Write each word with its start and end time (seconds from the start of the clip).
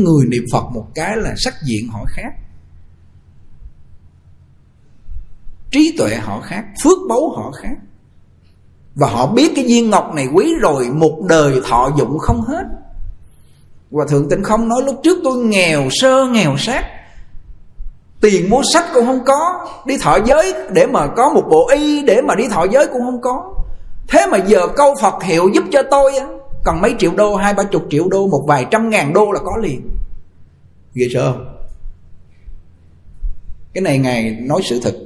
người 0.00 0.26
niệm 0.28 0.44
phật 0.52 0.64
một 0.74 0.86
cái 0.94 1.16
là 1.16 1.34
sắc 1.36 1.54
diện 1.64 1.88
họ 1.88 2.04
khác. 2.08 2.32
Trí 5.70 5.94
tuệ 5.98 6.14
họ 6.14 6.40
khác, 6.40 6.64
phước 6.84 6.98
báu 7.08 7.30
họ 7.36 7.50
khác. 7.50 7.76
Và 8.94 9.08
họ 9.08 9.26
biết 9.26 9.52
cái 9.56 9.64
viên 9.64 9.90
ngọc 9.90 10.14
này 10.14 10.26
quý 10.34 10.54
rồi, 10.60 10.90
một 10.90 11.18
đời 11.28 11.60
thọ 11.68 11.90
dụng 11.98 12.18
không 12.18 12.42
hết. 12.42 12.64
Và 13.90 14.04
thượng 14.08 14.28
tịnh 14.28 14.42
không 14.42 14.68
nói 14.68 14.82
lúc 14.82 15.00
trước 15.02 15.18
tôi 15.24 15.36
nghèo 15.36 15.88
sơ, 15.90 16.26
nghèo 16.26 16.56
sát. 16.58 16.84
Tiền 18.20 18.50
mua 18.50 18.62
sách 18.72 18.84
cũng 18.94 19.06
không 19.06 19.24
có, 19.24 19.66
đi 19.86 19.98
thọ 19.98 20.18
giới 20.26 20.54
để 20.72 20.86
mà 20.86 21.06
có 21.16 21.32
một 21.34 21.44
bộ 21.50 21.68
y, 21.68 22.02
để 22.02 22.22
mà 22.22 22.34
đi 22.34 22.48
thọ 22.48 22.64
giới 22.64 22.86
cũng 22.86 23.02
không 23.02 23.20
có. 23.20 23.54
Thế 24.08 24.26
mà 24.30 24.38
giờ 24.38 24.68
câu 24.76 24.94
phật 25.00 25.22
hiệu 25.22 25.48
giúp 25.54 25.64
cho 25.72 25.82
tôi 25.90 26.16
á 26.16 26.26
còn 26.64 26.80
mấy 26.80 26.94
triệu 26.98 27.14
đô 27.14 27.36
hai 27.36 27.54
ba 27.54 27.62
chục 27.72 27.86
triệu 27.90 28.08
đô 28.08 28.26
một 28.26 28.44
vài 28.48 28.66
trăm 28.70 28.90
ngàn 28.90 29.12
đô 29.12 29.32
là 29.32 29.40
có 29.44 29.56
liền. 29.56 29.90
Ghê 30.94 31.06
sợ 31.12 31.32
không? 31.32 31.58
Cái 33.72 33.82
này 33.82 33.98
ngài 33.98 34.30
nói 34.30 34.60
sự 34.64 34.80
thật. 34.82 34.98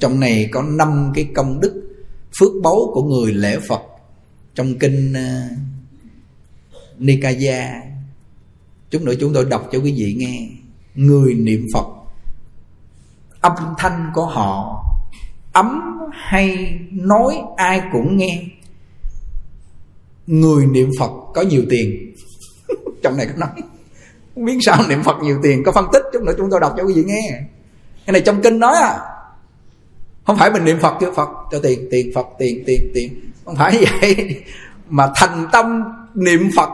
Trong 0.00 0.20
này 0.20 0.48
có 0.52 0.62
năm 0.62 1.12
cái 1.14 1.28
công 1.34 1.60
đức 1.60 1.90
phước 2.40 2.52
báu 2.62 2.90
của 2.94 3.02
người 3.02 3.32
lễ 3.32 3.58
phật. 3.68 3.82
Trong 4.54 4.78
kinh 4.78 5.12
uh, 5.12 5.58
Nikaya 6.98 7.82
chúng 8.90 9.04
nữa 9.04 9.14
chúng 9.20 9.34
tôi 9.34 9.44
đọc 9.44 9.68
cho 9.72 9.78
quý 9.78 9.94
vị 9.96 10.14
nghe. 10.18 10.48
Người 10.94 11.34
niệm 11.34 11.66
Phật 11.74 11.86
âm 13.40 13.52
thanh 13.78 14.10
của 14.14 14.26
họ 14.26 14.84
ấm 15.52 15.98
hay 16.12 16.78
nói 16.90 17.38
ai 17.56 17.82
cũng 17.92 18.16
nghe. 18.16 18.42
Người 20.26 20.66
niệm 20.66 20.90
Phật 20.98 21.10
có 21.34 21.42
nhiều 21.42 21.62
tiền. 21.70 22.14
Trong 23.02 23.16
này 23.16 23.26
có 23.26 23.32
nói. 23.36 23.48
Biết 24.36 24.58
sao 24.60 24.82
niệm 24.88 25.02
Phật 25.02 25.16
nhiều 25.22 25.38
tiền, 25.42 25.62
có 25.66 25.72
phân 25.72 25.86
tích 25.92 26.02
chút 26.12 26.22
nữa 26.22 26.32
chúng 26.38 26.50
tôi 26.50 26.60
đọc 26.60 26.74
cho 26.76 26.84
quý 26.84 26.94
vị 26.96 27.04
nghe. 27.06 27.40
Cái 28.06 28.12
này 28.12 28.22
trong 28.26 28.42
kinh 28.42 28.58
nói 28.58 28.76
à. 28.76 28.98
Không 30.26 30.36
phải 30.36 30.50
mình 30.50 30.64
niệm 30.64 30.78
phật 30.80 30.94
kêu 31.00 31.12
phật, 31.12 31.28
cho 31.52 31.58
tiền 31.62 31.88
tiền, 31.90 32.10
phật, 32.14 32.26
tiền 32.38 32.62
tiền 32.66 32.90
tiền. 32.94 33.32
Không 33.44 33.56
phải 33.56 33.84
vậy. 34.00 34.42
Mà 34.88 35.08
thành 35.16 35.46
tâm 35.52 35.84
niệm 36.14 36.50
phật, 36.56 36.68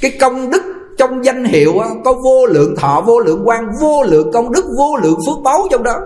cái 0.00 0.10
công 0.20 0.50
đức 0.50 0.62
trong 0.98 1.24
danh 1.24 1.44
hiệu 1.44 1.80
có 2.04 2.12
vô 2.24 2.46
lượng 2.46 2.76
thọ, 2.76 3.04
vô 3.06 3.18
lượng 3.18 3.42
quan 3.44 3.66
vô 3.80 4.02
lượng 4.02 4.30
công 4.32 4.52
đức, 4.52 4.64
vô 4.78 4.96
lượng 4.96 5.18
phước 5.26 5.42
báu 5.44 5.66
trong 5.70 5.82
đó 5.82 6.00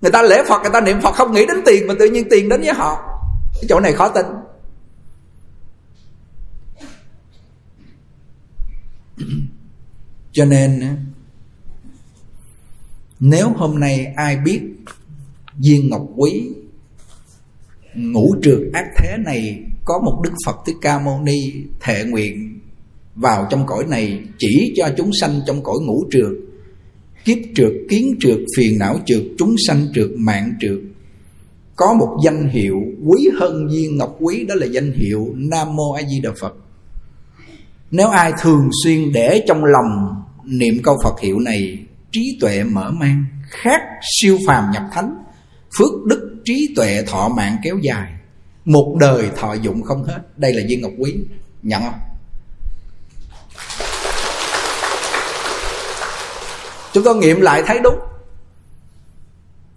người 0.00 0.10
ta 0.10 0.22
lễ 0.22 0.42
phật, 0.48 0.62
người 0.62 0.70
ta 0.72 0.80
niệm 0.80 1.00
phật, 1.02 1.12
không 1.12 1.32
nghĩ 1.32 1.46
đến 1.46 1.56
tiền, 1.66 1.86
mà 1.86 1.94
tự 1.98 2.10
nhiên 2.10 2.24
tiền 2.30 2.48
đến 2.48 2.60
với 2.60 2.72
họ. 2.72 2.96
Cái 3.54 3.64
chỗ 3.68 3.80
này 3.80 3.92
khó 3.92 4.08
tin 4.08 4.26
cho 10.32 10.44
nên 10.44 10.96
nếu 13.20 13.48
hôm 13.56 13.80
nay 13.80 14.12
ai 14.16 14.36
biết 14.36 14.60
viên 15.56 15.90
ngọc 15.90 16.06
quý 16.16 16.48
ngũ 17.94 18.36
trượt 18.42 18.58
ác 18.72 18.86
thế 18.96 19.16
này 19.24 19.62
có 19.84 19.98
một 20.04 20.20
đức 20.24 20.32
phật 20.46 20.56
thích 20.66 20.76
ca 20.80 20.98
mâu 20.98 21.20
ni 21.22 21.52
thệ 21.80 22.04
nguyện 22.04 22.60
vào 23.14 23.46
trong 23.50 23.66
cõi 23.66 23.84
này 23.88 24.20
chỉ 24.38 24.74
cho 24.76 24.88
chúng 24.96 25.10
sanh 25.20 25.40
trong 25.46 25.62
cõi 25.62 25.76
ngũ 25.82 26.04
trượt 26.10 26.32
kiếp 27.28 27.38
trượt, 27.54 27.72
kiến 27.88 28.16
trượt, 28.20 28.38
phiền 28.56 28.78
não 28.78 28.98
trượt, 29.06 29.22
chúng 29.38 29.54
sanh 29.68 29.86
trượt, 29.94 30.08
mạng 30.16 30.52
trượt. 30.60 30.78
Có 31.76 31.94
một 31.94 32.18
danh 32.24 32.48
hiệu 32.48 32.82
quý 33.06 33.28
hơn 33.40 33.68
viên 33.72 33.96
ngọc 33.96 34.16
quý, 34.20 34.44
đó 34.44 34.54
là 34.54 34.66
danh 34.66 34.92
hiệu 34.92 35.28
nam 35.34 35.76
mô 35.76 35.92
a 35.92 36.02
di 36.02 36.20
đà 36.20 36.30
phật. 36.40 36.54
Nếu 37.90 38.08
ai 38.08 38.32
thường 38.42 38.68
xuyên 38.84 39.12
để 39.12 39.44
trong 39.48 39.64
lòng 39.64 40.22
niệm 40.44 40.74
câu 40.82 40.96
phật 41.04 41.20
hiệu 41.20 41.38
này, 41.38 41.78
trí 42.12 42.38
tuệ 42.40 42.64
mở 42.64 42.90
mang, 42.90 43.24
khác 43.48 43.80
siêu 44.20 44.38
phàm 44.46 44.64
nhập 44.72 44.82
thánh, 44.92 45.14
phước 45.78 46.06
đức 46.06 46.36
trí 46.44 46.72
tuệ 46.76 47.02
thọ 47.06 47.28
mạng 47.36 47.56
kéo 47.64 47.78
dài, 47.82 48.12
một 48.64 48.96
đời 49.00 49.30
thọ 49.36 49.54
dụng 49.54 49.82
không 49.82 50.04
hết. 50.04 50.20
Đây 50.36 50.52
là 50.52 50.62
viên 50.68 50.80
ngọc 50.80 50.92
quý, 50.98 51.14
nhận 51.62 51.82
không? 51.82 52.17
Chúng 56.98 57.04
tôi 57.04 57.16
nghiệm 57.16 57.40
lại 57.40 57.62
thấy 57.66 57.78
đúng. 57.78 57.98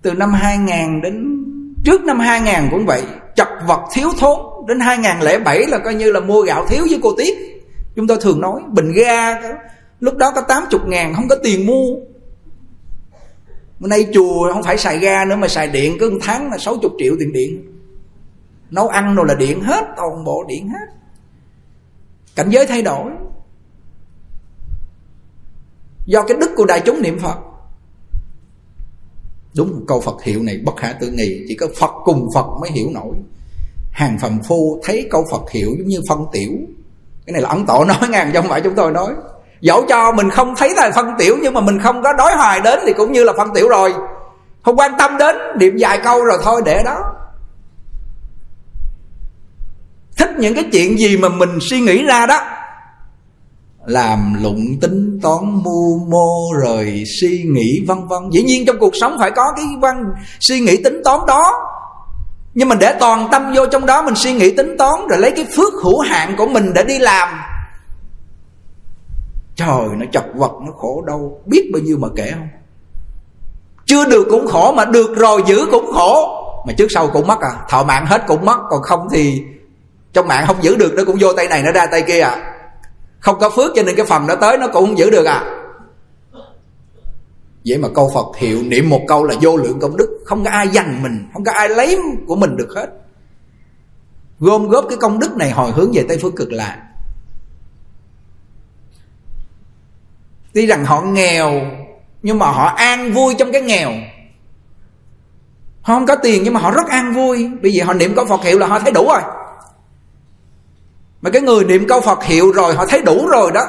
Từ 0.01 0.13
năm 0.13 0.33
2000 0.33 1.01
đến, 1.01 1.45
trước 1.83 2.01
năm 2.03 2.19
2000 2.19 2.69
cũng 2.71 2.85
vậy, 2.85 3.03
chật 3.35 3.47
vật 3.67 3.79
thiếu 3.93 4.09
thốn. 4.19 4.39
Đến 4.67 4.79
2007 4.79 5.65
là 5.67 5.77
coi 5.77 5.93
như 5.93 6.11
là 6.11 6.19
mua 6.19 6.41
gạo 6.41 6.65
thiếu 6.67 6.85
với 6.89 6.99
cô 7.03 7.15
Tiết. 7.17 7.33
Chúng 7.95 8.07
tôi 8.07 8.17
thường 8.21 8.41
nói, 8.41 8.61
bình 8.67 8.91
ga 8.91 9.41
lúc 9.99 10.17
đó 10.17 10.31
có 10.35 10.41
80 10.41 10.81
ngàn, 10.85 11.13
không 11.13 11.27
có 11.27 11.35
tiền 11.43 11.65
mua. 11.65 11.95
Bữa 13.79 13.87
nay 13.87 14.07
chùa 14.13 14.53
không 14.53 14.63
phải 14.63 14.77
xài 14.77 14.99
ga 14.99 15.25
nữa 15.25 15.35
mà 15.35 15.47
xài 15.47 15.67
điện, 15.67 15.97
cứ 15.99 16.09
một 16.09 16.19
tháng 16.21 16.51
là 16.51 16.57
60 16.57 16.91
triệu 16.99 17.15
tiền 17.19 17.33
điện. 17.33 17.65
Nấu 18.71 18.87
ăn 18.87 19.15
rồi 19.15 19.25
là 19.27 19.35
điện 19.35 19.61
hết, 19.61 19.85
Toàn 19.97 20.23
bộ 20.23 20.45
điện 20.47 20.67
hết. 20.69 20.85
Cảnh 22.35 22.49
giới 22.49 22.65
thay 22.65 22.81
đổi. 22.81 23.11
Do 26.11 26.21
cái 26.21 26.37
đức 26.37 26.51
của 26.55 26.65
đại 26.65 26.81
chúng 26.85 27.01
niệm 27.01 27.19
Phật. 27.19 27.35
Đúng 29.55 29.85
câu 29.87 30.01
Phật 30.01 30.23
hiệu 30.23 30.43
này, 30.43 30.59
bất 30.65 30.77
khả 30.77 30.93
tư 30.93 31.11
nghị, 31.13 31.45
Chỉ 31.47 31.55
có 31.55 31.67
Phật 31.79 31.91
cùng 32.03 32.27
Phật 32.35 32.45
mới 32.61 32.71
hiểu 32.71 32.89
nổi. 32.93 33.15
Hàng 33.91 34.17
phàm 34.21 34.39
phu 34.47 34.81
thấy 34.83 35.07
câu 35.11 35.25
Phật 35.31 35.51
hiệu 35.51 35.69
giống 35.77 35.87
như 35.87 36.01
phân 36.09 36.25
tiểu. 36.31 36.51
Cái 37.25 37.33
này 37.33 37.41
là 37.41 37.49
ấn 37.49 37.65
tổ 37.65 37.85
nói 37.85 38.09
ngàn 38.09 38.31
trong 38.33 38.47
phải 38.49 38.61
chúng 38.61 38.75
tôi 38.75 38.91
nói. 38.91 39.13
Dẫu 39.61 39.85
cho 39.89 40.11
mình 40.11 40.29
không 40.29 40.53
thấy 40.57 40.73
là 40.75 40.91
phân 40.95 41.07
tiểu, 41.19 41.37
nhưng 41.41 41.53
mà 41.53 41.61
mình 41.61 41.79
không 41.79 42.03
có 42.03 42.13
đói 42.13 42.35
hoài 42.35 42.59
đến 42.61 42.79
thì 42.85 42.93
cũng 42.93 43.11
như 43.11 43.23
là 43.23 43.33
phân 43.37 43.53
tiểu 43.53 43.67
rồi. 43.67 43.93
Không 44.63 44.79
quan 44.79 44.91
tâm 44.99 45.17
đến, 45.17 45.35
niệm 45.59 45.75
vài 45.79 45.99
câu 46.03 46.23
rồi 46.25 46.37
thôi 46.43 46.61
để 46.65 46.83
đó. 46.85 46.97
Thích 50.17 50.29
những 50.37 50.55
cái 50.55 50.65
chuyện 50.71 50.99
gì 50.99 51.17
mà 51.17 51.29
mình 51.29 51.57
suy 51.61 51.79
nghĩ 51.79 52.03
ra 52.03 52.25
đó 52.25 52.60
làm 53.85 54.43
lụng 54.43 54.79
tính 54.81 55.19
toán 55.21 55.63
mưu 55.63 55.99
mô 56.09 56.59
rồi 56.63 57.03
suy 57.21 57.43
nghĩ 57.43 57.85
vân 57.87 58.07
vân. 58.07 58.29
Dĩ 58.31 58.43
nhiên 58.43 58.65
trong 58.65 58.79
cuộc 58.79 58.93
sống 59.01 59.17
phải 59.19 59.31
có 59.31 59.43
cái 59.55 59.65
văn 59.81 60.03
suy 60.39 60.59
nghĩ 60.59 60.83
tính 60.83 61.01
toán 61.03 61.19
đó. 61.27 61.43
Nhưng 62.53 62.69
mình 62.69 62.79
để 62.79 62.95
toàn 62.99 63.27
tâm 63.31 63.53
vô 63.55 63.65
trong 63.65 63.85
đó, 63.85 64.01
mình 64.01 64.15
suy 64.15 64.33
nghĩ 64.33 64.55
tính 64.55 64.75
toán 64.77 65.07
rồi 65.09 65.19
lấy 65.19 65.31
cái 65.35 65.45
phước 65.55 65.73
hữu 65.83 65.99
hạn 65.99 66.35
của 66.37 66.47
mình 66.47 66.73
để 66.73 66.83
đi 66.83 66.99
làm. 66.99 67.29
Trời, 69.55 69.87
nó 69.97 70.05
chật 70.11 70.25
vật, 70.35 70.51
nó 70.65 70.71
khổ 70.71 71.03
đâu 71.07 71.41
Biết 71.45 71.69
bao 71.73 71.81
nhiêu 71.81 71.97
mà 71.97 72.07
kể 72.15 72.31
không? 72.33 72.47
Chưa 73.85 74.05
được 74.05 74.27
cũng 74.29 74.47
khổ, 74.47 74.73
mà 74.77 74.85
được 74.85 75.17
rồi 75.17 75.43
giữ 75.47 75.65
cũng 75.71 75.91
khổ. 75.93 76.37
Mà 76.67 76.73
trước 76.77 76.87
sau 76.89 77.07
cũng 77.07 77.27
mất 77.27 77.39
à. 77.41 77.51
Thọ 77.69 77.83
mạng 77.83 78.05
hết 78.05 78.23
cũng 78.27 78.45
mất, 78.45 78.57
Còn 78.69 78.81
không 78.81 79.07
thì 79.11 79.41
Trong 80.13 80.27
mạng 80.27 80.43
không 80.47 80.63
giữ 80.63 80.75
được, 80.75 80.93
Nó 80.93 81.03
cũng 81.05 81.17
vô 81.19 81.33
tay 81.33 81.47
này, 81.47 81.63
nó 81.63 81.71
ra 81.71 81.85
tay 81.85 82.01
kia 82.01 82.19
à. 82.19 82.51
Không 83.21 83.39
có 83.39 83.49
phước 83.49 83.71
cho 83.75 83.83
nên 83.83 83.95
cái 83.95 84.05
phần 84.05 84.27
đó 84.27 84.35
tới, 84.35 84.57
Nó 84.57 84.67
cũng 84.67 84.85
không 84.85 84.97
giữ 84.97 85.09
được 85.09 85.25
à. 85.25 85.57
Vậy 87.65 87.77
mà 87.77 87.87
câu 87.95 88.11
Phật 88.13 88.37
hiệu 88.37 88.63
niệm 88.63 88.89
một 88.89 89.01
câu 89.07 89.23
là 89.23 89.35
vô 89.41 89.57
lượng 89.57 89.79
công 89.79 89.97
đức. 89.97 90.19
Không 90.25 90.43
có 90.43 90.49
ai 90.49 90.67
giành 90.67 91.03
mình, 91.03 91.29
Không 91.33 91.43
có 91.43 91.51
ai 91.51 91.69
lấy 91.69 91.99
của 92.27 92.35
mình 92.35 92.57
được 92.57 92.69
hết. 92.75 92.89
Gom 94.39 94.67
góp 94.67 94.85
cái 94.89 94.97
công 94.97 95.19
đức 95.19 95.37
này 95.37 95.51
hồi 95.51 95.71
hướng 95.71 95.91
về 95.93 96.05
Tây 96.07 96.17
Phương 96.21 96.35
Cực 96.35 96.51
Lạc. 96.51 96.77
Tuy 100.53 100.65
rằng 100.65 100.85
họ 100.85 101.01
nghèo, 101.01 101.51
Nhưng 102.23 102.39
mà 102.39 102.45
họ 102.45 102.65
an 102.65 103.13
vui 103.13 103.35
trong 103.39 103.51
cái 103.51 103.61
nghèo. 103.61 103.91
Họ 105.81 105.93
không 105.93 106.05
có 106.05 106.15
tiền, 106.15 106.43
nhưng 106.43 106.53
mà 106.53 106.59
họ 106.59 106.71
rất 106.71 106.87
an 106.87 107.13
vui. 107.13 107.49
Bởi 107.61 107.71
vì 107.71 107.79
họ 107.79 107.93
niệm 107.93 108.13
câu 108.15 108.25
Phật 108.25 108.43
hiệu 108.43 108.59
là 108.59 108.67
họ 108.67 108.79
thấy 108.79 108.91
đủ 108.91 109.07
rồi. 109.07 109.21
Mà 111.21 111.29
cái 111.29 111.41
người 111.41 111.63
niệm 111.63 111.87
câu 111.87 112.01
Phật 112.01 112.23
hiệu 112.23 112.51
rồi, 112.51 112.73
Họ 112.75 112.85
thấy 112.85 113.01
đủ 113.01 113.27
rồi 113.27 113.51
đó. 113.51 113.61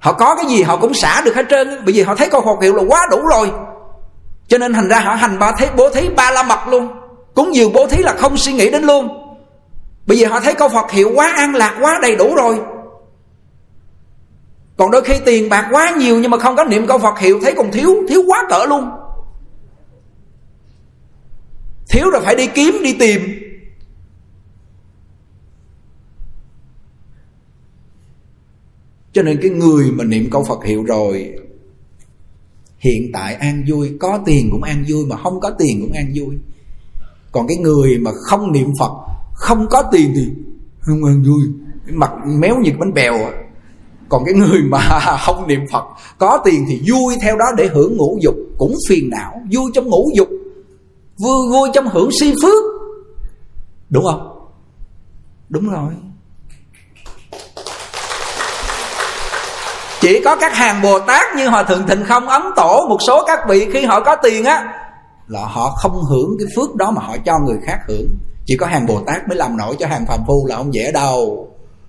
Họ 0.00 0.12
có 0.12 0.36
cái 0.36 0.46
gì 0.46 0.62
họ 0.62 0.76
cũng 0.76 0.94
xả 0.94 1.22
được 1.24 1.36
hết 1.36 1.46
trơn 1.50 1.68
Bởi 1.84 1.94
vì 1.94 2.02
họ 2.02 2.14
thấy 2.14 2.28
câu 2.30 2.40
Phật 2.40 2.62
hiệu 2.62 2.74
là 2.74 2.82
quá 2.88 3.06
đủ 3.10 3.18
rồi. 3.30 3.50
Cho 4.48 4.58
nên 4.58 4.72
thành 4.72 4.88
ra 4.88 5.00
họ 5.00 5.14
hành 5.14 5.38
ba 5.38 5.52
thấy 5.52 5.68
bố 5.76 5.90
thí 5.90 6.08
ba 6.08 6.30
la 6.30 6.42
mật 6.42 6.68
luôn. 6.68 6.88
Cúng 7.34 7.54
dường 7.54 7.72
bố 7.72 7.86
thí 7.86 8.02
là 8.02 8.14
không 8.18 8.36
suy 8.36 8.52
nghĩ 8.52 8.70
đến 8.70 8.82
luôn. 8.82 9.08
Bởi 10.06 10.16
vì 10.16 10.24
họ 10.24 10.40
thấy 10.40 10.54
câu 10.54 10.68
Phật 10.68 10.90
hiệu 10.90 11.10
quá 11.14 11.32
an 11.36 11.54
lạc, 11.54 11.76
Quá 11.80 11.98
đầy 12.02 12.16
đủ 12.16 12.34
rồi. 12.34 12.58
Còn 14.76 14.90
đôi 14.90 15.02
khi 15.02 15.14
tiền 15.24 15.48
bạc 15.48 15.68
quá 15.70 15.90
nhiều 15.98 16.18
nhưng 16.20 16.30
mà 16.30 16.38
không 16.38 16.56
có 16.56 16.64
niệm 16.64 16.86
câu 16.86 16.98
Phật 16.98 17.18
hiệu, 17.18 17.40
thấy 17.42 17.54
còn 17.56 17.70
thiếu 17.72 17.96
thiếu 18.08 18.22
quá 18.26 18.46
cỡ 18.48 18.64
luôn. 18.68 18.90
Thiếu 21.88 22.10
rồi 22.10 22.22
phải 22.24 22.34
đi 22.34 22.46
kiếm, 22.46 22.78
đi 22.82 22.92
tìm. 22.92 23.47
Cho 29.18 29.24
nên 29.24 29.38
cái 29.42 29.50
người 29.50 29.90
mà 29.92 30.04
niệm 30.04 30.28
câu 30.30 30.44
Phật 30.44 30.64
hiệu 30.64 30.84
rồi, 30.84 31.34
hiện 32.78 33.10
tại 33.12 33.34
an 33.34 33.64
vui, 33.68 33.90
có 34.00 34.18
tiền 34.26 34.48
cũng 34.50 34.62
an 34.62 34.84
vui 34.88 35.06
mà 35.06 35.16
không 35.16 35.40
có 35.40 35.50
tiền 35.58 35.80
cũng 35.80 35.92
an 35.92 36.12
vui. 36.14 36.34
Còn 37.32 37.46
cái 37.46 37.56
người 37.56 37.98
mà 37.98 38.10
không 38.28 38.52
niệm 38.52 38.72
Phật, 38.78 38.92
không 39.34 39.66
có 39.70 39.82
tiền 39.92 40.12
thì 40.14 40.28
không 40.80 41.04
an 41.04 41.22
vui. 41.22 41.40
Mặt 41.92 42.10
méo 42.26 42.56
như 42.60 42.70
bánh 42.78 42.94
bèo 42.94 43.14
à. 43.14 43.32
còn 44.08 44.24
cái 44.24 44.34
người 44.34 44.62
mà 44.62 44.78
không 45.26 45.46
niệm 45.46 45.60
phật, 45.72 45.84
có 46.18 46.42
tiền 46.44 46.64
thì 46.68 46.80
vui 46.86 47.14
theo 47.22 47.36
đó 47.36 47.46
để 47.56 47.68
hưởng 47.72 47.96
ngũ 47.96 48.18
dục, 48.22 48.34
cũng 48.58 48.74
phiền 48.88 49.10
não, 49.10 49.42
vui 49.52 49.70
trong 49.74 49.88
ngũ 49.88 50.10
dục, 50.14 50.28
vui 51.18 51.48
vui 51.52 51.68
trong 51.74 51.88
hưởng 51.88 52.08
si 52.20 52.34
phước. 52.42 52.64
Đúng 53.90 54.04
không? 54.04 54.48
Đúng 55.48 55.70
rồi. 55.70 55.92
Chỉ 60.00 60.20
có 60.24 60.36
các 60.36 60.52
hàng 60.54 60.82
bồ 60.82 60.98
tát 60.98 61.36
như 61.36 61.48
hòa 61.48 61.62
thượng 61.62 61.86
thịnh 61.86 62.04
không 62.04 62.28
ấn 62.28 62.42
tổ 62.56 62.86
một 62.88 62.98
số 63.06 63.24
các 63.26 63.38
vị 63.48 63.66
khi 63.72 63.84
họ 63.84 64.00
có 64.00 64.16
tiền 64.22 64.44
á, 64.44 64.72
là 65.28 65.40
họ 65.44 65.70
không 65.70 66.04
hưởng 66.04 66.36
cái 66.38 66.48
phước 66.56 66.76
đó 66.76 66.90
mà 66.90 67.02
họ 67.02 67.16
cho 67.26 67.38
người 67.46 67.56
khác 67.66 67.78
hưởng. 67.88 68.08
Chỉ 68.46 68.56
có 68.56 68.66
hàng 68.66 68.86
bồ 68.86 69.00
tát 69.06 69.28
mới 69.28 69.36
làm 69.36 69.56
nổi 69.56 69.76
cho 69.78 69.86
hàng 69.86 70.06
phàm 70.06 70.20
phu 70.26 70.46
là 70.46 70.56
ông 70.56 70.74
dễ 70.74 70.92
đâu. 70.92 71.48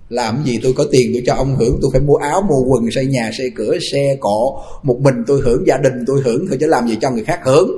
Làm 0.09 0.43
gì 0.43 0.59
tôi 0.63 0.73
có 0.77 0.85
tiền 0.91 1.11
tôi 1.13 1.23
cho 1.25 1.33
ông 1.35 1.55
hưởng, 1.55 1.79
tôi 1.81 1.91
phải 1.93 2.01
mua 2.01 2.15
áo, 2.15 2.41
mua 2.41 2.61
quần, 2.67 2.91
xây 2.91 3.05
nhà, 3.05 3.29
xây 3.37 3.51
cửa, 3.55 3.77
xe, 3.91 4.15
cộ. 4.19 4.61
Một 4.83 4.95
mình 4.99 5.15
tôi 5.27 5.41
hưởng, 5.45 5.67
gia 5.67 5.77
đình 5.77 6.03
tôi 6.07 6.21
hưởng 6.25 6.47
thôi 6.47 6.57
chứ 6.61 6.67
làm 6.67 6.87
gì 6.87 6.97
cho 7.01 7.11
người 7.11 7.23
khác 7.23 7.39
hưởng. 7.43 7.71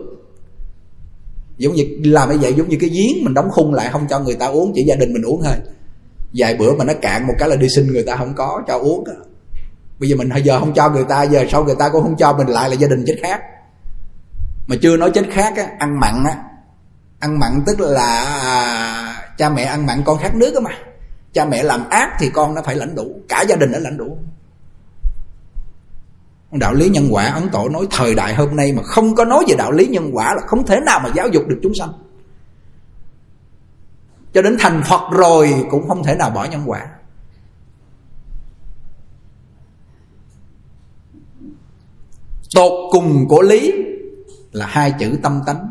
Giống 1.58 1.74
như 1.74 1.84
làm 2.04 2.30
như 2.30 2.38
vậy 2.42 2.54
giống 2.58 2.70
như 2.70 2.78
cái 2.80 2.90
giếng 2.90 3.24
mình 3.24 3.34
đóng 3.34 3.48
khung 3.52 3.74
lại, 3.74 3.90
không 3.92 4.08
cho 4.10 4.20
người 4.20 4.36
ta 4.36 4.46
uống, 4.46 4.72
chỉ 4.76 4.84
gia 4.88 4.96
đình 4.96 5.14
mình 5.14 5.26
uống 5.26 5.42
thôi. 5.44 5.56
Vài 6.34 6.56
bữa 6.56 6.74
mà 6.74 6.84
nó 6.84 6.94
cạn 7.02 7.28
một 7.28 7.34
cái 7.40 7.50
là 7.50 7.56
đi 7.56 7.68
xin 7.76 7.88
người 7.88 8.04
ta 8.04 8.16
không 8.16 8.34
có 8.36 8.62
cho 8.68 8.80
uống 8.80 9.04
bây 10.02 10.10
giờ 10.10 10.16
mình 10.16 10.30
giờ 10.44 10.60
không 10.60 10.74
cho 10.74 10.90
người 10.90 11.04
ta 11.04 11.24
giờ 11.24 11.46
sau 11.52 11.64
người 11.64 11.76
ta 11.80 11.90
cũng 11.90 12.04
không 12.04 12.18
cho 12.18 12.34
mình 12.34 12.48
lại 12.48 12.70
là 12.70 12.76
gia 12.76 12.88
đình 12.88 13.04
chết 13.08 13.16
khác. 13.22 13.42
Mà 14.68 14.76
chưa 14.82 14.98
nói 14.98 15.12
chết 15.14 15.26
khác 15.32 15.54
á 15.58 15.68
ăn 15.80 16.00
mặn 16.00 16.24
á. 16.24 16.36
Ăn 17.20 17.40
mặn 17.40 17.64
tức 17.66 17.80
là 17.80 18.24
à, 18.24 19.34
cha 19.38 19.50
mẹ 19.50 19.64
ăn 19.64 19.86
mặn 19.86 20.04
con 20.06 20.18
khát 20.18 20.36
nước 20.36 20.54
á 20.54 20.60
mà. 20.60 20.72
Cha 21.34 21.46
mẹ 21.46 21.64
làm 21.64 21.90
ác 21.90 22.10
thì 22.20 22.30
con 22.30 22.56
nó 22.56 22.62
phải 22.62 22.76
lãnh 22.76 22.96
đủ. 22.96 23.22
Cả 23.30 23.42
gia 23.42 23.56
đình 23.56 23.72
nó 23.72 23.80
lãnh 23.80 23.98
đủ. 23.98 24.18
Đạo 26.52 26.74
lý 26.74 26.90
nhân 26.90 27.08
quả 27.12 27.26
ấn 27.26 27.50
tổ 27.50 27.70
nói 27.70 27.88
thời 27.92 28.16
đại 28.16 28.36
hôm 28.36 28.56
nay 28.56 28.74
mà 28.74 28.84
không 28.84 29.16
có 29.16 29.26
nói 29.26 29.44
về 29.48 29.56
đạo 29.58 29.72
lý 29.72 29.88
nhân 29.88 30.10
quả 30.14 30.36
là 30.36 30.42
không 30.48 30.66
thể 30.66 30.80
nào 30.86 31.00
mà 31.04 31.10
giáo 31.16 31.28
dục 31.28 31.44
được 31.48 31.60
chúng 31.64 31.74
sanh. 31.76 31.94
Cho 34.34 34.42
đến 34.42 34.58
thành 34.60 34.84
phật 34.90 35.12
rồi 35.12 35.66
cũng 35.72 35.88
không 35.88 36.04
thể 36.04 36.16
nào 36.16 36.30
bỏ 36.30 36.46
nhân 36.46 36.64
quả. 36.66 36.88
Tột 42.56 42.72
cùng 42.92 43.28
của 43.28 43.42
lý 43.42 43.74
là 44.52 44.66
hai 44.66 44.94
chữ 45.00 45.18
tâm 45.24 45.42
tánh. 45.46 45.70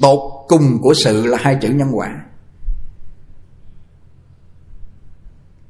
Tột 0.00 0.18
cùng 0.48 0.78
của 0.82 0.94
sự 0.94 1.26
là 1.26 1.38
hai 1.40 1.56
chữ 1.62 1.68
nhân 1.68 1.88
quả. 1.92 2.08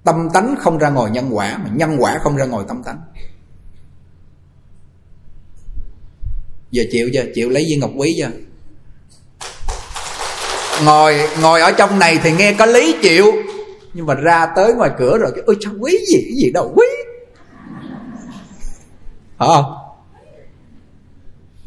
Tâm 0.05 0.29
tánh 0.35 0.55
không 0.59 0.79
ra 0.79 0.91
ngồi 0.91 1.11
nhân 1.11 1.29
quả, 1.33 1.59
mà 1.59 1.71
nhân 1.75 1.97
quả 1.99 2.19
không 2.23 2.37
ra 2.37 2.45
ngồi 2.45 2.65
tâm 2.69 2.83
tánh. 2.83 3.01
Giờ 6.71 6.83
chịu 6.91 7.11
chưa? 7.13 7.25
Chịu 7.35 7.51
lấy 7.51 7.65
viên 7.69 7.81
ngọc 7.81 7.91
quý 7.97 8.15
chưa? 8.19 8.31
Ngồi 10.85 11.29
ngồi 11.43 11.61
ở 11.61 11.73
trong 11.73 11.99
này 11.99 12.19
thì 12.23 12.33
nghe 12.33 12.53
có 12.59 12.67
lý 12.67 12.97
chịu. 13.03 13.33
Nhưng 13.95 14.07
mà 14.07 14.15
ra 14.15 14.47
tới 14.57 14.75
ngoài 14.75 14.91
cửa 14.99 15.19
rồi 15.19 15.33
cái, 15.35 15.45
ôi, 15.47 15.57
sao 15.65 15.73
quý 15.81 15.93
gì 16.09 16.19
cái 16.23 16.37
gì 16.37 16.53
đâu, 16.53 16.73
quý. 16.77 16.87
Hả? 19.39 19.47
không 19.47 19.84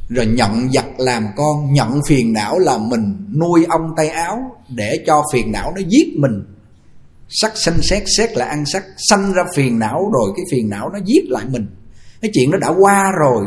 rồi 0.09 0.25
nhận 0.25 0.71
giặc 0.71 0.99
làm 0.99 1.27
con, 1.35 1.73
nhận 1.73 2.01
phiền 2.07 2.33
não 2.33 2.59
là 2.59 2.77
mình 2.77 3.17
nuôi 3.39 3.65
ông 3.69 3.93
tay 3.97 4.07
áo 4.07 4.57
để 4.69 5.03
cho 5.07 5.23
phiền 5.33 5.51
não 5.51 5.73
nó 5.75 5.81
giết 5.87 6.07
mình. 6.17 6.43
Sắc 7.29 7.51
sanh 7.55 7.77
xét 7.81 8.03
xét 8.17 8.37
là 8.37 8.45
ăn 8.45 8.65
sắc, 8.65 8.83
sanh 9.09 9.33
ra 9.33 9.43
phiền 9.55 9.79
não 9.79 10.11
rồi 10.13 10.33
cái 10.35 10.45
phiền 10.51 10.69
não 10.69 10.89
nó 10.93 10.99
giết 11.05 11.23
lại 11.29 11.45
mình. 11.51 11.67
Cái 12.21 12.31
chuyện 12.33 12.51
nó 12.51 12.57
đã 12.57 12.73
qua 12.79 13.11
rồi, 13.19 13.45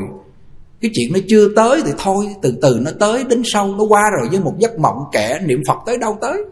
cái 0.81 0.91
chuyện 0.95 1.12
nó 1.12 1.19
chưa 1.29 1.49
tới 1.57 1.83
thì 1.87 1.93
thôi, 1.99 2.27
từ 2.43 2.59
từ 2.62 2.79
nó 2.81 2.91
tới, 3.01 3.25
đến 3.25 3.43
sau 3.45 3.67
nó 3.67 3.85
qua 3.85 4.11
rồi 4.19 4.29
với 4.29 4.41
một 4.41 4.55
giấc 4.59 4.79
mộng 4.79 4.97
kẻ 5.12 5.41
niệm 5.45 5.62
phật 5.69 5.79
tới 5.87 5.99
đâu 5.99 6.19
tới. 6.21 6.43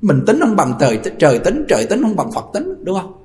Mình 0.00 0.20
tính 0.26 0.38
không 0.40 0.56
bằng 0.56 0.74
trời 0.80 0.98
trời 1.18 1.38
tính 1.38 1.64
trời 1.68 1.86
tính 1.86 2.02
không 2.02 2.16
bằng 2.16 2.32
phật 2.32 2.44
tính, 2.52 2.84
đúng 2.84 2.98
không? 3.00 3.23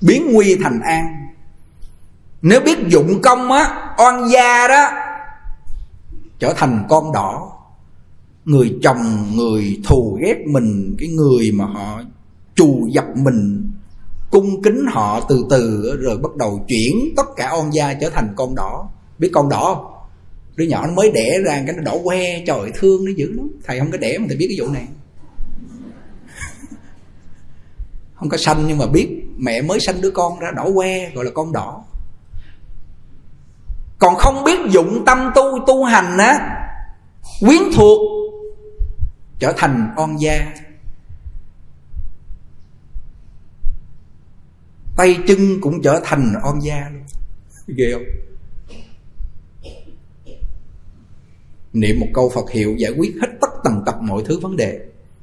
Biến 0.00 0.32
nguy 0.32 0.56
thành 0.62 0.80
an. 0.80 1.06
Nếu 2.42 2.60
biết 2.60 2.78
dụng 2.88 3.22
công 3.22 3.52
á, 3.52 3.94
oan 3.98 4.28
gia 4.28 4.68
đó, 4.68 4.90
trở 6.38 6.52
thành 6.56 6.86
con 6.88 7.12
đỏ. 7.12 7.52
Người 8.44 8.78
chồng, 8.82 9.32
người 9.36 9.80
thù 9.84 10.18
ghét 10.22 10.36
mình, 10.46 10.96
cái 10.98 11.08
người 11.08 11.50
mà 11.52 11.64
họ 11.64 12.02
trù 12.54 12.88
dập 12.92 13.04
mình, 13.14 13.70
cung 14.30 14.62
kính 14.62 14.84
họ 14.90 15.20
từ 15.28 15.46
từ, 15.50 15.96
rồi 16.00 16.18
bắt 16.18 16.36
đầu 16.36 16.64
chuyển 16.68 17.14
tất 17.16 17.26
cả 17.36 17.52
oan 17.52 17.72
gia 17.72 17.94
trở 17.94 18.10
thành 18.10 18.32
con 18.36 18.54
đỏ. 18.54 18.88
Biết 19.18 19.30
con 19.32 19.48
đỏ 19.48 19.74
không? 19.74 19.94
Đứa 20.56 20.64
nhỏ 20.64 20.86
nó 20.86 20.92
mới 20.92 21.10
đẻ 21.10 21.38
ra, 21.44 21.62
cái 21.66 21.76
nó 21.76 21.82
đỏ 21.82 21.98
que 22.04 22.44
trời 22.46 22.72
thương 22.74 23.04
nó 23.04 23.12
dữ 23.16 23.32
lắm. 23.32 23.50
Thầy 23.64 23.78
không 23.78 23.90
có 23.90 23.98
đẻ 23.98 24.18
mà 24.18 24.24
thầy 24.28 24.36
biết 24.36 24.46
cái 24.48 24.66
vụ 24.66 24.74
này. 24.74 24.86
Không 28.18 28.28
có 28.28 28.36
sanh 28.36 28.64
nhưng 28.66 28.78
mà 28.78 28.86
biết 28.86 29.08
mẹ 29.36 29.62
mới 29.62 29.80
sanh 29.80 30.00
đứa 30.00 30.10
con 30.10 30.38
ra, 30.38 30.50
đỏ 30.56 30.66
que, 30.74 31.10
gọi 31.14 31.24
là 31.24 31.30
con 31.34 31.52
đỏ. 31.52 31.84
Còn 33.98 34.14
không 34.14 34.44
biết 34.44 34.58
dụng 34.70 35.02
tâm 35.06 35.30
tu 35.34 35.42
tu 35.66 35.84
hành 35.84 36.18
á, 36.18 36.58
quyến 37.40 37.62
thuộc, 37.74 37.98
trở 39.38 39.52
thành 39.56 39.92
on 39.96 40.16
gia. 40.16 40.52
Tay 44.96 45.18
chân 45.26 45.60
cũng 45.60 45.82
trở 45.82 46.00
thành 46.04 46.34
on 46.42 46.60
gia 46.60 46.90
luôn. 46.92 47.02
Ghê 47.66 47.92
không? 47.92 48.02
Niệm 51.72 52.00
một 52.00 52.06
câu 52.14 52.30
phật 52.34 52.50
hiệu 52.50 52.74
giải 52.78 52.92
quyết 52.98 53.14
hết 53.20 53.28
tất 53.40 53.48
tần 53.64 53.82
tật 53.86 53.96
mọi 54.02 54.22
thứ 54.26 54.38
vấn 54.38 54.56
đề, 54.56 54.80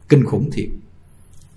kinh 0.09 0.25
khủng 0.25 0.49
thiệt 0.53 0.69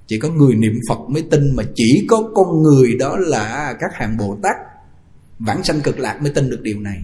chỉ 0.08 0.18
có 0.18 0.28
người 0.28 0.54
niệm 0.54 0.80
phật 0.88 0.98
mới 1.08 1.22
tin 1.30 1.56
mà 1.56 1.62
chỉ 1.74 2.06
có 2.08 2.30
con 2.34 2.62
người 2.62 2.96
đó 2.98 3.16
là 3.18 3.74
các 3.80 3.90
hàng 3.94 4.16
bồ 4.16 4.36
tát. 4.42 4.56
Vãng 5.38 5.64
sanh 5.64 5.80
cực 5.80 5.98
lạc 5.98 6.22
mới 6.22 6.32
tin 6.34 6.50
được 6.50 6.62
điều 6.62 6.80
này. 6.80 6.96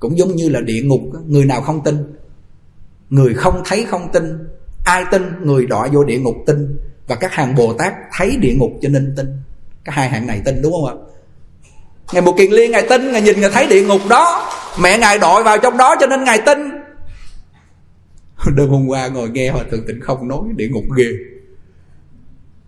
Cũng 0.00 0.18
giống 0.18 0.36
như 0.36 0.48
là 0.48 0.60
địa 0.60 0.82
ngục 0.82 1.00
người 1.26 1.44
nào 1.44 1.60
không 1.60 1.84
tin? 1.84 1.96
Người 3.10 3.34
không 3.34 3.62
thấy 3.64 3.84
không 3.84 4.08
tin. 4.12 4.38
Ai 4.84 5.04
tin? 5.10 5.22
Người 5.42 5.66
đọa 5.66 5.88
vô 5.92 6.04
địa 6.04 6.18
ngục 6.18 6.36
tin. 6.46 6.78
Và 7.06 7.16
các 7.16 7.32
hàng 7.32 7.54
bồ 7.54 7.72
tát 7.72 7.92
thấy 8.16 8.36
địa 8.36 8.54
ngục 8.54 8.70
cho 8.82 8.88
nên 8.88 9.14
tin. 9.16 9.26
Các 9.84 9.94
hai 9.94 10.08
hạng 10.08 10.26
này 10.26 10.42
tin 10.44 10.62
đúng 10.62 10.72
không 10.72 10.86
ạ? 10.86 10.94
Ngày 12.12 12.22
một 12.22 12.34
kiền 12.38 12.50
liên, 12.50 12.70
ngài 12.70 12.86
tin, 12.88 13.12
ngài 13.12 13.22
nhìn, 13.22 13.40
ngài 13.40 13.50
thấy 13.50 13.66
địa 13.66 13.82
ngục 13.82 14.00
đó. 14.10 14.50
Mẹ 14.82 14.98
ngài 14.98 15.18
đội 15.18 15.42
vào 15.42 15.58
trong 15.58 15.76
đó 15.76 15.94
cho 16.00 16.06
nên 16.06 16.24
ngài 16.24 16.40
tin. 16.46 16.58
Đêm 18.56 18.68
hôm 18.68 18.86
qua 18.88 19.08
ngồi 19.08 19.30
nghe 19.30 19.50
hòa 19.50 19.64
thượng 19.70 19.86
tịnh 19.86 20.00
không 20.00 20.28
nói 20.28 20.40
địa 20.56 20.68
ngục 20.68 20.84
ghê 20.96 21.04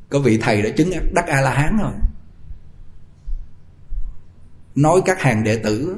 có 0.09 0.19
vị 0.19 0.39
thầy 0.39 0.63
đã 0.63 0.69
chứng 0.71 0.91
đắc 1.13 1.27
a 1.27 1.41
la 1.41 1.51
hán 1.51 1.79
rồi. 1.83 1.93
Nói 4.75 5.01
các 5.05 5.21
hàng 5.21 5.45
đệ 5.45 5.57
tử, 5.57 5.97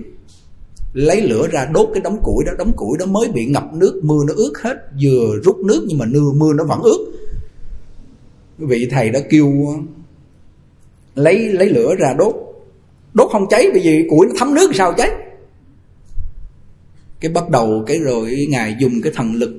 lấy 0.93 1.23
lửa 1.23 1.49
ra 1.53 1.65
đốt 1.65 1.89
cái 1.95 2.01
đống 2.03 2.23
củi 2.23 2.45
đó. 2.45 2.53
Đống 2.59 2.73
củi 2.77 2.99
đó 2.99 3.07
mới 3.07 3.29
bị 3.29 3.47
ngập 3.47 3.65
nước, 3.73 4.01
mưa 4.05 4.25
nó 4.27 4.35
ướt 4.37 4.53
hết, 4.63 4.77
vừa 5.05 5.41
rút 5.45 5.57
nước 5.59 5.85
nhưng 5.89 5.99
mà 5.99 6.07
mưa 6.09 6.33
mưa 6.33 6.53
nó 6.53 6.65
vẫn 6.65 6.81
ướt. 6.83 7.13
Vị 8.59 8.89
thầy 8.91 9.11
đã 9.11 9.21
kêu, 9.31 9.53
lấy 11.15 11.39
lấy 11.49 11.69
lửa 11.69 11.95
ra 11.99 12.15
đốt. 12.19 12.35
Đốt 13.15 13.31
không 13.33 13.47
cháy 13.51 13.67
bởi 13.73 13.83
vì 13.85 14.07
củi 14.11 14.27
nó 14.27 14.35
thấm 14.39 14.55
nước 14.55 14.71
sao 14.75 14.95
cháy? 14.97 15.11
Cái 17.21 17.31
bắt 17.33 17.51
đầu 17.51 17.85
cái 17.87 17.99
rồi 17.99 18.47
ngài 18.51 18.77
dùng 18.79 19.03
cái 19.03 19.13
thần 19.17 19.35
lực 19.35 19.53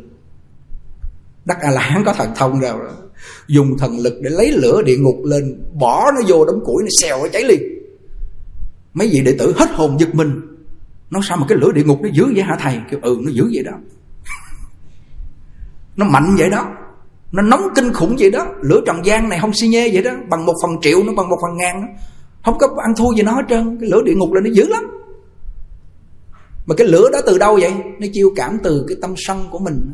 đắc 1.45 1.61
a 1.61 1.71
la 1.71 1.81
hán 1.81 2.03
có 2.05 2.13
thần 2.13 2.31
thông 2.35 2.59
rồi 2.59 2.91
dùng 3.47 3.77
thần 3.77 3.97
lực 3.99 4.13
để 4.21 4.29
lấy 4.29 4.51
lửa 4.51 4.81
địa 4.81 4.97
ngục 4.97 5.15
lên, 5.23 5.63
bỏ 5.79 6.11
nó 6.11 6.21
vô 6.27 6.45
đống 6.45 6.59
củi, 6.65 6.83
nó 6.83 6.89
xèo 7.01 7.23
nó 7.23 7.29
cháy 7.33 7.43
liền. 7.43 7.61
Mấy 8.93 9.09
vị 9.11 9.21
đệ 9.25 9.35
tử 9.39 9.53
hết 9.57 9.69
hồn 9.71 9.99
giật 9.99 10.15
mình. 10.15 10.31
Nó 11.09 11.19
sao 11.23 11.37
mà 11.37 11.45
cái 11.49 11.57
lửa 11.57 11.71
địa 11.71 11.83
ngục 11.83 12.01
nó 12.01 12.09
dữ 12.13 12.25
vậy 12.35 12.43
hả 12.43 12.57
thầy? 12.59 12.79
Kêu 12.91 12.99
ừ 13.03 13.17
nó 13.21 13.31
dữ 13.31 13.49
vậy 13.53 13.63
đó. 13.63 13.71
Nó 15.95 16.05
mạnh 16.05 16.35
vậy 16.37 16.49
đó. 16.49 16.65
Nó 17.31 17.41
nóng 17.41 17.67
kinh 17.75 17.93
khủng 17.93 18.15
vậy 18.19 18.31
đó. 18.31 18.47
Lửa 18.61 18.81
trần 18.85 19.05
gian 19.05 19.29
này 19.29 19.39
không 19.39 19.53
xi 19.53 19.67
nhê 19.67 19.89
vậy 19.93 20.03
đó. 20.03 20.11
Bằng 20.29 20.45
một 20.45 20.53
phần 20.63 20.71
triệu 20.81 21.03
nó, 21.03 21.13
bằng 21.13 21.29
một 21.29 21.37
phần 21.41 21.57
ngàn 21.57 21.81
đó. 21.81 21.87
không 22.43 22.57
có 22.57 22.67
ăn 22.81 22.95
thua 22.97 23.15
gì 23.15 23.23
nó 23.23 23.31
hết 23.31 23.43
trơn. 23.49 23.77
Cái 23.81 23.89
lửa 23.89 24.01
địa 24.05 24.13
ngục 24.15 24.33
là 24.33 24.41
nó 24.41 24.49
dữ 24.49 24.67
lắm. 24.67 24.83
Mà 26.65 26.75
cái 26.75 26.87
lửa 26.87 27.09
đó 27.13 27.19
từ 27.25 27.37
đâu 27.37 27.57
vậy? 27.61 27.73
Nó 27.99 28.07
chiêu 28.13 28.33
cảm 28.35 28.57
từ 28.63 28.85
cái 28.87 28.97
tâm 29.01 29.13
sân 29.17 29.47
của 29.51 29.59
mình. 29.59 29.91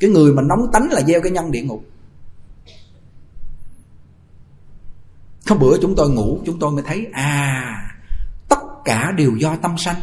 Cái 0.00 0.10
người 0.10 0.32
mà 0.32 0.42
nóng 0.42 0.66
tánh 0.72 0.88
là 0.92 1.00
gieo 1.06 1.20
cái 1.20 1.32
nhân 1.32 1.50
địa 1.50 1.62
ngục. 1.62 1.84
Có 5.48 5.56
bữa 5.56 5.78
chúng 5.82 5.94
tôi 5.96 6.10
ngủ, 6.10 6.38
chúng 6.46 6.58
tôi 6.58 6.70
mới 6.70 6.82
thấy 6.86 7.06
à 7.12 7.62
tất 8.48 8.60
cả 8.84 9.12
đều 9.16 9.30
do 9.36 9.56
tâm 9.62 9.74
sanh. 9.78 9.96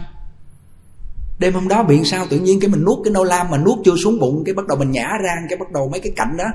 Đêm 1.39 1.53
hôm 1.53 1.67
đó 1.67 1.83
bị 1.83 2.03
sao 2.03 2.25
tự 2.29 2.39
nhiên 2.39 2.59
cái 2.59 2.69
mình 2.69 2.85
nuốt 2.85 2.97
cái 3.03 3.13
nô 3.13 3.23
lam 3.23 3.49
mà 3.51 3.57
nuốt 3.57 3.79
chưa 3.85 3.95
xuống 4.03 4.19
bụng, 4.19 4.43
cái 4.45 4.53
bắt 4.53 4.67
đầu 4.67 4.77
mình 4.77 4.91
nhả 4.91 5.09
ra, 5.23 5.35
cái 5.49 5.57
bắt 5.57 5.71
đầu 5.71 5.89
mấy 5.89 5.99
cái 5.99 6.13
cạnh 6.15 6.37
đó, 6.37 6.45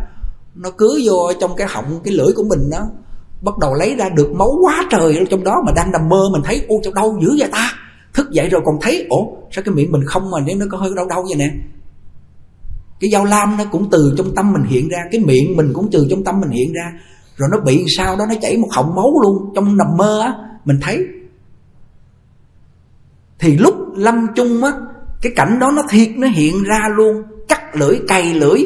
nó 0.54 0.70
cứ 0.70 1.02
vô 1.04 1.32
trong 1.40 1.56
cái 1.56 1.66
họng, 1.70 2.00
cái 2.04 2.14
lưỡi 2.14 2.32
của 2.36 2.44
mình 2.48 2.70
đó, 2.70 2.86
bắt 3.42 3.58
đầu 3.60 3.74
lấy 3.74 3.94
ra 3.94 4.08
được 4.08 4.32
máu 4.32 4.50
quá 4.62 4.84
trời 4.90 5.16
ở 5.16 5.24
trong 5.30 5.44
đó 5.44 5.62
mà 5.66 5.72
đang 5.76 5.92
nằm 5.92 6.08
mơ 6.08 6.28
mình 6.32 6.42
thấy, 6.44 6.64
ô 6.68 6.80
trong 6.84 6.94
đâu 6.94 7.18
dữ 7.22 7.36
vậy 7.38 7.48
ta? 7.52 7.72
Thức 8.14 8.30
dậy 8.30 8.48
rồi 8.48 8.62
còn 8.64 8.78
thấy, 8.80 9.06
ủa, 9.10 9.24
sao 9.50 9.64
cái 9.64 9.74
miệng 9.74 9.92
mình 9.92 10.04
không 10.06 10.30
mà 10.30 10.38
nếu 10.46 10.56
nó 10.56 10.66
có 10.70 10.78
hơi 10.78 10.90
đau 10.96 11.06
đau 11.06 11.22
vậy 11.22 11.36
nè? 11.38 11.50
Cái 13.00 13.10
dao 13.10 13.24
lam 13.24 13.56
nó 13.56 13.64
cũng 13.72 13.90
từ 13.90 14.14
trong 14.18 14.34
tâm 14.34 14.52
mình 14.52 14.62
hiện 14.62 14.88
ra, 14.88 14.98
cái 15.12 15.20
miệng 15.20 15.56
mình 15.56 15.72
cũng 15.74 15.88
từ 15.92 16.06
trong 16.10 16.24
tâm 16.24 16.40
mình 16.40 16.50
hiện 16.50 16.72
ra 16.72 16.92
rồi 17.38 17.48
nó 17.52 17.60
bị 17.60 17.84
sao 17.96 18.16
đó, 18.16 18.26
nó 18.28 18.34
chảy 18.42 18.56
một 18.56 18.68
họng 18.72 18.94
máu 18.94 19.12
luôn, 19.22 19.52
trong 19.54 19.76
nằm 19.76 19.86
mơ 19.96 20.20
á, 20.22 20.32
mình 20.64 20.78
thấy. 20.82 21.06
Thì 23.38 23.56
lúc 23.56 23.74
lâm 23.96 24.26
chung 24.34 24.64
á, 24.64 24.72
cái 25.22 25.32
cảnh 25.36 25.58
đó 25.58 25.70
nó 25.76 25.82
thiệt, 25.90 26.08
nó 26.16 26.26
hiện 26.26 26.64
ra 26.64 26.80
luôn. 26.96 27.22
Cắt 27.48 27.76
lưỡi, 27.76 28.00
cày 28.08 28.34
lưỡi. 28.34 28.64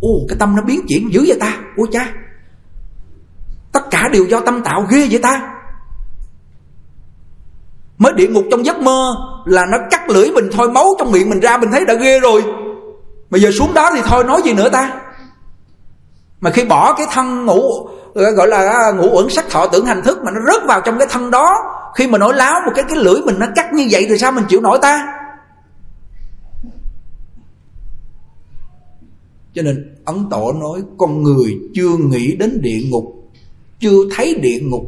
Ô 0.00 0.08
cái 0.28 0.38
tâm 0.38 0.56
nó 0.56 0.62
biến 0.62 0.80
chuyển 0.88 1.12
dữ 1.12 1.24
vậy 1.26 1.36
ta? 1.40 1.58
Ôi 1.76 1.86
cha. 1.92 2.12
Tất 3.72 3.90
cả 3.90 4.08
đều 4.12 4.24
do 4.24 4.40
tâm 4.40 4.62
tạo 4.64 4.86
ghê 4.90 5.08
vậy 5.10 5.20
ta? 5.22 5.54
Mới 7.98 8.12
địa 8.16 8.28
ngục 8.28 8.44
trong 8.50 8.64
giấc 8.64 8.80
mơ 8.80 9.14
là 9.44 9.66
nó 9.72 9.78
cắt 9.90 10.10
lưỡi 10.10 10.30
mình 10.30 10.44
thôi 10.52 10.70
máu 10.70 10.86
trong 10.98 11.12
miệng 11.12 11.30
mình 11.30 11.40
ra, 11.40 11.56
mình 11.56 11.70
thấy 11.72 11.84
đã 11.84 11.94
ghê 11.94 12.20
rồi. 12.20 12.42
Mà 13.30 13.38
giờ 13.38 13.50
xuống 13.50 13.74
đó 13.74 13.90
thì 13.94 14.00
thôi, 14.04 14.24
nói 14.24 14.42
gì 14.44 14.54
nữa 14.54 14.68
ta? 14.68 15.00
Mà 16.44 16.50
khi 16.50 16.64
bỏ 16.64 16.94
cái 16.94 17.06
thân 17.12 17.46
ngủ 17.46 17.88
gọi 18.14 18.48
là 18.48 18.56
à, 18.56 18.92
ngủ 18.92 19.08
uẩn 19.12 19.28
sắc 19.30 19.44
thọ 19.50 19.66
tưởng 19.66 19.86
hành 19.86 20.02
thức 20.02 20.18
mà 20.24 20.30
nó 20.30 20.40
rớt 20.52 20.66
vào 20.66 20.80
trong 20.84 20.98
cái 20.98 21.08
thân 21.10 21.30
đó, 21.30 21.46
khi 21.96 22.06
mà 22.06 22.18
nổi 22.18 22.34
láo 22.34 22.60
một 22.66 22.72
cái 22.74 22.84
cái 22.88 22.98
lưỡi 22.98 23.20
mình 23.24 23.38
nó 23.38 23.46
cắt 23.56 23.72
như 23.72 23.86
vậy 23.90 24.06
thì 24.08 24.18
sao 24.18 24.32
mình 24.32 24.44
chịu 24.48 24.60
nổi 24.60 24.78
ta? 24.82 25.06
Cho 29.54 29.62
nên 29.62 29.96
ấn 30.04 30.26
tổ 30.30 30.52
nói, 30.52 30.82
con 30.98 31.22
người 31.22 31.58
chưa 31.74 31.96
nghĩ 31.98 32.36
đến 32.36 32.60
địa 32.62 32.80
ngục, 32.90 33.04
chưa 33.80 33.98
thấy 34.16 34.34
địa 34.34 34.58
ngục, 34.62 34.84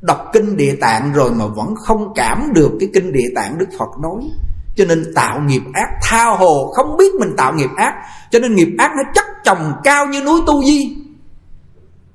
đọc 0.00 0.30
kinh 0.32 0.56
địa 0.56 0.76
tạng 0.80 1.12
rồi 1.12 1.30
mà 1.30 1.46
vẫn 1.46 1.74
không 1.76 2.12
cảm 2.14 2.50
được 2.54 2.70
cái 2.80 2.88
kinh 2.94 3.12
địa 3.12 3.28
tạng 3.34 3.58
đức 3.58 3.68
phật 3.78 3.98
nói 4.02 4.22
cho 4.76 4.84
nên 4.84 5.12
tạo 5.14 5.40
nghiệp 5.40 5.62
ác 5.74 5.88
thao 6.02 6.36
hồ, 6.36 6.72
không 6.76 6.96
biết 6.96 7.14
mình 7.20 7.36
tạo 7.36 7.52
nghiệp 7.52 7.70
ác. 7.76 7.94
Cho 8.30 8.38
nên 8.38 8.54
nghiệp 8.54 8.68
ác 8.78 8.90
nó 8.96 9.02
chất 9.14 9.24
chồng 9.44 9.72
cao 9.84 10.06
như 10.06 10.22
núi 10.22 10.40
tu 10.46 10.64
di, 10.64 10.96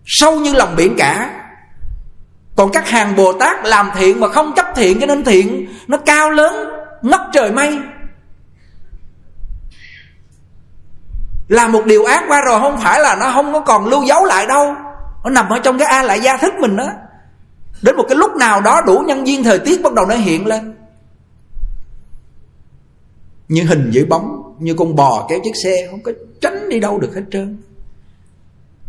sâu 0.06 0.40
như 0.40 0.54
lòng 0.54 0.76
biển 0.76 0.96
cả. 0.98 1.42
Còn 2.56 2.72
các 2.72 2.90
hàng 2.90 3.16
bồ 3.16 3.34
tát 3.34 3.66
làm 3.66 3.90
thiện 3.98 4.20
mà 4.20 4.28
không 4.28 4.54
chấp 4.56 4.66
thiện, 4.76 5.00
cho 5.00 5.06
nên 5.06 5.24
thiện 5.24 5.74
nó 5.88 5.98
cao 5.98 6.32
lớn, 6.32 6.70
ngất 7.02 7.22
trời 7.34 7.52
mây. 7.52 7.80
Làm 11.48 11.72
một 11.72 11.86
điều 11.86 12.06
ác 12.06 12.24
qua 12.28 12.42
rồi, 12.42 12.60
không 12.60 12.78
phải 12.82 13.00
là 13.00 13.16
nó 13.16 13.32
không 13.32 13.54
có 13.54 13.60
còn 13.60 13.86
lưu 13.88 14.04
dấu 14.04 14.26
lại 14.26 14.46
đâu. 14.48 14.76
Nó 15.24 15.30
nằm 15.30 15.50
ở 15.50 15.60
trong 15.60 15.78
cái 15.78 15.88
a 15.88 16.04
lại 16.04 16.20
gia 16.20 16.38
thức 16.38 16.54
mình 16.60 16.76
đó. 16.76 16.88
Đến 17.82 17.98
một 17.98 18.06
cái 18.10 18.18
lúc 18.18 18.36
nào 18.36 18.62
đó, 18.62 18.82
đủ 18.82 19.04
nhân 19.08 19.28
duyên 19.28 19.44
thời 19.44 19.60
tiết 19.60 19.82
bắt 19.84 19.94
đầu 19.94 20.06
nó 20.06 20.16
hiện 20.16 20.48
lên 20.48 20.76
như 23.48 23.64
hình 23.64 23.92
giữ 23.92 24.06
bóng, 24.06 24.56
như 24.60 24.74
con 24.74 24.96
bò 24.96 25.28
kéo 25.30 25.40
chiếc 25.44 25.56
xe, 25.64 25.88
không 25.92 26.04
có 26.04 26.12
tránh 26.42 26.70
đi 26.70 26.80
đâu 26.80 27.00
được 27.00 27.16
hết 27.16 27.24
trơn. 27.32 27.58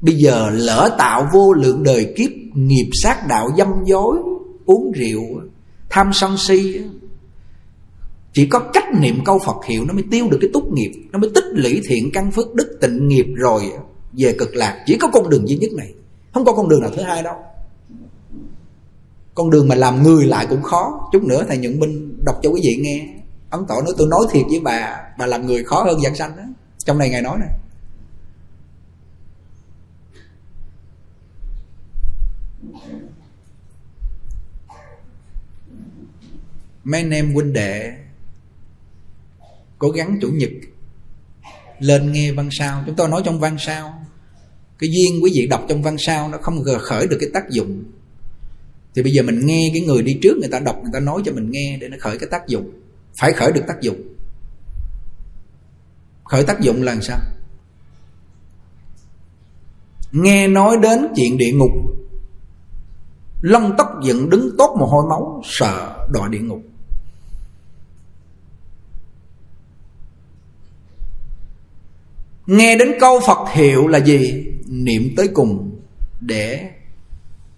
Bây 0.01 0.15
giờ 0.15 0.51
lỡ 0.53 0.95
tạo 0.99 1.29
vô 1.33 1.53
lượng 1.53 1.83
đời 1.83 2.15
kiếp, 2.17 2.31
nghiệp 2.55 2.91
sát 3.03 3.27
đạo 3.29 3.49
dâm 3.59 3.69
dối, 3.85 4.17
uống 4.67 4.93
rượu, 4.93 5.41
tham 5.91 6.11
sân 6.13 6.37
si, 6.39 6.81
chỉ 8.37 8.47
có 8.47 8.59
cách 8.59 8.85
niệm 9.01 9.19
câu 9.25 9.39
Phật 9.39 9.65
hiệu 9.67 9.85
nó 9.85 9.95
mới 9.95 10.05
tiêu 10.11 10.29
được 10.31 10.39
cái 10.41 10.51
túc 10.53 10.73
nghiệp, 10.73 10.93
Nó 11.13 11.19
mới 11.19 11.31
tích 11.35 11.45
lũy 11.53 11.81
thiện 11.89 12.11
căn 12.13 12.31
phước, 12.31 12.55
đức 12.55 12.79
tịnh 12.81 13.09
nghiệp 13.09 13.27
rồi 13.35 13.63
Về 14.13 14.35
cực 14.39 14.57
lạc. 14.57 14.83
Chỉ 14.87 14.97
có 14.97 15.09
con 15.09 15.31
đường 15.31 15.49
duy 15.49 15.57
nhất 15.57 15.71
này, 15.77 15.95
Không 16.35 16.45
có 16.45 16.53
con 16.53 16.69
đường 16.69 16.81
nào 16.81 16.91
thứ 16.97 17.03
hai 17.03 17.23
đâu. 17.23 17.35
Con 19.35 19.51
đường 19.51 19.69
mà 19.69 19.75
làm 19.75 20.03
người 20.03 20.27
lại 20.27 20.47
cũng 20.51 20.63
khó. 20.63 21.09
Chút 21.13 21.23
nữa 21.25 21.45
thầy 21.49 21.59
Nhuận 21.59 21.81
Minh 21.81 22.19
đọc 22.25 22.37
cho 22.43 22.51
quý 22.51 22.61
vị 22.65 22.77
nghe 22.83 23.16
ông 23.51 23.67
tổ 23.69 23.83
nói, 23.83 23.95
tôi 23.99 24.09
nói 24.09 24.27
thiệt 24.33 24.45
với 24.51 24.61
bà 24.61 25.07
Bà 25.19 25.27
làm 25.27 25.47
người 25.47 25.65
khó 25.65 25.83
hơn 25.83 26.01
giảng 26.01 26.15
sanh 26.15 26.37
đó. 26.37 26.43
Trong 26.79 26.99
này 26.99 27.11
Ngài 27.11 27.23
nói 27.23 27.39
nè. 27.41 27.47
Mấy 36.85 37.01
anh 37.01 37.11
em 37.11 37.35
huynh 37.35 37.53
đệ, 37.53 37.93
cố 39.79 39.89
gắng 39.89 40.19
chủ 40.21 40.29
nhật 40.29 40.51
lên 41.79 42.13
nghe 42.13 42.33
văn 42.33 42.49
sao. 42.53 42.83
Chúng 42.87 42.95
tôi 42.95 43.09
nói 43.09 43.23
trong 43.25 43.41
văn 43.41 43.57
sao. 43.59 44.07
Cái 44.79 44.91
duyên 44.91 45.25
quý 45.25 45.31
vị 45.35 45.47
đọc 45.51 45.65
trong 45.69 45.83
văn 45.83 45.97
sao 45.99 46.29
nó 46.29 46.39
không 46.39 46.65
khởi 46.81 47.07
được 47.07 47.17
cái 47.21 47.31
tác 47.35 47.51
dụng. 47.51 47.85
Thì 48.95 49.03
bây 49.03 49.13
giờ 49.13 49.23
mình 49.23 49.47
nghe 49.47 49.71
cái 49.75 49.83
người 49.83 50.03
đi 50.03 50.19
trước 50.23 50.37
người 50.41 50.49
ta 50.53 50.59
đọc, 50.59 50.77
người 50.83 50.91
ta 50.93 51.01
nói 51.01 51.23
cho 51.25 51.33
mình 51.33 51.51
nghe 51.51 51.79
để 51.81 51.89
nó 51.89 51.97
khởi 52.01 52.19
cái 52.19 52.29
tác 52.31 52.47
dụng 52.49 52.73
phải 53.17 53.33
khởi 53.33 53.53
được 53.53 53.63
tác 53.69 53.81
dụng. 53.81 54.03
Khởi 56.25 56.45
tác 56.45 56.61
dụng 56.61 56.83
là 56.83 56.93
làm 56.93 57.03
sao? 57.03 57.19
Nghe 60.13 60.49
nói 60.49 60.77
đến 60.83 61.07
chuyện 61.17 61.39
địa 61.39 61.53
ngục, 61.55 61.71
lông 63.41 63.75
tóc 63.79 63.89
dựng 64.05 64.31
đứng 64.31 64.51
tốt 64.59 64.77
mồ 64.79 64.87
hôi 64.87 65.05
máu, 65.09 65.43
sợ 65.45 66.07
đọa 66.11 66.29
địa 66.29 66.41
ngục. 66.41 66.63
Nghe 72.47 72.77
đến 72.77 72.89
câu 73.01 73.21
phật 73.27 73.49
hiệu 73.53 73.87
là 73.87 73.99
gì? 73.99 74.47
Niệm 74.67 75.15
tới 75.17 75.29
cùng 75.35 75.81
để 76.21 76.71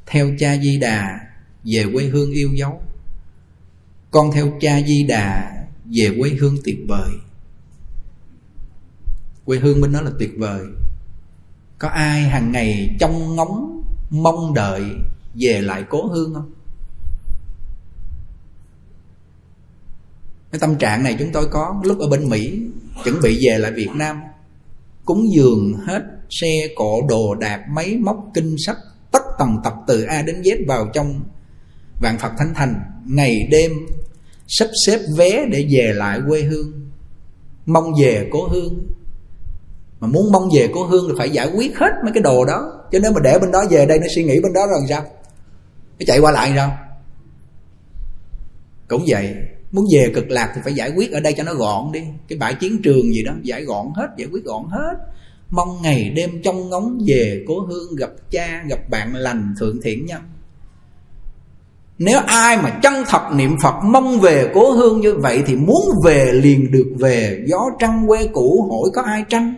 theo 0.07 0.31
cha 0.39 0.57
di 0.57 0.79
đà 0.79 1.21
về 1.65 1.85
quê 1.93 2.05
hương 2.05 2.31
yêu 2.31 2.51
dấu 2.55 2.83
con 4.11 4.33
theo 4.33 4.53
cha 4.61 4.81
di 4.87 5.03
đà 5.03 5.53
về 5.85 6.17
quê 6.21 6.31
hương 6.41 6.57
tuyệt 6.65 6.77
vời. 6.89 7.11
Quê 9.45 9.59
hương 9.59 9.81
bên 9.81 9.93
đó 9.93 10.01
là 10.01 10.11
tuyệt 10.19 10.31
vời. 10.39 10.63
Có 11.79 11.89
ai 11.89 12.23
hàng 12.23 12.53
ngày 12.53 12.97
trong 13.01 13.37
ngóng, 13.37 13.83
mong 14.11 14.55
đợi 14.55 14.83
về 15.35 15.61
lại 15.61 15.85
cố 15.91 16.07
hương 16.07 16.35
không? 16.35 16.53
Cái 20.51 20.59
tâm 20.59 20.77
trạng 20.77 21.05
này 21.05 21.17
chúng 21.19 21.33
tôi 21.33 21.49
có 21.51 21.81
lúc 21.85 21.99
ở 21.99 22.09
bên 22.09 22.29
mỹ, 22.29 22.63
chuẩn 23.05 23.21
bị 23.23 23.47
về 23.47 23.59
lại 23.59 23.73
việt 23.73 23.91
nam. 23.95 24.21
Cúng 25.05 25.33
dường 25.35 25.75
hết 25.87 26.03
xe, 26.31 26.69
cộ, 26.77 27.07
đồ 27.09 27.35
đạc, 27.35 27.65
máy 27.71 27.97
móc, 27.97 28.17
kinh 28.35 28.57
sách, 28.67 28.77
tất 29.13 29.23
tần 29.39 29.57
tập 29.65 29.75
từ 29.87 30.03
a 30.03 30.23
đến 30.23 30.43
z 30.43 30.67
vào 30.69 30.91
trong 30.95 31.21
vạn 32.01 32.19
phật 32.19 32.33
thánh 32.39 32.53
thành 32.55 32.75
ngày 33.09 33.49
đêm, 33.51 33.73
sắp 34.47 34.69
xếp 34.87 34.99
vé 35.17 35.47
để 35.51 35.67
về 35.71 35.93
lại 35.93 36.21
quê 36.29 36.43
hương. 36.43 36.73
Mong 37.67 37.93
về 38.01 38.29
cố 38.31 38.49
hương. 38.49 38.87
Mà 40.01 40.09
muốn 40.09 40.33
mong 40.33 40.49
về 40.57 40.69
cố 40.75 40.85
hương 40.85 41.09
thì 41.09 41.15
phải 41.19 41.31
giải 41.31 41.51
quyết 41.57 41.77
hết 41.77 41.91
mấy 42.05 42.13
cái 42.13 42.23
đồ 42.23 42.45
đó. 42.45 42.73
Chứ 42.93 43.01
nếu 43.01 43.13
mà 43.13 43.21
để 43.25 43.39
bên 43.39 43.51
đó 43.51 43.65
về 43.71 43.87
đây, 43.87 43.99
nó 43.99 44.07
suy 44.15 44.25
nghĩ 44.25 44.41
bên 44.41 44.53
đó 44.53 44.61
rồi 44.71 44.81
sao? 44.89 45.03
Nó 45.99 46.05
chạy 46.07 46.19
qua 46.21 46.33
lại 46.33 46.53
sao? 46.57 46.79
Cũng 48.89 49.05
vậy, 49.09 49.35
muốn 49.73 49.85
về 49.93 50.13
cực 50.15 50.31
lạc 50.31 50.53
thì 50.55 50.61
phải 50.65 50.75
giải 50.75 50.93
quyết 50.97 51.13
ở 51.13 51.21
đây 51.21 51.35
cho 51.37 51.43
nó 51.43 51.55
gọn 51.55 51.93
đi. 51.93 52.01
Cái 52.29 52.39
bãi 52.39 52.55
chiến 52.55 52.83
trường 52.83 53.15
gì 53.15 53.23
đó, 53.23 53.33
giải 53.43 53.65
gọn 53.65 53.87
hết, 53.97 54.07
giải 54.17 54.29
quyết 54.33 54.45
gọn 54.45 54.63
hết. 54.71 54.95
Mong 55.51 55.83
ngày 55.83 56.11
đêm 56.11 56.43
trong 56.45 56.69
ngóng 56.71 56.99
về 57.07 57.45
cố 57.49 57.61
hương, 57.61 57.97
gặp 57.97 58.11
cha, 58.31 58.65
gặp 58.69 58.91
bạn 58.91 59.15
lành 59.15 59.55
thượng 59.61 59.81
thiện 59.83 60.07
nhân 60.07 60.23
nếu 61.99 62.21
ai 62.27 62.57
mà 62.57 62.71
chân 62.71 62.95
thật 63.09 63.23
niệm 63.33 63.57
Phật, 63.63 63.75
mong 63.85 64.21
về 64.21 64.51
cố 64.55 64.71
hương 64.71 65.01
như 65.01 65.15
vậy 65.15 65.43
Thì 65.47 65.57
muốn 65.57 65.91
về 66.05 66.33
liền 66.33 66.73
được 66.73 66.93
về. 66.99 67.45
Gió 67.47 67.59
trăng 67.79 68.05
quê 68.09 68.29
cũ, 68.33 68.69
hỏi 68.71 68.91
có 68.95 69.03
ai 69.03 69.25
trăng? 69.29 69.55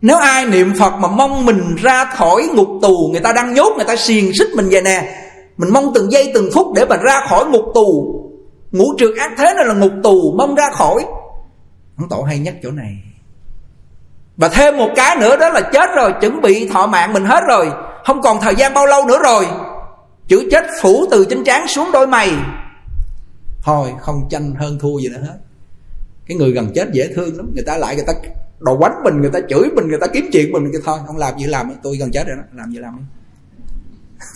Nếu 0.00 0.16
ai 0.16 0.46
niệm 0.46 0.74
Phật 0.78 0.90
mà 0.90 1.08
mong 1.08 1.46
mình 1.46 1.74
ra 1.82 2.04
khỏi 2.04 2.48
ngục 2.54 2.68
tù, 2.82 3.08
Người 3.12 3.20
ta 3.20 3.32
đang 3.32 3.54
nhốt, 3.54 3.72
người 3.76 3.84
ta 3.84 3.96
xiềng 3.96 4.32
xích 4.34 4.48
mình 4.56 4.68
về 4.70 4.80
nè. 4.80 5.20
Mình 5.56 5.72
mong 5.72 5.92
từng 5.94 6.12
giây 6.12 6.30
từng 6.34 6.50
phút 6.54 6.66
để 6.74 6.84
mà 6.84 6.96
ra 6.96 7.20
khỏi 7.28 7.44
ngục 7.46 7.64
tù. 7.74 8.20
Ngũ 8.72 8.84
trượt 8.98 9.10
ác 9.18 9.32
thế 9.38 9.52
này 9.56 9.64
là 9.64 9.74
ngục 9.74 9.92
tù? 10.02 10.34
Mong 10.38 10.54
ra 10.54 10.70
khỏi. 10.72 11.04
Ông 11.98 12.08
tổ 12.08 12.22
hay 12.22 12.38
nhắc 12.38 12.54
chỗ 12.62 12.70
này. 12.70 12.92
Và 14.36 14.48
thêm 14.48 14.76
một 14.76 14.88
cái 14.96 15.16
nữa 15.16 15.36
đó 15.36 15.48
là 15.48 15.60
chết 15.60 15.90
rồi, 15.96 16.12
chuẩn 16.20 16.40
bị 16.40 16.68
thọ 16.68 16.86
mạng 16.86 17.12
mình 17.12 17.24
hết 17.24 17.44
rồi 17.48 17.70
không 18.04 18.22
còn 18.22 18.40
thời 18.40 18.54
gian 18.54 18.74
bao 18.74 18.86
lâu 18.86 19.06
nữa 19.06 19.18
rồi. 19.24 19.46
Chữ 20.28 20.48
chết 20.50 20.64
phủ 20.80 21.06
từ 21.10 21.26
trên 21.30 21.44
trán 21.44 21.68
xuống 21.68 21.90
đôi 21.92 22.06
mày. 22.06 22.32
Thôi, 23.62 23.92
không 24.00 24.26
tranh 24.30 24.54
hơn 24.54 24.78
thua 24.78 24.98
gì 24.98 25.08
nữa 25.08 25.20
hết. 25.22 25.38
Cái 26.26 26.36
người 26.36 26.50
gần 26.52 26.72
chết 26.74 26.88
dễ 26.92 27.12
thương 27.14 27.36
lắm. 27.36 27.50
Người 27.54 27.64
ta 27.66 27.76
lại 27.76 27.96
người 27.96 28.04
ta 28.06 28.12
đồ 28.58 28.78
quánh 28.78 29.02
mình, 29.04 29.20
người 29.20 29.30
ta 29.30 29.40
chửi 29.48 29.68
mình, 29.74 29.88
người 29.88 29.98
ta 30.00 30.06
kiếm 30.06 30.28
chuyện 30.32 30.52
mình. 30.52 30.68
Cái 30.72 30.80
thôi, 30.84 30.98
không 31.06 31.16
làm 31.16 31.38
gì 31.38 31.44
làm. 31.44 31.72
Tôi 31.82 31.96
gần 31.96 32.10
chết 32.12 32.26
rồi 32.26 32.36
đó. 32.36 32.42
Làm 32.52 32.70
gì 32.70 32.78
làm 32.78 33.06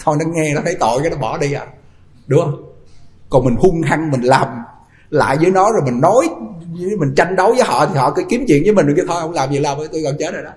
thôi, 0.05 0.17
nó 0.21 0.25
nghe 0.35 0.55
nó 0.55 0.61
thấy 0.65 0.77
tội 0.81 1.01
cái 1.03 1.11
nó 1.11 1.17
bỏ 1.17 1.39
đi 1.39 1.53
à. 1.53 1.67
Đúng 2.27 2.41
không? 2.41 2.73
Còn 3.31 3.45
mình 3.45 3.57
hung 3.59 3.83
hăng, 3.83 4.11
mình 4.11 4.23
làm 4.23 4.49
lại 5.11 5.37
với 5.41 5.51
nó 5.51 5.73
rồi 5.73 5.83
mình 5.85 6.01
nói 6.01 6.29
mình 6.99 7.15
tranh 7.17 7.37
đấu 7.37 7.53
với 7.53 7.63
họ 7.63 7.87
thì 7.87 7.95
họ 7.99 8.11
cứ 8.11 8.23
kiếm 8.29 8.45
chuyện 8.49 8.63
với 8.65 8.73
mình. 8.73 8.87
Rồi 8.87 8.95
cái 8.97 9.05
thôi, 9.09 9.21
không 9.21 9.33
làm 9.33 9.53
gì 9.53 9.59
làm. 9.59 9.79
Tôi 9.93 10.01
gần 10.01 10.17
chết 10.19 10.35
rồi 10.35 10.43
đó 10.43 10.51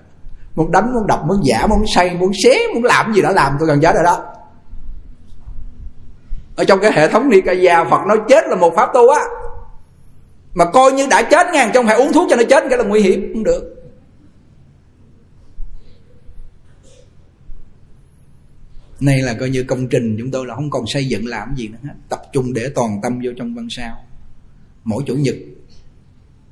muốn 0.54 0.72
đánh, 0.72 0.94
muốn 0.94 1.06
đập, 1.06 1.20
muốn 1.26 1.40
giả, 1.44 1.66
muốn 1.66 1.84
say, 1.94 2.16
muốn 2.16 2.32
xé, 2.44 2.58
muốn 2.74 2.84
làm 2.84 3.14
gì 3.14 3.22
đó, 3.22 3.30
làm, 3.30 3.56
tôi 3.58 3.68
gần 3.68 3.80
chết 3.80 3.94
rồi 3.94 4.04
đó. 4.04 4.34
Ở 6.56 6.64
trong 6.64 6.80
cái 6.82 6.92
hệ 6.92 7.08
thống 7.08 7.28
Nikaya, 7.28 7.84
Phật 7.84 8.06
nói 8.08 8.18
chết 8.28 8.44
là 8.48 8.56
một 8.56 8.72
pháp 8.76 8.90
tu 8.94 9.08
á. 9.08 9.20
Mà 10.54 10.64
coi 10.64 10.92
như 10.92 11.06
đã 11.10 11.22
chết 11.30 11.46
ngàn 11.52 11.70
trong 11.74 11.86
phải 11.86 11.96
uống 11.96 12.12
thuốc 12.12 12.26
cho 12.30 12.36
nó 12.36 12.42
chết, 12.48 12.64
cái 12.70 12.78
là 12.78 12.84
nguy 12.84 13.00
hiểm, 13.00 13.30
không 13.34 13.44
được. 13.44 13.68
Này 19.00 19.22
là 19.22 19.34
coi 19.40 19.50
như 19.50 19.64
công 19.64 19.88
trình 19.88 20.16
chúng 20.18 20.30
tôi 20.30 20.46
là 20.46 20.54
không 20.54 20.70
còn 20.70 20.84
xây 20.86 21.04
dựng 21.04 21.26
làm 21.26 21.54
gì 21.56 21.68
nữa 21.68 21.78
hết. 21.84 21.94
Tập 22.08 22.22
trung 22.32 22.52
để 22.52 22.70
toàn 22.74 23.00
tâm 23.02 23.20
vô 23.24 23.30
trong 23.36 23.54
văn 23.54 23.66
sao. 23.70 24.04
Mỗi 24.84 25.02
chủ 25.06 25.14
nhật, 25.14 25.34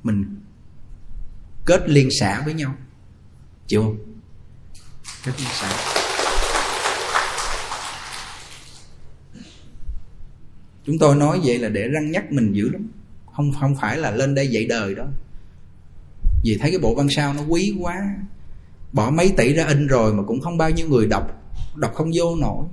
Mình 0.03 0.41
kết 1.65 1.89
liên 1.89 2.09
xã 2.19 2.41
với 2.45 2.53
nhau. 2.53 2.75
Kết 5.25 5.31
liên 5.37 5.47
xã 5.59 5.69
Chúng 10.85 10.97
tôi 10.99 11.15
nói 11.15 11.39
vậy 11.43 11.57
là 11.57 11.69
để 11.69 11.87
răng 11.87 12.11
nhắc 12.11 12.31
mình 12.31 12.53
dữ 12.53 12.69
lắm. 12.69 12.91
Không 13.35 13.51
không 13.59 13.75
phải 13.81 13.97
là 13.97 14.11
lên 14.11 14.35
đây 14.35 14.47
dạy 14.47 14.65
đời 14.65 14.95
đó 14.95 15.05
Vì 16.43 16.57
thấy 16.61 16.71
cái 16.71 16.79
bộ 16.79 16.95
văn 16.95 17.07
sao 17.09 17.33
nó 17.33 17.41
quý 17.47 17.73
quá. 17.81 17.95
Bỏ 18.93 19.09
mấy 19.09 19.33
tỷ 19.37 19.53
ra 19.53 19.65
in 19.65 19.87
rồi 19.87 20.13
mà 20.13 20.23
cũng 20.23 20.41
không 20.41 20.57
bao 20.57 20.69
nhiêu 20.69 20.87
người 20.87 21.07
đọc. 21.07 21.27
Đọc 21.75 21.93
không 21.93 22.11
vô 22.15 22.35
nổi. 22.35 22.65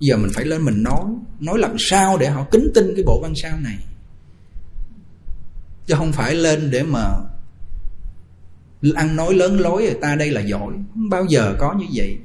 Giờ 0.00 0.16
mình 0.16 0.30
phải 0.34 0.44
lên 0.44 0.64
mình 0.64 0.82
nói. 0.82 1.04
Nói 1.40 1.58
làm 1.58 1.76
sao 1.78 2.18
để 2.18 2.28
họ 2.28 2.46
kính 2.50 2.70
tin 2.74 2.92
cái 2.96 3.04
bộ 3.06 3.20
văn 3.22 3.32
sao 3.42 3.58
này? 3.60 3.78
Chứ 5.86 5.94
không 5.98 6.12
phải 6.12 6.34
lên 6.34 6.70
để 6.70 6.82
mà 6.82 7.31
ăn 8.90 9.16
nói 9.16 9.34
lớn 9.34 9.60
lối 9.60 9.82
người 9.82 9.94
ta 10.00 10.14
đây 10.14 10.30
là 10.30 10.40
giỏi. 10.40 10.72
Không 10.94 11.08
bao 11.08 11.24
giờ 11.24 11.54
có 11.58 11.74
như 11.78 11.86
vậy? 11.94 12.18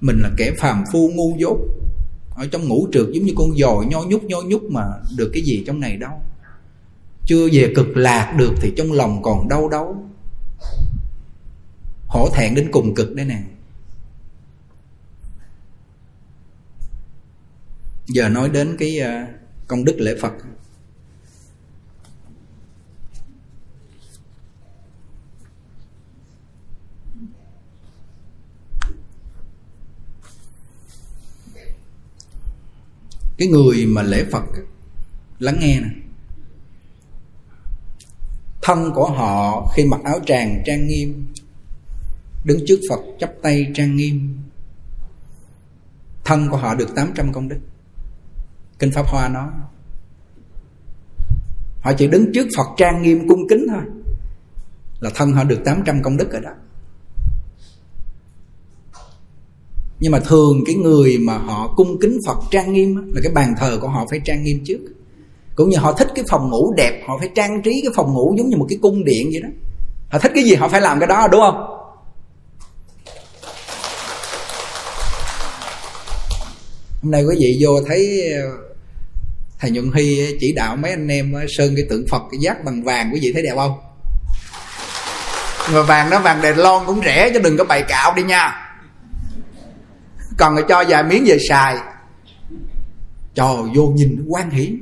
Mình 0.00 0.20
là 0.22 0.30
kẻ 0.36 0.52
phàm 0.58 0.84
phu 0.92 1.10
ngu 1.14 1.36
dốt. 1.38 1.58
Ở 2.36 2.46
trong 2.52 2.68
ngũ 2.68 2.88
trượt 2.92 3.06
giống 3.12 3.24
như 3.24 3.32
con 3.36 3.56
dòi 3.56 3.86
nho 3.86 4.02
nhúc 4.02 4.24
nho 4.24 4.42
nhúc 4.42 4.62
mà 4.62 4.84
được 5.16 5.30
cái 5.32 5.42
gì 5.42 5.64
trong 5.66 5.80
này 5.80 5.96
đâu. 5.96 6.20
Chưa 7.26 7.48
về 7.52 7.72
cực 7.76 7.96
lạc 7.96 8.34
được 8.38 8.54
thì 8.60 8.72
trong 8.76 8.92
lòng 8.92 9.22
còn 9.22 9.48
đau 9.48 9.68
đớn 9.68 10.08
hổ 12.06 12.28
thẹn 12.34 12.54
đến 12.54 12.68
cùng 12.72 12.94
cực 12.94 13.14
đây 13.14 13.26
nè. 13.26 13.42
Giờ 18.06 18.28
nói 18.28 18.48
đến 18.48 18.76
cái 18.78 19.00
à, 19.00 19.26
công 19.66 19.84
đức 19.84 19.96
lễ 19.98 20.16
phật. 20.20 20.32
Cái 33.42 33.48
người 33.48 33.86
mà 33.86 34.02
lễ 34.02 34.24
phật 34.32 34.44
lắng 35.38 35.56
nghe 35.60 35.80
nè. 35.80 35.88
Thân 38.62 38.92
của 38.94 39.10
họ 39.10 39.66
khi 39.74 39.84
mặc 39.84 40.00
áo 40.04 40.18
tràng 40.26 40.62
trang 40.66 40.86
nghiêm, 40.86 41.26
đứng 42.44 42.58
trước 42.66 42.80
phật 42.90 43.00
chắp 43.18 43.30
tay 43.42 43.66
trang 43.74 43.96
nghiêm. 43.96 44.38
Thân 46.24 46.48
của 46.50 46.56
họ 46.56 46.74
được 46.74 46.88
800 46.94 47.32
công 47.32 47.48
đức. 47.48 47.58
Kinh 48.78 48.92
pháp 48.92 49.06
hoa 49.06 49.28
nói, 49.28 49.48
họ 51.80 51.92
chỉ 51.98 52.06
đứng 52.06 52.30
trước 52.34 52.46
phật 52.56 52.66
trang 52.76 53.02
nghiêm, 53.02 53.28
cung 53.28 53.48
kính 53.48 53.66
thôi, 53.70 53.82
là 55.00 55.10
thân 55.14 55.32
họ 55.32 55.44
được 55.44 55.60
800 55.64 56.02
công 56.02 56.16
đức 56.16 56.32
rồi 56.32 56.40
đó. 56.40 56.52
Nhưng 60.02 60.12
mà 60.12 60.20
thường 60.20 60.64
cái 60.66 60.74
người 60.74 61.18
mà 61.18 61.38
họ 61.38 61.74
cung 61.76 62.00
kính 62.00 62.18
phật 62.26 62.38
trang 62.50 62.72
nghiêm 62.72 63.12
là 63.14 63.20
cái 63.22 63.32
bàn 63.32 63.54
thờ 63.58 63.78
của 63.80 63.88
họ 63.88 64.06
phải 64.10 64.20
trang 64.24 64.44
nghiêm 64.44 64.64
trước. 64.64 64.78
Cũng 65.54 65.68
như 65.68 65.76
họ 65.78 65.92
thích 65.92 66.08
cái 66.14 66.24
phòng 66.28 66.50
ngủ 66.50 66.74
đẹp, 66.76 67.02
họ 67.06 67.18
phải 67.18 67.28
trang 67.34 67.62
trí 67.62 67.80
cái 67.82 67.92
phòng 67.96 68.14
ngủ 68.14 68.34
giống 68.38 68.48
như 68.48 68.56
một 68.56 68.66
cái 68.68 68.78
cung 68.82 69.04
điện 69.04 69.28
vậy 69.32 69.40
đó. 69.42 69.48
Họ 70.10 70.18
thích 70.18 70.32
cái 70.34 70.44
gì 70.44 70.54
họ 70.54 70.68
phải 70.68 70.80
làm 70.80 71.00
cái 71.00 71.06
đó, 71.06 71.28
đúng 71.32 71.40
không? 71.40 71.66
Hôm 77.02 77.10
nay 77.10 77.24
quý 77.24 77.36
vị 77.40 77.58
vô 77.60 77.80
thấy 77.86 78.32
ờ, 78.32 78.50
thầy 79.60 79.70
nhuận 79.70 79.90
hy 79.94 80.36
chỉ 80.40 80.52
đạo 80.52 80.76
mấy 80.76 80.90
anh 80.90 81.08
em 81.08 81.34
sơn 81.48 81.72
cái 81.76 81.84
tượng 81.90 82.04
phật, 82.10 82.22
cái 82.30 82.40
giác 82.40 82.64
bằng 82.64 82.82
vàng, 82.82 83.10
quý 83.14 83.20
vị 83.22 83.32
thấy 83.32 83.42
đẹp 83.42 83.54
không? 83.56 83.78
Mà 85.72 85.82
vàng 85.82 86.10
đó, 86.10 86.20
vàng 86.20 86.42
đèn 86.42 86.58
lon 86.58 86.82
cũng 86.86 87.00
rẻ, 87.04 87.30
chứ 87.34 87.40
đừng 87.40 87.56
có 87.56 87.64
bày 87.64 87.82
cạo 87.88 88.14
đi 88.16 88.22
nha 88.22 88.71
còn 90.42 90.54
rồi 90.54 90.64
cho 90.68 90.84
vài 90.88 91.04
miếng 91.04 91.24
về 91.26 91.38
xài. 91.48 91.76
Trời, 93.34 93.56
vô 93.74 93.86
nhìn 93.86 94.24
quan 94.28 94.50
hỷ. 94.50 94.72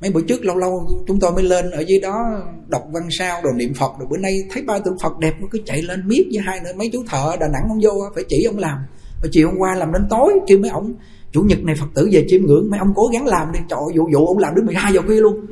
Mấy 0.00 0.10
bữa 0.10 0.20
trước 0.22 0.44
lâu 0.44 0.56
lâu 0.56 0.88
chúng 1.06 1.20
tôi 1.20 1.32
mới 1.32 1.42
lên 1.44 1.70
ở 1.70 1.84
dưới 1.88 2.00
đó 2.00 2.42
đọc 2.68 2.82
văn 2.92 3.08
sao 3.18 3.40
rồi 3.44 3.52
niệm 3.56 3.74
phật, 3.74 3.92
rồi 3.98 4.08
bữa 4.10 4.16
nay 4.16 4.38
thấy 4.50 4.62
ba 4.62 4.78
tượng 4.78 4.98
phật 5.02 5.18
đẹp, 5.18 5.32
nó 5.40 5.46
cứ 5.50 5.58
chạy 5.66 5.82
lên 5.82 6.08
miết 6.08 6.24
với 6.32 6.42
hai 6.46 6.60
nữa. 6.64 6.70
Mấy 6.76 6.90
chú 6.92 7.04
thợ 7.10 7.36
đà 7.40 7.46
nẵng 7.52 7.62
không 7.68 7.80
vô 7.82 7.90
phải 8.14 8.24
chỉ 8.28 8.44
ông 8.44 8.58
làm. 8.58 8.78
Mà 9.22 9.28
chiều 9.32 9.48
hôm 9.48 9.56
qua 9.58 9.74
làm 9.74 9.92
đến 9.92 10.02
tối, 10.10 10.32
kêu 10.46 10.58
mấy 10.58 10.70
ông, 10.70 10.94
chủ 11.32 11.42
nhật 11.42 11.64
này 11.64 11.76
phật 11.80 11.86
tử 11.94 12.08
về 12.12 12.24
chiêm 12.28 12.42
ngưỡng. 12.46 12.70
Mấy 12.70 12.78
ông 12.78 12.92
cố 12.94 13.02
gắng 13.12 13.26
làm 13.26 13.52
đi. 13.52 13.60
Trời 13.68 13.78
vụ 13.96 14.08
vụ 14.14 14.26
ông 14.26 14.38
làm 14.38 14.54
đến 14.54 14.66
12 14.66 14.92
giờ 14.92 15.00
khuya 15.06 15.20
luôn. 15.20 15.46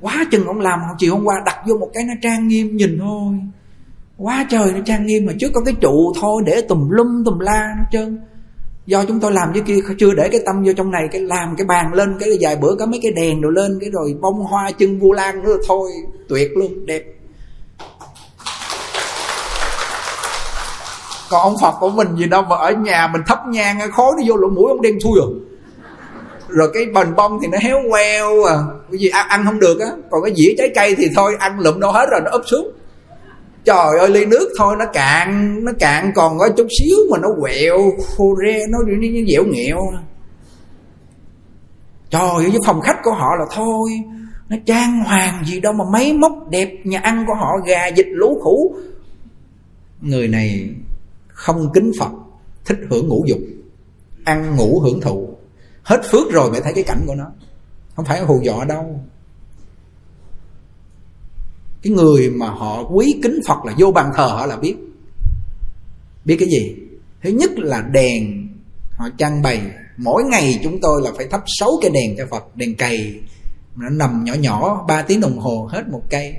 Quá 0.00 0.24
chừng 0.30 0.46
ông 0.46 0.60
làm 0.60 0.80
chiều 0.98 1.14
hôm 1.14 1.24
qua 1.24 1.34
đặt 1.46 1.56
vô 1.68 1.74
một 1.76 1.90
cái 1.94 2.04
nó 2.04 2.14
trang 2.22 2.48
nghiêm, 2.48 2.76
nhìn 2.76 2.98
thôi. 2.98 3.34
Quá 4.16 4.46
trời 4.50 4.72
nó 4.72 4.80
trang 4.86 5.06
nghiêm 5.06 5.26
mà 5.26 5.32
trước 5.40 5.50
có 5.54 5.60
cái 5.64 5.74
trụ 5.80 6.12
thôi, 6.20 6.42
để 6.46 6.60
tùm 6.68 6.88
lum 6.90 7.24
tùm 7.24 7.38
la 7.38 7.74
nó 7.78 7.84
trơn 7.92 8.18
do 8.86 9.04
chúng 9.04 9.20
tôi 9.20 9.32
làm 9.32 9.52
với 9.52 9.62
kia 9.66 9.78
chưa 9.98 10.14
để 10.14 10.28
cái 10.28 10.40
tâm 10.46 10.64
vô 10.64 10.72
trong 10.76 10.90
này 10.90 11.08
cái 11.12 11.20
làm 11.20 11.54
cái 11.58 11.66
bàn 11.66 11.94
lên 11.94 12.16
cái 12.20 12.28
vài 12.40 12.56
bữa 12.56 12.74
có 12.78 12.86
mấy 12.86 13.00
cái 13.02 13.12
đèn 13.12 13.40
đồ 13.40 13.48
lên 13.48 13.78
cái 13.80 13.90
rồi 13.90 14.16
bông 14.20 14.40
hoa 14.40 14.70
chân 14.70 14.98
vu 14.98 15.12
lan 15.12 15.42
nữa 15.42 15.56
thôi 15.68 15.90
tuyệt 16.28 16.50
luôn 16.56 16.86
đẹp. 16.86 17.02
Còn 21.30 21.40
ông 21.42 21.56
phật 21.62 21.74
của 21.80 21.90
mình 21.90 22.08
gì 22.16 22.26
đâu 22.26 22.42
mà 22.42 22.56
ở 22.56 22.72
nhà 22.72 23.08
mình 23.12 23.22
thắp 23.26 23.38
nhang 23.48 23.78
khói 23.92 24.12
nó 24.16 24.22
vô 24.26 24.36
lỗ 24.36 24.48
mũi 24.48 24.68
ông 24.68 24.82
đen 24.82 24.98
thui 25.04 25.12
rồi 25.16 25.32
rồi 26.48 26.70
cái 26.74 26.86
bền 26.86 27.14
bông 27.14 27.38
thì 27.42 27.48
nó 27.48 27.58
héo 27.60 27.78
queo 27.90 28.44
à. 28.44 28.56
Cái 28.90 28.98
gì 29.00 29.08
ăn, 29.08 29.28
ăn 29.28 29.44
không 29.44 29.60
được 29.60 29.80
á 29.80 29.86
còn 30.10 30.22
cái 30.24 30.34
dĩa 30.36 30.54
trái 30.58 30.68
cây 30.74 30.94
thì 30.98 31.08
thôi 31.16 31.36
ăn 31.38 31.60
lụm 31.60 31.80
đâu 31.80 31.92
hết 31.92 32.06
rồi 32.10 32.20
nó 32.24 32.30
úp 32.30 32.42
xuống 32.46 32.70
trời 33.64 33.98
ơi 34.00 34.10
ly 34.10 34.24
nước 34.24 34.52
thôi 34.58 34.76
nó 34.78 34.84
cạn 34.92 35.58
nó 35.64 35.72
cạn 35.78 36.12
còn 36.14 36.38
có 36.38 36.48
chút 36.56 36.66
xíu 36.78 36.96
mà 37.10 37.18
nó 37.18 37.28
quẹo 37.40 37.78
khô 38.06 38.36
re 38.44 38.58
nó 38.68 38.78
như, 38.86 39.10
như 39.10 39.24
dẻo 39.28 39.44
nghẹo. 39.44 39.78
Trời 42.10 42.22
ơi 42.22 42.50
với 42.50 42.60
phòng 42.66 42.80
khách 42.80 42.98
của 43.02 43.12
họ 43.12 43.28
là 43.38 43.44
thôi 43.50 43.90
nó 44.48 44.56
trang 44.66 45.04
hoàng 45.04 45.44
gì 45.46 45.60
đâu 45.60 45.72
mà 45.72 45.84
máy 45.92 46.12
móc 46.12 46.32
đẹp 46.50 46.70
nhà 46.84 47.00
ăn 47.00 47.24
của 47.26 47.34
họ 47.34 47.48
gà 47.66 47.90
vịt 47.96 48.06
lú 48.08 48.40
khủ. 48.42 48.74
Người 50.00 50.28
này 50.28 50.70
không 51.28 51.72
kính 51.74 51.92
phật 52.00 52.10
thích 52.64 52.78
hưởng 52.90 53.08
ngũ 53.08 53.24
dục 53.26 53.38
ăn 54.24 54.56
ngủ 54.56 54.80
hưởng 54.80 55.00
thụ. 55.00 55.28
Hết 55.82 56.00
phước 56.10 56.32
rồi 56.32 56.50
mới 56.50 56.60
thấy 56.60 56.72
cái 56.74 56.84
cảnh 56.84 57.04
của 57.06 57.14
nó 57.14 57.26
không 57.96 58.04
phải 58.04 58.20
hù 58.20 58.40
dọa 58.42 58.64
đâu 58.64 59.00
cái 61.82 61.92
người 61.92 62.30
mà 62.30 62.46
họ 62.46 62.88
quý 62.92 63.14
kính 63.22 63.40
phật 63.46 63.64
là 63.64 63.74
vô 63.78 63.92
bàn 63.92 64.10
thờ 64.16 64.26
họ 64.26 64.46
là 64.46 64.56
biết. 64.56 64.74
Biết 66.24 66.36
cái 66.38 66.48
gì? 66.48 66.74
Thứ 67.22 67.30
nhất 67.30 67.50
là 67.56 67.88
đèn 67.92 68.48
họ 68.90 69.08
trang 69.18 69.42
bày. 69.42 69.60
Mỗi 69.96 70.22
ngày 70.24 70.60
chúng 70.62 70.80
tôi 70.80 71.02
là 71.04 71.10
phải 71.16 71.26
thắp 71.30 71.42
sáu 71.46 71.70
cái 71.82 71.90
đèn 71.90 72.16
cho 72.18 72.26
phật. 72.30 72.56
Đèn 72.56 72.74
cầy 72.74 73.20
nó 73.76 73.88
nằm 73.88 74.24
nhỏ 74.24 74.34
nhỏ 74.34 74.84
3 74.88 75.02
tiếng 75.02 75.20
đồng 75.20 75.38
hồ 75.38 75.68
hết 75.72 75.82
một 75.90 76.02
cây. 76.10 76.34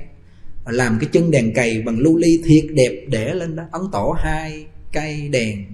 Làm 0.66 0.98
cái 1.00 1.08
chân 1.12 1.30
đèn 1.30 1.54
cầy 1.54 1.82
bằng 1.86 1.98
lưu 1.98 2.16
ly 2.16 2.42
thiệt 2.44 2.64
đẹp 2.74 3.04
để 3.08 3.34
lên 3.34 3.56
đó, 3.56 3.62
ấn 3.72 3.82
tổ 3.92 4.14
hai 4.18 4.66
cây 4.92 5.28
đèn. 5.28 5.64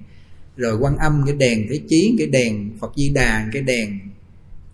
Rồi 0.56 0.76
quan 0.80 0.96
âm 0.96 1.22
cái 1.26 1.34
đèn 1.34 1.66
thế 1.70 1.80
chiến 1.88 2.16
cái 2.18 2.26
đèn, 2.26 2.70
phật 2.80 2.92
di 2.96 3.08
đà 3.08 3.46
cái 3.52 3.62
đèn 3.62 3.98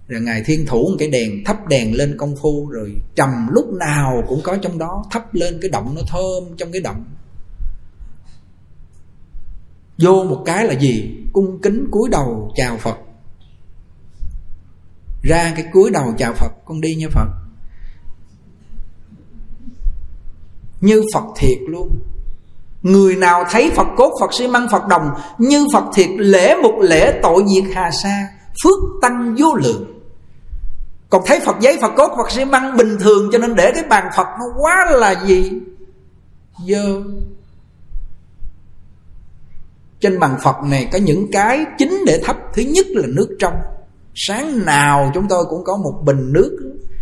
rồi 0.08 0.20
ngài 0.20 0.42
thiên 0.46 0.66
thủ 0.66 0.88
một 0.90 0.96
cái 0.98 1.08
đèn 1.08 1.44
thắp 1.44 1.66
đèn 1.66 1.94
lên 1.94 2.16
công 2.18 2.36
phu, 2.42 2.68
rồi 2.70 2.94
trầm 3.14 3.48
lúc 3.50 3.72
nào 3.72 4.22
cũng 4.28 4.40
có 4.42 4.56
trong 4.62 4.78
đó, 4.78 5.04
thắp 5.10 5.34
lên 5.34 5.58
cái 5.62 5.70
động 5.70 5.94
nó 5.94 6.02
thơm 6.08 6.56
trong 6.56 6.72
cái 6.72 6.82
động. 6.82 7.04
Vô 9.98 10.24
một 10.24 10.42
cái 10.46 10.66
là 10.66 10.74
gì? 10.74 11.16
Cung 11.32 11.58
kính 11.62 11.88
cúi 11.90 12.08
đầu 12.10 12.52
chào 12.56 12.76
phật. 12.76 12.96
Ra 15.22 15.52
cái 15.56 15.64
cúi 15.72 15.90
đầu 15.90 16.14
chào 16.18 16.32
phật, 16.34 16.52
con 16.64 16.80
đi 16.80 16.94
như 16.94 17.08
phật. 17.08 17.28
Như 20.80 21.02
phật 21.14 21.24
thiệt 21.36 21.58
luôn. 21.68 21.98
Người 22.82 23.16
nào 23.16 23.44
thấy 23.50 23.70
Phật 23.76 23.86
cốt, 23.96 24.12
Phật 24.20 24.34
xi 24.34 24.48
măng, 24.48 24.68
Phật 24.72 24.86
đồng, 24.88 25.10
Như 25.38 25.66
Phật 25.72 25.84
thiệt 25.94 26.08
lễ 26.18 26.54
một 26.62 26.78
lễ 26.80 27.20
tội 27.22 27.44
diệt 27.54 27.64
hà 27.74 27.90
sa, 27.90 28.28
Phước 28.64 28.78
tăng 29.02 29.34
vô 29.38 29.54
lượng 29.54 29.95
còn 31.10 31.22
thấy 31.26 31.40
phật 31.40 31.56
giấy 31.60 31.78
phật 31.80 31.92
cốt 31.96 32.14
phật 32.16 32.30
xi 32.30 32.44
măng 32.44 32.76
bình 32.76 32.96
thường 33.00 33.30
cho 33.32 33.38
nên 33.38 33.54
để 33.54 33.72
cái 33.74 33.84
bàn 33.88 34.08
phật 34.16 34.26
nó 34.38 34.44
quá 34.58 34.86
là 34.90 35.24
gì? 35.26 35.52
Dơ. 36.68 37.02
Trên 40.00 40.18
bàn 40.18 40.36
phật 40.42 40.56
này 40.64 40.88
có 40.92 40.98
những 40.98 41.26
cái 41.32 41.64
chính 41.78 42.04
để 42.06 42.20
thắp. 42.24 42.36
Thứ 42.54 42.62
nhất 42.62 42.86
là 42.90 43.06
nước 43.06 43.36
trong. 43.38 43.54
Sáng 44.14 44.66
nào 44.66 45.10
chúng 45.14 45.28
tôi 45.28 45.44
cũng 45.50 45.64
có 45.64 45.76
một 45.76 46.00
bình 46.04 46.32
nước. 46.32 46.58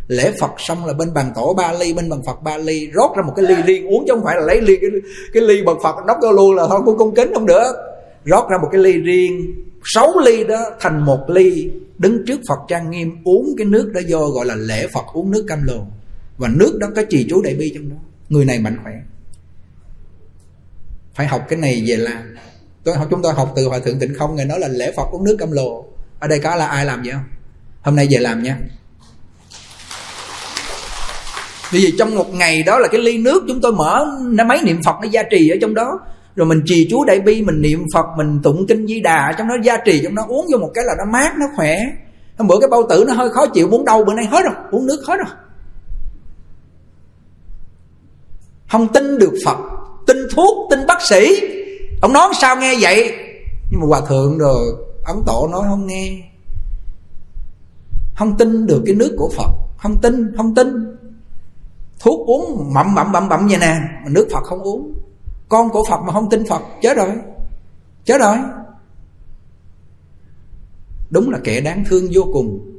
Lễ 0.08 0.32
phật 0.40 0.50
xong 0.58 0.86
là 0.86 0.92
bên 0.92 1.14
bàn 1.14 1.32
tổ 1.34 1.54
ba 1.54 1.72
ly 1.72 1.92
bên 1.92 2.10
bàn 2.10 2.22
phật 2.26 2.42
ba 2.42 2.56
ly. 2.58 2.90
Rót 2.92 3.16
ra 3.16 3.22
một 3.22 3.32
cái 3.36 3.44
ly 3.44 3.54
riêng. 3.66 3.86
Uống 3.86 4.04
chứ 4.06 4.12
không 4.14 4.24
phải 4.24 4.36
là 4.36 4.42
lấy 4.42 4.60
ly 4.60 4.76
cái, 4.80 4.90
cái 5.32 5.42
ly 5.42 5.62
bậc 5.62 5.76
phật 5.82 5.94
đắp 6.06 6.16
vô 6.22 6.32
luôn 6.32 6.54
là 6.54 6.66
thôi 6.68 6.80
cũng 6.84 6.98
cung 6.98 7.14
kính 7.14 7.34
không 7.34 7.46
được. 7.46 7.72
Rót 8.24 8.48
ra 8.50 8.58
một 8.62 8.68
cái 8.72 8.80
ly 8.80 8.92
riêng. 8.92 9.54
Sáu 9.84 10.12
ly 10.24 10.44
đó 10.44 10.70
thành 10.80 11.04
một 11.04 11.30
ly 11.30 11.70
đứng 11.98 12.26
trước 12.26 12.40
phật 12.48 12.58
trang 12.68 12.90
nghiêm, 12.90 13.24
uống 13.24 13.54
cái 13.58 13.66
nước 13.66 13.92
đó 13.94 14.00
vô 14.08 14.30
gọi 14.30 14.46
là 14.46 14.54
lễ 14.54 14.86
phật, 14.86 15.04
uống 15.12 15.30
nước 15.30 15.44
cam 15.48 15.62
lồ. 15.62 15.86
Và 16.36 16.48
nước 16.48 16.78
đó 16.80 16.88
có 16.96 17.02
trì 17.10 17.26
chú 17.30 17.42
đại 17.42 17.54
bi 17.54 17.72
trong 17.74 17.90
đó. 17.90 17.96
Người 18.28 18.44
này 18.44 18.58
mạnh 18.58 18.78
khỏe. 18.82 18.92
Phải 21.14 21.26
học 21.26 21.46
cái 21.48 21.58
này 21.58 21.84
về 21.86 21.96
làm. 21.96 22.36
Tôi 22.84 22.96
học 22.96 23.06
chúng 23.10 23.22
tôi 23.22 23.32
học 23.32 23.52
từ 23.56 23.68
hòa 23.68 23.78
thượng 23.78 23.98
tịnh 23.98 24.14
không 24.14 24.36
ngài 24.36 24.46
nói 24.46 24.60
là 24.60 24.68
lễ 24.68 24.92
phật, 24.96 25.06
uống 25.12 25.24
nước 25.24 25.36
cam 25.38 25.52
lồ. 25.52 25.86
Ở 26.18 26.28
đây 26.28 26.38
có 26.38 26.54
là 26.56 26.66
ai 26.66 26.86
làm 26.86 27.02
vậy 27.02 27.12
không? 27.12 27.24
Hôm 27.82 27.96
nay 27.96 28.08
về 28.10 28.18
làm 28.18 28.42
nha. 28.42 28.58
Vì 31.70 31.82
vậy 31.82 31.92
trong 31.98 32.14
một 32.14 32.34
ngày 32.34 32.62
đó 32.62 32.78
là 32.78 32.88
cái 32.88 33.00
ly 33.00 33.18
nước 33.18 33.44
chúng 33.48 33.60
tôi 33.60 33.72
mở, 33.72 34.06
nó 34.24 34.44
mấy 34.44 34.62
niệm 34.62 34.80
phật 34.84 34.94
nó 35.02 35.08
gia 35.10 35.22
trì 35.22 35.48
ở 35.48 35.56
trong 35.60 35.74
đó 35.74 36.00
rồi 36.36 36.46
mình 36.46 36.62
trì 36.66 36.88
chú 36.90 37.04
đại 37.04 37.20
bi, 37.20 37.42
mình 37.42 37.62
niệm 37.62 37.84
phật, 37.94 38.06
mình 38.16 38.40
tụng 38.42 38.66
kinh 38.68 38.86
di 38.86 39.00
đà, 39.00 39.34
trong 39.38 39.48
đó 39.48 39.54
gia 39.62 39.76
trì, 39.76 40.00
trong 40.04 40.14
đó 40.14 40.24
uống 40.28 40.46
vô 40.52 40.58
một 40.58 40.70
cái 40.74 40.84
là 40.84 40.94
nó 40.98 41.04
mát, 41.04 41.32
nó 41.38 41.46
khỏe. 41.56 41.76
Hôm 42.38 42.48
bữa 42.48 42.60
cái 42.60 42.68
bao 42.70 42.82
tử 42.88 43.04
nó 43.08 43.14
hơi 43.14 43.30
khó 43.30 43.46
chịu, 43.46 43.68
muốn 43.68 43.84
đau 43.84 44.04
bữa 44.04 44.14
nay 44.14 44.26
hết 44.26 44.42
rồi, 44.44 44.54
uống 44.70 44.86
nước 44.86 45.04
hết 45.06 45.16
rồi. 45.16 45.36
Không 48.70 48.92
tin 48.92 49.18
được 49.18 49.32
phật, 49.44 49.56
tin 50.06 50.16
thuốc, 50.34 50.70
tin 50.70 50.86
bác 50.86 51.02
sĩ. 51.02 51.36
Ông 52.02 52.12
nói 52.12 52.28
sao 52.40 52.56
nghe 52.56 52.74
vậy? 52.80 53.12
Nhưng 53.70 53.80
mà 53.80 53.86
hòa 53.86 54.00
thượng 54.08 54.38
rồi, 54.38 54.76
ấn 55.04 55.16
tổ 55.26 55.48
nói 55.52 55.62
không 55.68 55.86
nghe. 55.86 56.22
Không 58.16 58.36
tin 58.38 58.66
được 58.66 58.82
cái 58.86 58.94
nước 58.94 59.14
của 59.18 59.30
phật, 59.36 59.50
không 59.78 60.00
tin 60.02 60.36
không 60.36 60.54
tin. 60.54 60.96
Thuốc 62.00 62.26
uống 62.26 62.70
mậm 62.74 62.94
mậm 62.94 63.12
mậm 63.12 63.28
mậm 63.28 63.48
vậy 63.48 63.58
nè, 63.60 63.76
mà 64.04 64.08
nước 64.10 64.28
phật 64.32 64.44
không 64.44 64.62
uống 64.62 64.94
con 65.54 65.70
của 65.70 65.84
phật 65.90 66.00
mà 66.06 66.12
không 66.12 66.30
tin 66.30 66.46
phật, 66.48 66.62
chết 66.82 66.96
rồi. 66.96 67.10
Chết 68.04 68.18
rồi. 68.18 68.36
Đúng 71.10 71.30
là 71.30 71.38
kẻ 71.44 71.60
đáng 71.60 71.84
thương 71.88 72.08
vô 72.12 72.22
cùng. 72.32 72.70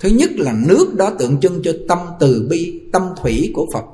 Thứ 0.00 0.08
nhất 0.08 0.30
là 0.34 0.52
nước 0.68 0.94
đó 0.96 1.10
tượng 1.18 1.40
trưng 1.40 1.62
cho 1.64 1.72
tâm 1.88 1.98
từ 2.20 2.46
bi, 2.50 2.82
tâm 2.92 3.02
thủy 3.22 3.52
của 3.54 3.66
phật. 3.72 3.84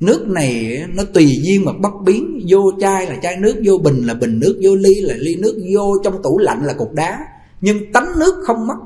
Nước 0.00 0.28
này 0.28 0.82
nó 0.94 1.02
tùy 1.14 1.30
duyên 1.42 1.64
mà 1.64 1.72
bất 1.80 1.92
biến. 2.04 2.40
Vô 2.48 2.60
chai 2.80 3.06
là 3.06 3.16
chai 3.22 3.36
nước, 3.36 3.62
vô 3.64 3.78
bình 3.78 4.06
là 4.06 4.14
bình 4.14 4.40
nước, 4.40 4.60
vô 4.62 4.74
ly 4.74 5.00
là 5.00 5.14
ly 5.18 5.36
nước, 5.36 5.62
vô 5.74 5.94
trong 6.04 6.22
tủ 6.22 6.38
lạnh 6.38 6.64
là 6.64 6.74
cục 6.74 6.92
đá. 6.92 7.18
Nhưng 7.60 7.92
tánh 7.92 8.18
nước 8.18 8.42
không 8.46 8.66
mất. 8.66 8.76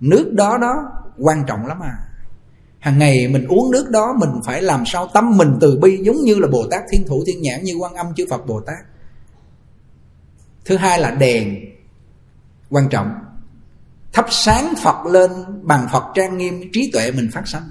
Nước 0.00 0.32
đó 0.32 0.58
đó 0.60 0.74
quan 1.18 1.44
trọng 1.46 1.66
lắm 1.66 1.78
à 1.82 1.94
hàng 2.86 2.98
ngày 2.98 3.28
mình 3.28 3.46
uống 3.48 3.70
nước 3.70 3.90
đó, 3.90 4.14
mình 4.18 4.30
phải 4.44 4.62
làm 4.62 4.82
sao 4.86 5.06
tâm 5.14 5.36
mình 5.36 5.56
từ 5.60 5.78
bi, 5.82 5.98
giống 6.02 6.16
như 6.16 6.34
là 6.34 6.48
bồ 6.48 6.66
tát 6.70 6.82
thiên 6.90 7.06
thủ 7.06 7.22
thiên 7.26 7.42
nhãn, 7.42 7.62
như 7.62 7.74
quan 7.74 7.94
âm, 7.94 8.06
chư 8.16 8.26
phật 8.30 8.46
bồ 8.46 8.60
tát. 8.60 8.76
Thứ 10.64 10.76
hai 10.76 11.00
là 11.00 11.10
đèn, 11.10 11.58
quan 12.70 12.88
trọng. 12.88 13.10
Thắp 14.12 14.26
sáng 14.30 14.74
phật 14.82 15.06
lên 15.06 15.30
bằng 15.62 15.88
phật 15.92 16.04
trang 16.14 16.38
nghiêm, 16.38 16.60
trí 16.72 16.90
tuệ 16.92 17.10
mình 17.12 17.28
phát 17.32 17.48
sanh. 17.48 17.70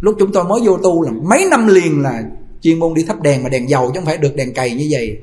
Lúc 0.00 0.16
chúng 0.18 0.32
tôi 0.32 0.44
mới 0.44 0.60
vô 0.64 0.78
tu 0.82 1.02
là 1.02 1.10
mấy 1.22 1.46
năm 1.50 1.66
liền 1.66 2.02
là 2.02 2.22
chuyên 2.60 2.78
môn 2.78 2.94
đi 2.94 3.04
thắp 3.04 3.20
đèn 3.22 3.42
mà 3.42 3.48
đèn 3.48 3.68
dầu 3.68 3.90
chứ 3.94 4.00
không 4.00 4.06
phải 4.06 4.18
được 4.18 4.36
đèn 4.36 4.54
cày 4.54 4.74
như 4.74 4.86
vậy. 4.90 5.18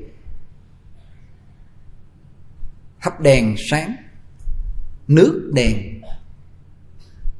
Thắp 3.00 3.20
đèn 3.20 3.54
sáng, 3.70 3.96
nước 5.08 5.50
đèn. 5.54 5.76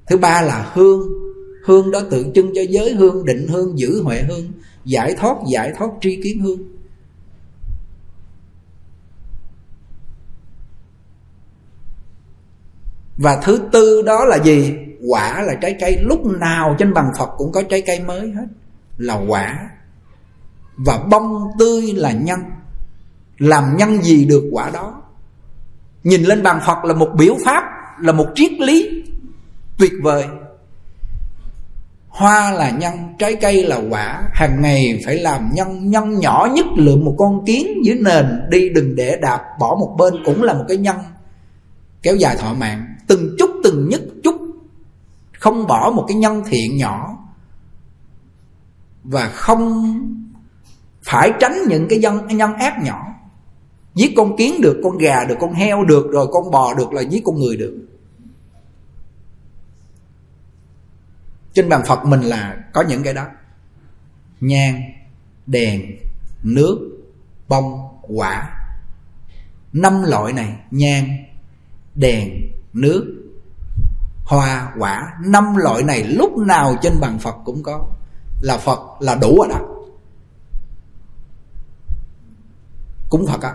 Thứ 0.07 0.17
ba 0.17 0.43
là 0.43 0.71
hương 0.73 1.24
hương 1.65 1.91
đó 1.91 2.01
tượng 2.11 2.33
trưng 2.33 2.53
cho 2.55 2.63
giới 2.69 2.93
hương, 2.93 3.25
định 3.25 3.47
hương, 3.49 3.79
giữ 3.79 4.03
huệ 4.03 4.23
hương, 4.23 4.53
giải 4.85 5.15
thoát 5.19 5.37
giải 5.53 5.73
thoát 5.79 5.89
tri 6.01 6.23
kiến 6.23 6.41
hương. 6.41 6.75
Và 13.17 13.41
thứ 13.43 13.61
tư 13.73 14.03
đó 14.03 14.25
là 14.25 14.39
gì? 14.45 14.75
Quả 15.09 15.43
là 15.43 15.55
trái 15.55 15.77
cây. 15.81 15.97
Lúc 16.03 16.27
nào 16.27 16.77
trên 16.79 16.95
bàn 16.95 17.11
phật 17.19 17.31
cũng 17.37 17.53
có 17.53 17.63
trái 17.63 17.83
cây 17.87 18.01
mới 18.01 18.33
hết. 18.33 18.47
Là 18.99 19.15
quả. 19.29 19.71
Và 20.77 20.99
bông 21.11 21.51
tươi 21.59 21.93
là 21.93 22.13
nhân. 22.13 22.41
Làm 23.39 23.77
nhân 23.77 24.03
gì 24.03 24.25
được 24.25 24.49
quả 24.53 24.71
đó? 24.71 25.03
Nhìn 26.05 26.23
lên 26.23 26.43
bàn 26.43 26.61
phật 26.67 26.85
là 26.85 26.95
một 26.95 27.11
biểu 27.19 27.37
pháp, 27.45 27.65
là 28.01 28.13
một 28.13 28.27
triết 28.35 28.53
lý 28.53 29.05
tuyệt 29.79 29.93
vời 30.03 30.27
hoa 32.15 32.51
là 32.51 32.71
nhân, 32.71 32.95
trái 33.19 33.35
cây 33.35 33.65
là 33.65 33.81
quả. 33.91 34.23
Hàng 34.33 34.63
ngày 34.63 35.01
phải 35.07 35.19
làm 35.19 35.51
nhân 35.53 35.91
nhân 35.91 36.19
nhỏ 36.19 36.49
nhất 36.55 36.67
lượm 36.77 37.05
một 37.05 37.15
con 37.19 37.45
kiến 37.47 37.67
dưới 37.85 37.99
nền 38.05 38.27
đi 38.51 38.69
đừng 38.69 38.95
để 38.95 39.19
đạp 39.23 39.41
bỏ 39.61 39.77
một 39.81 39.95
bên 39.99 40.15
cũng 40.25 40.43
là 40.43 40.55
một 40.55 40.65
cái 40.69 40.77
nhân. 40.77 40.97
Kéo 42.03 42.17
dài 42.17 42.37
thọ 42.37 42.55
mạng, 42.55 42.87
từng 43.07 43.37
chút 43.39 43.51
từng 43.65 43.89
nhất 43.89 44.01
chút, 44.23 44.35
không 45.39 45.67
bỏ 45.67 45.93
một 45.97 46.05
cái 46.09 46.17
nhân 46.17 46.43
thiện 46.47 46.77
nhỏ. 46.77 47.19
Và 49.05 49.29
không 49.29 49.85
phải 51.03 51.33
tránh 51.41 51.59
những 51.69 51.87
cái 51.89 51.99
nhân 51.99 52.27
nhân 52.27 52.55
ác 52.55 52.75
nhỏ. 52.85 53.01
Giết 53.95 54.13
con 54.17 54.37
kiến 54.37 54.61
được, 54.61 54.81
con 54.85 54.99
gà 54.99 55.25
được, 55.29 55.37
con 55.41 55.53
heo 55.53 55.85
được, 55.85 56.07
rồi 56.13 56.27
con 56.33 56.51
bò 56.51 56.75
được 56.75 56.93
là 56.93 57.03
giết 57.03 57.23
con 57.25 57.35
người 57.39 57.57
được. 57.57 57.75
Trên 61.55 61.69
bàn 61.69 61.83
phật 61.87 62.05
mình 62.05 62.21
là 62.21 62.57
có 62.73 62.83
những 62.89 63.03
cái 63.03 63.15
đó. 63.15 63.27
Nhang, 64.41 64.83
đèn, 65.47 65.83
nước, 66.43 66.79
bông, 67.49 67.89
quả. 68.03 68.51
Năm 69.73 70.03
loại 70.03 70.33
này, 70.33 70.57
nhang, 70.71 71.09
đèn, 71.95 72.31
nước, 72.73 73.25
hoa, 74.25 74.73
quả. 74.79 75.13
Năm 75.27 75.57
loại 75.57 75.83
này 75.83 76.05
lúc 76.05 76.37
nào 76.37 76.77
trên 76.83 76.93
bàn 77.01 77.19
phật 77.19 77.35
cũng 77.45 77.63
có. 77.63 77.89
Là 78.43 78.59
phật, 78.59 78.79
là 79.01 79.15
đủ 79.15 79.37
rồi 79.39 79.49
đó. 79.49 79.61
Cúng 83.09 83.27
phật 83.27 83.43
á. 83.43 83.55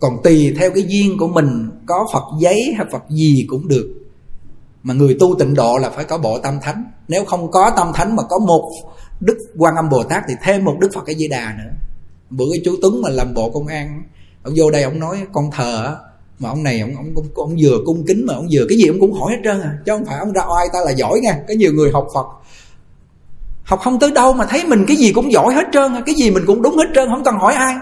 Còn 0.00 0.12
tùy 0.24 0.54
theo 0.58 0.70
cái 0.74 0.84
duyên 0.88 1.18
của 1.18 1.28
mình, 1.28 1.70
có 1.86 2.06
phật 2.12 2.24
giấy 2.40 2.74
hay 2.76 2.86
phật 2.92 3.02
gì 3.08 3.46
cũng 3.48 3.68
được 3.68 4.07
mà 4.82 4.94
người 4.94 5.16
tu 5.20 5.34
tịnh 5.38 5.54
độ 5.54 5.78
là 5.78 5.90
phải 5.90 6.04
có 6.04 6.18
bộ 6.18 6.38
tâm 6.38 6.58
thánh. 6.62 6.84
Nếu 7.08 7.24
không 7.24 7.50
có 7.50 7.70
tâm 7.76 7.92
thánh 7.94 8.16
mà 8.16 8.22
có 8.22 8.38
một 8.38 8.70
đức 9.20 9.38
quan 9.56 9.76
âm 9.76 9.88
bồ 9.88 10.02
tát 10.02 10.22
thì 10.28 10.34
thêm 10.42 10.64
một 10.64 10.76
đức 10.80 10.88
phật 10.94 11.02
cái 11.06 11.16
di 11.16 11.28
đà 11.28 11.54
nữa. 11.58 11.70
Bữa 12.30 12.44
cái 12.52 12.62
chú 12.64 12.76
tuấn 12.82 13.02
mà 13.02 13.08
làm 13.10 13.34
bộ 13.34 13.50
công 13.50 13.66
an 13.66 14.02
ông 14.42 14.54
vô 14.56 14.70
đây 14.70 14.82
ông 14.82 15.00
nói 15.00 15.26
con 15.32 15.50
thờ 15.50 15.96
mà 16.38 16.48
ông 16.48 16.62
này 16.62 16.80
ông, 16.80 16.96
ông 16.96 17.12
ông 17.16 17.26
ông 17.34 17.56
vừa 17.60 17.78
cung 17.86 18.04
kính 18.06 18.26
mà 18.26 18.34
ông 18.34 18.46
vừa 18.52 18.64
cái 18.68 18.78
gì 18.78 18.84
ông 18.88 19.00
cũng 19.00 19.12
hỏi 19.12 19.32
hết 19.32 19.40
trơn 19.44 19.60
à. 19.60 19.72
Chứ 19.86 19.92
không 19.92 20.04
phải 20.04 20.18
ông 20.18 20.32
ra 20.32 20.42
oai 20.56 20.66
ta 20.72 20.78
là 20.84 20.90
giỏi 20.90 21.20
nha 21.22 21.38
có 21.48 21.54
nhiều 21.54 21.72
người 21.72 21.90
học 21.92 22.06
phật. 22.14 22.26
Học 23.64 23.80
không 23.82 23.98
tới 23.98 24.10
đâu 24.10 24.32
mà 24.32 24.46
thấy 24.46 24.64
mình 24.66 24.84
cái 24.88 24.96
gì 24.96 25.12
cũng 25.12 25.32
giỏi 25.32 25.54
hết 25.54 25.64
trơn 25.72 25.94
à, 25.94 26.02
cái 26.06 26.14
gì 26.14 26.30
mình 26.30 26.44
cũng 26.46 26.62
đúng 26.62 26.76
hết 26.76 26.86
trơn 26.94 27.08
không 27.08 27.24
cần 27.24 27.34
hỏi 27.34 27.54
ai. 27.54 27.74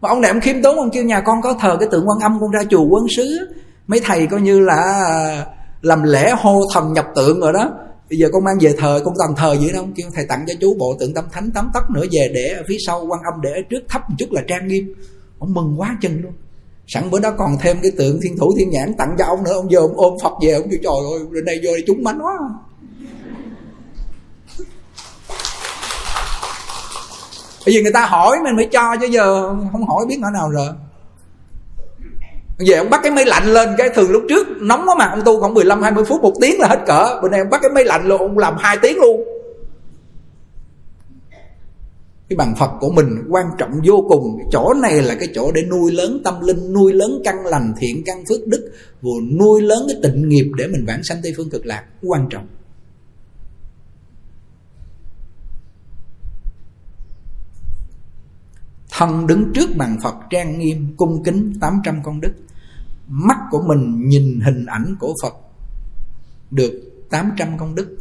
Mà 0.00 0.08
ông 0.08 0.20
này 0.20 0.30
ông 0.30 0.40
khiêm 0.40 0.62
tốn 0.62 0.76
ông 0.76 0.90
kêu 0.90 1.04
nhà 1.04 1.20
con 1.20 1.42
có 1.42 1.54
thờ 1.60 1.76
cái 1.80 1.88
tượng 1.92 2.08
quan 2.08 2.18
âm 2.20 2.40
con 2.40 2.50
ra 2.50 2.60
chùa 2.70 2.84
quân 2.84 3.06
sứ 3.16 3.52
mấy 3.86 4.00
thầy 4.04 4.26
coi 4.26 4.40
như 4.40 4.60
là 4.60 5.46
làm 5.82 6.02
lễ 6.02 6.30
hô 6.38 6.60
thần 6.74 6.92
nhập 6.92 7.06
tượng 7.14 7.40
rồi 7.40 7.52
đó. 7.52 7.70
Bây 8.10 8.18
giờ 8.18 8.28
con 8.32 8.44
mang 8.44 8.58
về 8.60 8.74
thờ, 8.78 9.02
con 9.04 9.14
cần 9.18 9.36
thờ 9.36 9.56
gì 9.60 9.72
đâu 9.72 9.88
kêu 9.96 10.10
thầy 10.14 10.24
tặng 10.26 10.44
cho 10.48 10.54
chú 10.60 10.76
bộ 10.78 10.96
tượng 11.00 11.14
tâm 11.14 11.24
thánh 11.32 11.50
tám 11.50 11.70
tấc 11.74 11.90
nữa 11.90 12.04
về 12.12 12.30
để 12.34 12.54
ở 12.56 12.62
phía 12.68 12.76
sau 12.86 13.06
quan 13.06 13.20
âm 13.32 13.40
để 13.40 13.50
ở 13.50 13.60
trước 13.70 13.82
thấp 13.88 14.02
một 14.08 14.14
chút 14.18 14.32
là 14.32 14.42
trang 14.48 14.68
nghiêm. 14.68 14.94
Ông 15.38 15.54
mừng 15.54 15.80
quá 15.80 15.98
chừng 16.02 16.22
luôn. 16.22 16.32
Sẵn 16.86 17.10
bữa 17.10 17.20
đó 17.20 17.30
còn 17.38 17.58
thêm 17.60 17.76
cái 17.82 17.92
tượng 17.98 18.20
thiên 18.22 18.38
thủ 18.38 18.54
thiên 18.58 18.70
nhãn 18.70 18.94
tặng 18.98 19.16
cho 19.18 19.24
ông 19.24 19.44
nữa. 19.44 19.52
Ông 19.52 19.70
giờ 19.70 19.78
ông 19.78 19.96
ôm 19.96 20.14
phật 20.22 20.32
về, 20.46 20.52
ông 20.52 20.70
kêu, 20.70 20.78
trời 20.82 20.92
ơi, 21.12 21.26
lên 21.30 21.44
đây 21.44 21.60
vô 21.64 21.72
đây 21.72 21.84
chúng 21.86 22.02
mánh 22.04 22.18
quá. 22.22 22.32
Bởi 27.66 27.74
vì 27.74 27.82
người 27.82 27.92
ta 27.92 28.06
hỏi 28.06 28.36
mình 28.44 28.56
mới 28.56 28.68
cho 28.72 28.96
chứ 29.00 29.06
giờ 29.06 29.56
không 29.72 29.86
hỏi 29.86 30.06
biết 30.08 30.18
ở 30.22 30.30
nào 30.30 30.50
rồi 30.50 30.68
về 32.66 32.74
ông 32.74 32.90
bắt 32.90 33.00
cái 33.02 33.12
máy 33.12 33.24
lạnh 33.24 33.46
lên, 33.46 33.68
cái 33.78 33.90
thường 33.94 34.10
lúc 34.10 34.22
trước 34.28 34.48
nóng 34.60 34.84
quá 34.86 34.94
mà, 34.98 35.04
ông 35.04 35.22
tu 35.24 35.40
khoảng 35.40 35.54
15 35.54 35.82
20 35.82 36.04
phút, 36.04 36.22
một 36.22 36.32
tiếng 36.40 36.60
là 36.60 36.68
hết 36.68 36.84
cỡ. 36.86 37.20
Bữa 37.22 37.28
nay 37.28 37.40
ông 37.40 37.50
bắt 37.50 37.60
cái 37.62 37.70
máy 37.74 37.84
lạnh 37.84 38.06
luôn 38.06 38.20
ông 38.20 38.38
làm 38.38 38.54
hai 38.58 38.78
tiếng 38.82 38.96
luôn. 38.96 39.24
Cái 42.28 42.36
bằng 42.36 42.54
phật 42.58 42.70
của 42.80 42.90
mình 42.90 43.08
quan 43.28 43.46
trọng 43.58 43.80
vô 43.84 44.04
cùng. 44.08 44.38
Chỗ 44.50 44.74
này 44.74 45.02
là 45.02 45.14
cái 45.14 45.28
chỗ 45.34 45.52
để 45.52 45.62
nuôi 45.70 45.92
lớn 45.92 46.20
tâm 46.24 46.40
linh, 46.40 46.72
nuôi 46.72 46.92
lớn 46.92 47.22
căn 47.24 47.46
lành, 47.46 47.74
thiện 47.78 48.02
căn 48.06 48.24
phước 48.28 48.46
đức, 48.46 48.72
vừa 49.02 49.20
nuôi 49.38 49.62
lớn 49.62 49.86
cái 49.88 49.96
tịnh 50.02 50.28
nghiệp 50.28 50.50
để 50.56 50.66
mình 50.66 50.84
vãng 50.86 51.02
sanh 51.02 51.18
tây 51.22 51.34
phương 51.36 51.50
cực 51.50 51.66
lạc, 51.66 51.84
quan 52.02 52.26
trọng. 52.30 52.46
Thân 58.90 59.26
đứng 59.26 59.52
trước 59.54 59.76
bàn 59.76 59.96
Phật 60.02 60.14
trang 60.30 60.58
nghiêm, 60.58 60.94
cung 60.96 61.22
kính 61.24 61.52
800 61.60 62.02
con 62.04 62.20
đức 62.20 62.32
mắt 63.10 63.36
của 63.50 63.62
mình 63.66 64.08
nhìn 64.08 64.40
hình 64.40 64.66
ảnh 64.66 64.96
của 65.00 65.14
Phật. 65.22 65.34
Được 66.50 66.72
800 67.10 67.58
công 67.58 67.74
đức. 67.74 67.98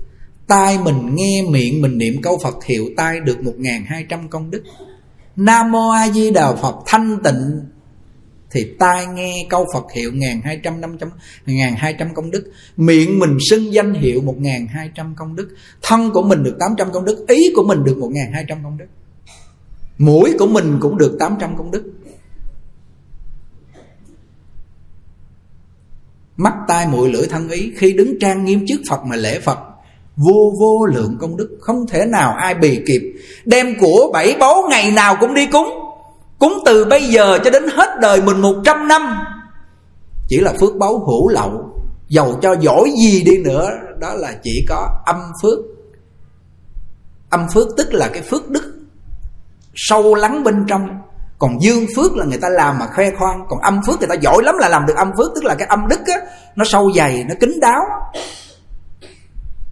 Tai 0.47 0.77
mình 0.77 1.15
nghe 1.15 1.43
miệng 1.49 1.81
mình 1.81 1.97
niệm 1.97 2.21
câu 2.21 2.39
Phật 2.43 2.63
hiệu 2.65 2.85
tai 2.97 3.19
được 3.19 3.37
1.200 3.41 4.27
công 4.29 4.51
đức 4.51 4.63
Nam 5.39 5.71
Mô 5.71 5.89
A 5.89 6.09
Di 6.09 6.31
Đà 6.31 6.55
Phật 6.55 6.75
thanh 6.85 7.17
tịnh. 7.23 7.61
Thì 8.51 8.75
tai 8.79 9.07
nghe 9.07 9.45
câu 9.49 9.65
Phật 9.73 9.85
hiệu 9.95 10.11
1200 10.11 10.81
500 10.81 11.09
1200 11.45 12.13
công 12.13 12.31
đức, 12.31 12.51
miệng 12.77 13.19
mình 13.19 13.37
xưng 13.49 13.73
danh 13.73 13.93
hiệu 13.93 14.21
1200 14.21 15.15
công 15.15 15.35
đức, 15.35 15.55
thân 15.81 16.11
của 16.13 16.21
mình 16.21 16.43
được 16.43 16.55
800 16.59 16.91
công 16.91 17.05
đức, 17.05 17.25
ý 17.27 17.53
của 17.55 17.63
mình 17.63 17.83
được 17.83 17.97
1200 17.97 18.63
công 18.63 18.77
đức. 18.77 18.85
Mũi 19.97 20.35
của 20.39 20.47
mình 20.47 20.77
cũng 20.81 20.97
được 20.97 21.17
800 21.19 21.57
công 21.57 21.71
đức. 21.71 21.93
Mắt 26.39 26.54
tai 26.67 26.88
mũi 26.88 27.12
lưỡi 27.12 27.28
thân 27.28 27.49
ý, 27.49 27.71
Khi 27.78 27.93
đứng 27.93 28.19
trang 28.19 28.45
nghiêm 28.45 28.65
trước 28.67 28.82
Phật 28.89 28.99
mà 29.06 29.15
lễ 29.15 29.39
Phật, 29.39 29.60
Vô 30.15 30.54
vô 30.60 30.86
lượng 30.86 31.17
công 31.19 31.38
đức, 31.38 31.58
Không 31.62 31.88
thể 31.88 32.06
nào 32.06 32.34
ai 32.34 32.56
bì 32.56 32.80
kịp. 32.88 33.02
Đem 33.45 33.67
của 33.80 34.10
bảy 34.13 34.36
báu 34.39 34.67
ngày 34.69 34.91
nào 34.91 35.17
cũng 35.19 35.34
đi 35.34 35.45
cúng. 35.45 35.67
Cúng 36.39 36.54
từ 36.65 36.86
bây 36.86 37.04
giờ 37.04 37.39
cho 37.43 37.49
đến 37.49 37.63
hết 37.73 37.89
đời 38.02 38.21
mình 38.21 38.41
100 38.41 38.88
năm. 38.88 39.02
Chỉ 40.28 40.38
là 40.38 40.54
phước 40.60 40.75
báu 40.75 40.99
hữu 40.99 41.30
lậu, 41.30 41.69
giàu 42.08 42.39
cho 42.41 42.56
giỏi 42.56 42.91
gì 43.04 43.23
đi 43.23 43.38
nữa, 43.38 43.69
Đó 43.99 44.13
là 44.13 44.34
chỉ 44.43 44.65
có 44.69 44.88
âm 45.06 45.17
phước. 45.41 45.60
Âm 47.30 47.47
phước 47.54 47.67
tức 47.78 47.93
là 47.93 48.10
cái 48.13 48.21
phước 48.21 48.49
đức 48.49 48.73
sâu 49.75 50.15
lắng 50.15 50.43
bên 50.43 50.65
trong 50.67 50.88
còn 51.39 51.62
dương 51.62 51.86
phước 51.95 52.15
là 52.15 52.25
người 52.25 52.38
ta 52.38 52.49
làm 52.49 52.80
mà 52.80 52.88
khoe 52.95 53.12
khoang. 53.19 53.45
Còn 53.49 53.60
âm 53.60 53.82
phước 53.88 53.99
người 53.99 54.08
ta 54.08 54.15
giỏi 54.15 54.43
lắm 54.43 54.56
là 54.58 54.69
làm 54.69 54.86
được 54.86 54.97
âm 54.97 55.12
phước 55.17 55.32
tức 55.36 55.43
là 55.43 55.56
cái 55.56 55.67
âm 55.67 55.88
đức 55.88 55.99
á 56.08 56.17
nó 56.56 56.65
sâu 56.65 56.91
dày 56.95 57.25
nó 57.30 57.36
kín 57.39 57.60
đáo. 57.62 57.82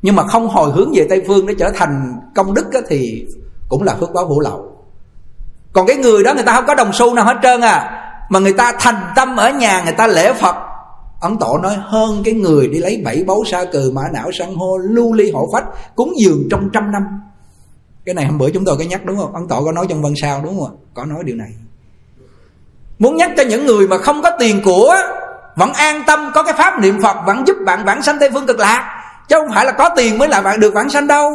Nhưng 0.02 0.16
mà 0.16 0.28
không 0.28 0.50
hồi 0.50 0.72
hướng 0.72 0.92
về 0.96 1.08
tây 1.10 1.24
phương 1.28 1.46
để 1.46 1.56
trở 1.60 1.72
thành 1.76 2.20
công 2.36 2.54
đức 2.54 2.74
á, 2.74 2.80
thì 2.88 3.26
cũng 3.70 3.84
là 3.84 3.96
phước 4.00 4.14
báo 4.14 4.28
hữu 4.28 4.40
lậu. 4.40 4.72
Còn 5.74 5.88
cái 5.88 5.96
người 5.96 6.24
đó 6.24 6.34
người 6.34 6.44
ta 6.44 6.54
không 6.54 6.66
có 6.68 6.76
đồng 6.76 6.94
xu 6.94 7.14
nào 7.14 7.26
hết 7.26 7.38
trơn 7.44 7.62
à. 7.62 8.04
Mà 8.30 8.40
người 8.40 8.54
ta 8.54 8.74
thành 8.80 9.12
tâm 9.16 9.38
ở 9.38 9.50
nhà 9.50 9.82
người 9.84 9.94
ta 9.94 10.08
lễ 10.08 10.34
phật. 10.34 10.56
Ấn 11.22 11.38
tổ 11.38 11.58
nói 11.58 11.78
hơn 11.80 12.22
cái 12.26 12.34
người 12.34 12.68
đi 12.68 12.80
lấy 12.80 13.02
bảy 13.06 13.24
báu 13.28 13.44
sa 13.52 13.66
cừ 13.72 13.92
mã 13.96 14.02
não 14.14 14.32
san 14.40 14.56
hô 14.56 14.78
lưu 14.78 15.14
ly 15.14 15.32
hộ 15.32 15.50
phách 15.54 15.66
cúng 15.96 16.14
dường 16.24 16.48
trong 16.52 16.70
trăm 16.74 16.92
năm 16.92 17.04
cái 18.08 18.14
này 18.14 18.26
hôm 18.26 18.38
bữa 18.38 18.50
chúng 18.50 18.66
tôi 18.66 18.78
có 18.78 18.84
nhắc 18.84 19.06
đúng 19.06 19.18
không? 19.18 19.34
Ông 19.34 19.48
tổ 19.48 19.64
có 19.66 19.72
nói 19.72 19.86
trong 19.90 20.02
văn 20.02 20.14
sao 20.22 20.42
đúng 20.44 20.60
không 20.60 20.78
có 20.94 21.06
nói 21.06 21.24
điều 21.24 21.36
này. 21.36 21.50
Muốn 23.00 23.16
nhắc 23.16 23.32
cho 23.38 23.44
những 23.44 23.66
người 23.66 23.88
mà 23.88 23.98
không 23.98 24.22
có 24.22 24.32
tiền 24.40 24.62
của, 24.66 24.96
vẫn 25.56 25.74
an 25.74 26.04
tâm, 26.08 26.32
có 26.34 26.44
cái 26.44 26.54
pháp 26.54 26.80
niệm 26.80 27.02
phật, 27.02 27.18
vẫn 27.26 27.48
giúp 27.48 27.58
bạn 27.66 27.86
vãng 27.86 28.02
sanh 28.02 28.18
tây 28.20 28.30
phương 28.34 28.48
cực 28.48 28.60
lạc, 28.60 29.04
chứ 29.30 29.36
không 29.40 29.56
phải 29.56 29.66
là 29.66 29.72
có 29.72 29.90
tiền 29.98 30.18
mới 30.18 30.30
là 30.30 30.42
bạn 30.42 30.60
được 30.60 30.74
vãng 30.74 30.90
sanh 30.90 31.08
đâu. 31.08 31.32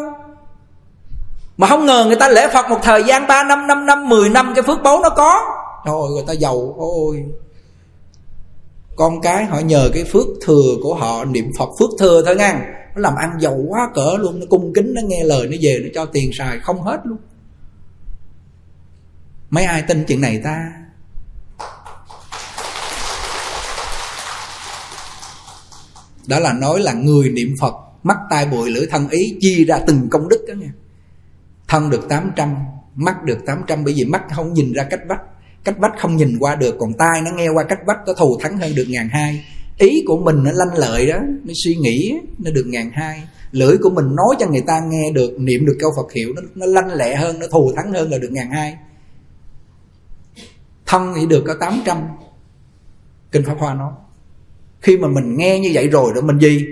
Mà 1.56 1.66
không 1.66 1.86
ngờ 1.86 2.04
người 2.06 2.16
ta 2.16 2.28
lễ 2.28 2.48
phật 2.48 2.70
một 2.70 2.78
thời 2.82 3.04
gian 3.04 3.26
3 3.26 3.44
năm 3.44 3.66
5 3.66 3.86
năm 3.86 4.08
10 4.08 4.28
năm, 4.28 4.52
cái 4.54 4.62
phước 4.62 4.82
báu 4.82 5.00
nó 5.02 5.10
có. 5.10 5.40
Rồi 5.86 6.10
người 6.10 6.24
ta 6.26 6.32
giàu, 6.32 6.74
ôi. 6.78 7.24
Con 8.96 9.20
cái 9.20 9.44
họ 9.44 9.58
nhờ 9.58 9.90
cái 9.94 10.04
phước 10.12 10.26
thừa 10.46 10.76
của 10.82 10.94
họ, 10.94 11.24
niệm 11.24 11.50
phật 11.58 11.68
phước 11.78 11.90
thừa 11.98 12.22
thôi 12.26 12.36
ngang 12.36 12.81
nó 12.94 13.00
làm 13.00 13.14
ăn 13.14 13.40
giàu 13.40 13.64
quá 13.68 13.90
cỡ 13.94 14.16
luôn, 14.18 14.40
nó 14.40 14.46
cung 14.50 14.72
kính, 14.74 14.94
nó 14.94 15.00
nghe 15.04 15.24
lời, 15.24 15.48
nó 15.48 15.56
về, 15.60 15.78
nó 15.82 15.88
cho 15.94 16.06
tiền 16.06 16.30
xài, 16.32 16.58
không 16.58 16.82
hết 16.82 17.00
luôn. 17.04 17.18
Mấy 19.50 19.64
ai 19.64 19.82
tin 19.82 20.04
chuyện 20.08 20.20
này 20.20 20.40
ta? 20.44 20.72
Đó 26.26 26.38
là 26.38 26.52
nói 26.52 26.80
là 26.80 26.92
người 26.92 27.28
niệm 27.28 27.54
phật, 27.60 27.74
mắt 28.02 28.18
tai 28.30 28.46
bụi 28.46 28.70
lưỡi 28.70 28.86
thân 28.90 29.08
ý 29.08 29.36
chia 29.40 29.64
ra 29.64 29.78
từng 29.86 30.08
công 30.10 30.28
đức 30.28 30.44
đó 30.48 30.54
nha 30.54 30.72
thân 31.68 31.90
được 31.90 32.08
800 32.08 32.54
mắt 32.94 33.24
được 33.24 33.38
800 33.46 33.84
bởi 33.84 33.94
vì 33.96 34.04
mắt 34.04 34.22
không 34.36 34.52
nhìn 34.52 34.72
ra 34.72 34.84
cách 34.84 35.00
vách. 35.08 35.20
Cách 35.64 35.74
vách 35.78 35.92
không 35.98 36.16
nhìn 36.16 36.38
qua 36.38 36.56
được, 36.56 36.76
còn 36.78 36.92
tai 36.92 37.20
nó 37.24 37.30
nghe 37.30 37.48
qua 37.48 37.64
cách 37.64 37.78
vách 37.86 37.98
có 38.06 38.14
thù 38.14 38.38
thắng 38.40 38.58
hơn 38.58 38.74
được 38.74 38.86
ngàn 38.88 39.08
hai 39.08 39.44
ý 39.78 40.04
của 40.06 40.18
mình 40.18 40.44
nó 40.44 40.50
lanh 40.52 40.78
lợi 40.78 41.06
đó 41.06 41.18
nó 41.44 41.52
suy 41.64 41.74
nghĩ 41.74 42.14
nó 42.38 42.50
được 42.50 42.64
ngàn 42.66 42.90
hai. 42.94 43.22
Lưỡi 43.52 43.76
của 43.82 43.90
mình 43.90 44.04
nói 44.16 44.36
cho 44.38 44.46
người 44.46 44.64
ta 44.66 44.80
nghe 44.88 45.10
được 45.10 45.30
niệm 45.38 45.66
được 45.66 45.76
câu 45.80 45.90
phật 45.96 46.12
hiệu 46.12 46.32
nó, 46.36 46.42
nó 46.54 46.66
lanh 46.66 46.92
lẹ 46.92 47.16
hơn 47.16 47.38
nó 47.38 47.46
thù 47.50 47.72
thắng 47.76 47.92
hơn 47.92 48.10
là 48.10 48.18
được 48.18 48.32
ngàn 48.32 48.50
hai. 48.50 48.76
Thân 50.86 51.12
thì 51.16 51.26
được 51.26 51.44
có 51.46 51.54
800 51.60 51.98
kinh 53.32 53.44
pháp 53.44 53.56
hoa 53.58 53.74
nói 53.74 53.92
khi 54.80 54.96
mà 54.96 55.08
mình 55.08 55.36
nghe 55.36 55.58
như 55.58 55.70
vậy 55.74 55.88
rồi 55.88 56.12
đó 56.14 56.20
mình 56.20 56.38
gì? 56.38 56.66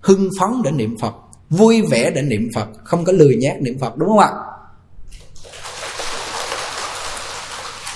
Hưng 0.00 0.30
phấn 0.40 0.62
để 0.64 0.70
niệm 0.70 0.96
phật 1.00 1.14
vui 1.50 1.82
vẻ 1.90 2.10
để 2.10 2.22
niệm 2.22 2.50
phật 2.54 2.68
không 2.84 3.04
có 3.04 3.12
lười 3.12 3.36
nhác 3.36 3.62
niệm 3.62 3.78
phật 3.78 3.96
đúng 3.96 4.08
không 4.08 4.18
ạ? 4.18 4.30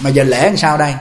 Mà 0.03 0.11
giờ 0.11 0.25
lễ 0.25 0.47
làm 0.47 0.57
sao 0.57 0.79
đây? 0.79 0.95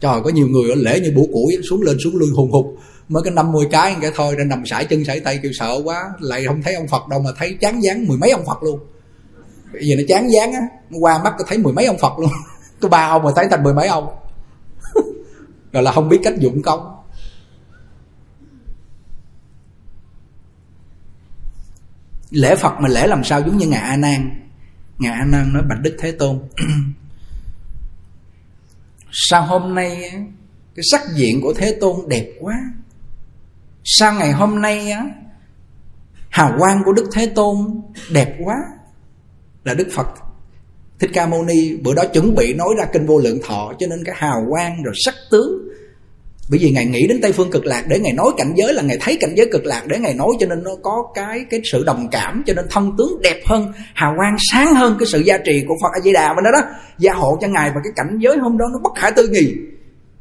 Trời, 0.00 0.20
có 0.24 0.30
nhiều 0.30 0.48
người 0.48 0.70
ở 0.70 0.74
lễ 0.74 1.00
như 1.00 1.12
bổ 1.16 1.26
củi 1.32 1.56
xuống 1.70 1.82
lên 1.82 1.96
xuống 2.04 2.16
lui 2.16 2.28
hùng 2.36 2.50
hục. 2.50 2.76
Mới 3.08 3.22
cái 3.22 3.32
50 3.32 3.66
cái 3.70 3.96
cái 4.00 4.10
thôi, 4.14 4.34
ra 4.38 4.44
nằm 4.44 4.66
sải 4.66 4.84
chân 4.84 5.04
sải 5.04 5.20
tay 5.20 5.38
kêu 5.42 5.52
sợ 5.54 5.80
quá. 5.84 6.10
Lại 6.20 6.44
không 6.46 6.62
thấy 6.62 6.74
ông 6.74 6.88
Phật 6.88 7.08
đâu 7.08 7.20
mà 7.20 7.30
thấy 7.38 7.56
chán 7.60 7.82
dáng 7.82 8.06
mười 8.06 8.18
mấy 8.18 8.30
ông 8.30 8.46
Phật 8.46 8.62
luôn. 8.62 8.80
Bây 9.72 9.82
giờ 9.84 9.96
nó 9.96 10.02
chán 10.08 10.30
dáng 10.30 10.52
á, 10.52 10.60
nó 10.90 10.98
qua 11.00 11.22
mắt 11.24 11.34
tôi 11.38 11.46
thấy 11.48 11.58
mười 11.58 11.72
mấy 11.72 11.86
ông 11.86 11.98
Phật 11.98 12.18
luôn. 12.18 12.30
Có 12.80 12.88
ba 12.88 13.06
ông 13.06 13.22
mà 13.22 13.30
thấy 13.36 13.46
thành 13.50 13.62
mười 13.62 13.74
mấy 13.74 13.88
ông. 13.88 14.08
Rồi 15.72 15.82
là 15.82 15.92
không 15.92 16.08
biết 16.08 16.20
cách 16.22 16.38
dụng 16.38 16.62
công. 16.62 16.94
Lễ 22.30 22.56
Phật 22.56 22.72
mà 22.80 22.88
lễ 22.88 23.06
làm 23.06 23.24
sao 23.24 23.40
giống 23.40 23.58
như 23.58 23.66
ngài 23.66 23.80
A 23.80 23.96
Nan? 23.96 24.48
Ngài 24.98 25.12
A 25.12 25.24
Nan 25.24 25.52
nói, 25.52 25.62
bạch 25.68 25.78
Đức 25.82 25.96
Thế 25.98 26.12
Tôn 26.12 26.38
sao 29.12 29.42
hôm 29.42 29.74
nay 29.74 30.10
cái 30.74 30.82
sắc 30.90 31.00
diện 31.14 31.40
của 31.42 31.52
thế 31.56 31.76
tôn 31.80 31.96
đẹp 32.08 32.26
quá? 32.40 32.54
Sao 33.84 34.12
ngày 34.12 34.32
hôm 34.32 34.62
nay 34.62 34.90
á, 34.90 35.04
hào 36.30 36.54
quang 36.58 36.82
của 36.84 36.92
đức 36.92 37.08
thế 37.12 37.26
tôn 37.26 37.80
đẹp 38.12 38.36
quá? 38.44 38.56
Là 39.64 39.74
đức 39.74 39.88
phật 39.92 40.06
thích 40.98 41.10
ca 41.14 41.26
mâu 41.26 41.44
ni 41.44 41.76
bữa 41.76 41.94
đó 41.94 42.02
chuẩn 42.12 42.34
bị 42.34 42.54
nói 42.54 42.68
ra 42.78 42.84
kinh 42.92 43.06
vô 43.06 43.18
lượng 43.18 43.38
thọ 43.44 43.72
cho 43.78 43.86
nên 43.86 44.04
cái 44.04 44.14
hào 44.18 44.46
quang 44.50 44.82
rồi 44.82 44.94
sắc 45.04 45.14
tướng 45.30 45.67
bởi 46.50 46.58
vì 46.58 46.70
ngài 46.70 46.86
nghĩ 46.86 47.06
đến 47.08 47.20
tây 47.22 47.32
phương 47.32 47.50
cực 47.50 47.66
lạc 47.66 47.84
để 47.88 47.98
ngài 47.98 48.12
nói 48.12 48.30
cảnh 48.36 48.52
giới 48.56 48.74
là 48.74 48.82
ngài 48.82 48.98
thấy 49.00 49.18
cảnh 49.20 49.34
giới 49.36 49.48
cực 49.52 49.64
lạc 49.64 49.82
để 49.86 49.98
ngài 49.98 50.14
nói 50.14 50.28
cho 50.40 50.46
nên 50.46 50.62
nó 50.62 50.70
có 50.82 51.04
cái 51.14 51.44
cái 51.50 51.60
sự 51.72 51.84
đồng 51.84 52.08
cảm, 52.12 52.42
cho 52.46 52.54
nên 52.54 52.64
thân 52.70 52.92
tướng 52.98 53.22
đẹp 53.22 53.40
hơn, 53.46 53.72
hào 53.94 54.14
quang 54.16 54.36
sáng 54.50 54.74
hơn 54.74 54.96
cái 54.98 55.06
sự 55.06 55.20
gia 55.20 55.38
trì 55.38 55.64
của 55.68 55.74
phật 55.82 55.88
a 55.92 56.00
di 56.00 56.12
đà 56.12 56.34
bên 56.34 56.44
đó 56.44 56.50
đó. 56.52 56.60
Gia 56.98 57.12
hộ 57.12 57.38
cho 57.40 57.48
ngài 57.48 57.70
và 57.70 57.80
cái 57.84 57.92
cảnh 57.96 58.18
giới 58.20 58.36
hôm 58.38 58.58
đó 58.58 58.64
nó 58.72 58.78
bất 58.82 58.92
khả 58.96 59.10
tư 59.10 59.28
nghị. 59.28 59.54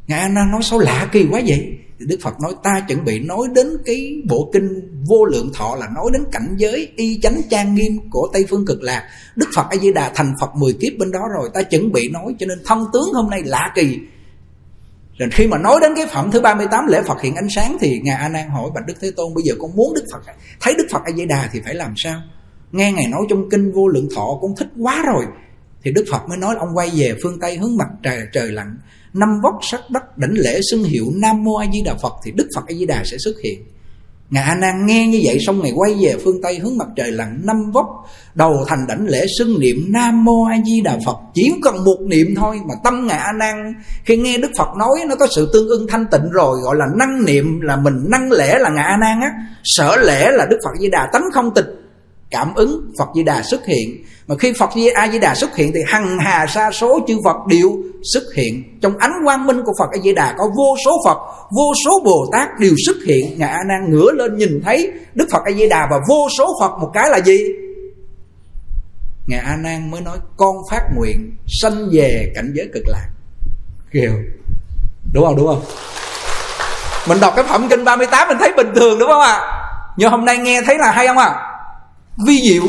Ngài 0.07 0.19
anh 0.19 0.33
nói 0.33 0.61
sao 0.61 0.79
lạ 0.79 1.09
kỳ 1.11 1.25
quá 1.31 1.41
vậy? 1.47 1.77
Thì 1.99 2.05
đức 2.09 2.17
phật 2.21 2.33
nói, 2.43 2.53
ta 2.63 2.81
chuẩn 2.87 3.05
bị 3.05 3.19
nói 3.19 3.47
đến 3.55 3.67
cái 3.85 4.21
bộ 4.29 4.49
kinh 4.53 4.69
vô 5.09 5.25
lượng 5.25 5.51
thọ 5.53 5.75
là 5.79 5.87
nói 5.95 6.05
đến 6.13 6.23
cảnh 6.31 6.55
giới 6.57 6.91
y 6.95 7.19
chánh 7.23 7.41
trang 7.49 7.75
nghiêm 7.75 7.99
của 8.09 8.29
tây 8.33 8.45
phương 8.49 8.65
cực 8.65 8.81
lạc. 8.81 9.03
Đức 9.35 9.47
phật 9.55 9.65
a 9.69 9.77
di 9.77 9.93
đà 9.93 10.11
thành 10.15 10.33
phật 10.41 10.55
10 10.55 10.73
kiếp 10.73 10.93
bên 10.99 11.11
đó 11.11 11.19
rồi, 11.37 11.49
ta 11.53 11.61
chuẩn 11.61 11.91
bị 11.91 12.09
nói 12.09 12.35
cho 12.39 12.45
nên 12.45 12.57
thân 12.65 12.85
tướng 12.93 13.13
hôm 13.13 13.29
nay 13.29 13.41
lạ 13.45 13.71
kỳ 13.75 13.99
rồi 15.17 15.29
khi 15.31 15.47
mà 15.47 15.57
nói 15.57 15.79
đến 15.81 15.91
cái 15.95 16.05
phẩm 16.07 16.31
thứ 16.31 16.41
38 16.41 16.87
lễ 16.87 17.01
Phật 17.07 17.21
hiện 17.21 17.35
ánh 17.35 17.47
sáng 17.55 17.77
thì 17.81 17.99
Ngài 18.03 18.15
A 18.15 18.29
Nan 18.29 18.49
hỏi 18.49 18.69
Bạch 18.75 18.85
Đức 18.87 18.93
Thế 19.01 19.11
Tôn 19.17 19.33
bây 19.33 19.43
giờ 19.43 19.53
con 19.59 19.75
muốn 19.75 19.93
Đức 19.93 20.03
Phật 20.13 20.25
à? 20.25 20.33
thấy 20.61 20.73
Đức 20.77 20.87
Phật 20.91 21.01
A 21.05 21.11
Di 21.11 21.25
Đà 21.25 21.49
thì 21.51 21.61
phải 21.65 21.75
làm 21.75 21.93
sao? 21.97 22.21
Nghe 22.71 22.91
Ngài 22.91 23.07
nói 23.07 23.21
trong 23.29 23.49
kinh 23.49 23.71
vô 23.71 23.87
lượng 23.87 24.07
thọ 24.15 24.39
con 24.41 24.55
thích 24.57 24.67
quá 24.81 25.03
rồi. 25.05 25.25
Thì 25.83 25.91
Đức 25.91 26.05
Phật 26.11 26.29
mới 26.29 26.37
nói 26.37 26.55
ông 26.59 26.69
quay 26.75 26.89
về 26.95 27.15
phương 27.23 27.39
Tây 27.39 27.57
hướng 27.57 27.77
mặt 27.77 27.87
trời 28.03 28.19
trời 28.33 28.51
lặn, 28.51 28.77
năm 29.13 29.29
vóc 29.43 29.55
sắc 29.61 29.81
đất 29.89 30.17
đảnh 30.17 30.33
lễ 30.33 30.59
xưng 30.71 30.83
hiệu 30.83 31.05
Nam 31.13 31.43
Mô 31.43 31.55
A 31.55 31.65
Di 31.73 31.81
Đà 31.85 31.93
Phật 32.01 32.13
thì 32.23 32.31
Đức 32.31 32.47
Phật 32.55 32.63
A 32.67 32.73
Di 32.73 32.85
Đà 32.85 33.03
sẽ 33.05 33.17
xuất 33.17 33.35
hiện. 33.43 33.59
Ngài 34.29 34.43
A 34.43 34.55
Nan 34.55 34.85
nghe 34.85 35.07
như 35.07 35.21
vậy 35.23 35.37
xong 35.45 35.61
ngày 35.61 35.71
quay 35.75 35.93
về 36.01 36.15
phương 36.23 36.41
Tây 36.43 36.59
hướng 36.59 36.77
mặt 36.77 36.87
trời 36.95 37.11
lặn 37.11 37.41
năm 37.43 37.71
vóc, 37.73 37.85
đầu 38.35 38.65
thành 38.67 38.87
đảnh 38.87 39.05
lễ 39.07 39.25
xưng 39.37 39.59
niệm 39.59 39.85
Nam 39.87 40.25
Mô 40.25 40.45
A 40.45 40.57
Di 40.65 40.81
Đà 40.81 40.97
Phật. 41.05 41.17
Chỉ 41.33 41.53
cần 41.63 41.83
một 41.85 41.97
niệm 42.07 42.27
thôi 42.35 42.59
mà 42.69 42.75
tâm 42.83 43.07
Ngài 43.07 43.17
A 43.17 43.31
Nan 43.31 43.73
khi 44.05 44.17
nghe 44.17 44.37
Đức 44.37 44.51
Phật 44.57 44.67
nói 44.79 44.89
nó 45.07 45.15
có 45.15 45.27
sự 45.35 45.49
tương 45.53 45.67
ưng 45.67 45.87
thanh 45.87 46.05
tịnh 46.11 46.29
rồi, 46.31 46.57
gọi 46.63 46.75
là 46.75 46.85
năng 46.97 47.25
niệm 47.25 47.61
là 47.61 47.75
mình 47.75 47.93
năng 48.09 48.31
lễ 48.31 48.59
là 48.59 48.69
Ngài 48.69 48.85
A 48.85 48.97
Nan 48.97 49.21
á. 49.21 49.29
Sở 49.63 49.95
lễ 49.95 50.31
là 50.31 50.45
Đức 50.45 50.57
Phật 50.63 50.79
Di 50.79 50.89
Đà 50.89 51.09
tánh 51.13 51.23
không 51.33 51.53
tịch. 51.53 51.65
Cảm 52.31 52.53
ứng 52.55 52.91
phật 52.99 53.05
di 53.15 53.23
đà 53.23 53.43
xuất 53.43 53.65
hiện 53.65 54.03
mà 54.27 54.35
khi 54.39 54.53
phật 54.59 54.69
di 54.75 54.87
a 54.87 55.07
di 55.11 55.19
đà 55.19 55.35
xuất 55.35 55.55
hiện 55.55 55.71
thì 55.73 55.79
hằng 55.87 56.17
hà 56.19 56.45
sa 56.47 56.71
số 56.71 56.99
chư 57.07 57.17
phật 57.23 57.35
đều 57.47 57.77
xuất 58.13 58.23
hiện. 58.35 58.79
Trong 58.81 58.97
ánh 58.97 59.11
quang 59.25 59.47
minh 59.47 59.61
của 59.65 59.73
phật 59.79 59.89
a 59.91 59.97
di 60.03 60.13
đà 60.13 60.35
có 60.37 60.43
vô 60.57 60.75
số 60.85 60.91
phật, 61.05 61.17
vô 61.51 61.73
số 61.85 61.99
bồ 62.05 62.29
tát 62.31 62.49
đều 62.59 62.73
xuất 62.85 62.95
hiện. 63.07 63.39
Ngài 63.39 63.49
a 63.49 63.63
nan 63.67 63.91
ngửa 63.91 64.11
lên 64.11 64.37
nhìn 64.37 64.61
thấy 64.65 64.91
đức 65.13 65.27
phật 65.31 65.41
a 65.45 65.51
di 65.51 65.69
đà 65.69 65.87
và 65.91 65.99
vô 66.09 66.27
số 66.37 66.55
phật. 66.61 66.71
Một 66.79 66.91
cái 66.93 67.09
là 67.09 67.17
gì? 67.17 67.43
Ngài 69.27 69.39
a 69.39 69.55
nan 69.55 69.91
mới 69.91 70.01
nói, 70.01 70.17
con 70.37 70.55
phát 70.71 70.81
nguyện 70.95 71.35
sanh 71.61 71.89
về 71.91 72.31
cảnh 72.35 72.53
giới 72.55 72.69
cực 72.73 72.83
lạc. 72.87 73.07
Kêu 73.91 74.11
đúng 75.13 75.25
không? 75.25 75.35
Đúng 75.37 75.47
không? 75.47 75.61
Mình 77.07 77.19
đọc 77.19 77.33
cái 77.35 77.45
phẩm 77.49 77.67
kinh 77.69 77.83
38 77.83 78.27
mình 78.27 78.37
thấy 78.39 78.53
bình 78.57 78.71
thường, 78.75 78.99
đúng 78.99 79.09
không 79.09 79.21
ạ? 79.21 79.31
À? 79.31 79.53
nhưng 79.97 80.11
hôm 80.11 80.25
nay 80.25 80.37
nghe 80.37 80.61
thấy 80.65 80.77
là 80.77 80.91
hay 80.91 81.07
không 81.07 81.17
ạ? 81.17 81.25
À? 81.25 81.57
vi 82.25 82.41
diệu 82.49 82.63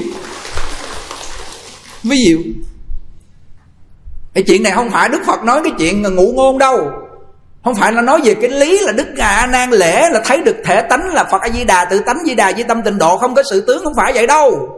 ví 2.08 2.18
dụ 2.30 2.38
cái 4.34 4.44
chuyện 4.46 4.62
này 4.62 4.72
không 4.72 4.90
phải 4.90 5.08
đức 5.08 5.22
phật 5.26 5.44
nói 5.44 5.60
cái 5.64 5.72
chuyện 5.78 6.02
ngụ 6.02 6.32
ngôn 6.32 6.58
đâu. 6.58 6.90
Không 7.64 7.74
phải 7.74 7.92
là 7.92 8.02
nói 8.02 8.20
về 8.24 8.34
cái 8.34 8.50
lý 8.50 8.78
là 8.78 8.92
đức 8.92 9.06
a 9.18 9.46
nan 9.46 9.70
lễ 9.70 10.08
là 10.10 10.20
thấy 10.24 10.42
được 10.42 10.56
thể 10.64 10.80
tánh 10.80 11.14
là 11.14 11.24
phật 11.24 11.42
a 11.42 11.48
di 11.48 11.64
đà 11.64 11.84
tự 11.84 11.98
tánh 11.98 12.18
di 12.26 12.34
đà 12.34 12.52
di 12.52 12.62
tâm 12.62 12.82
tịnh 12.82 12.98
độ 12.98 13.18
không 13.18 13.34
có 13.34 13.42
sự 13.50 13.64
tướng 13.66 13.84
không 13.84 13.92
phải 13.96 14.12
vậy 14.12 14.26
đâu. 14.26 14.74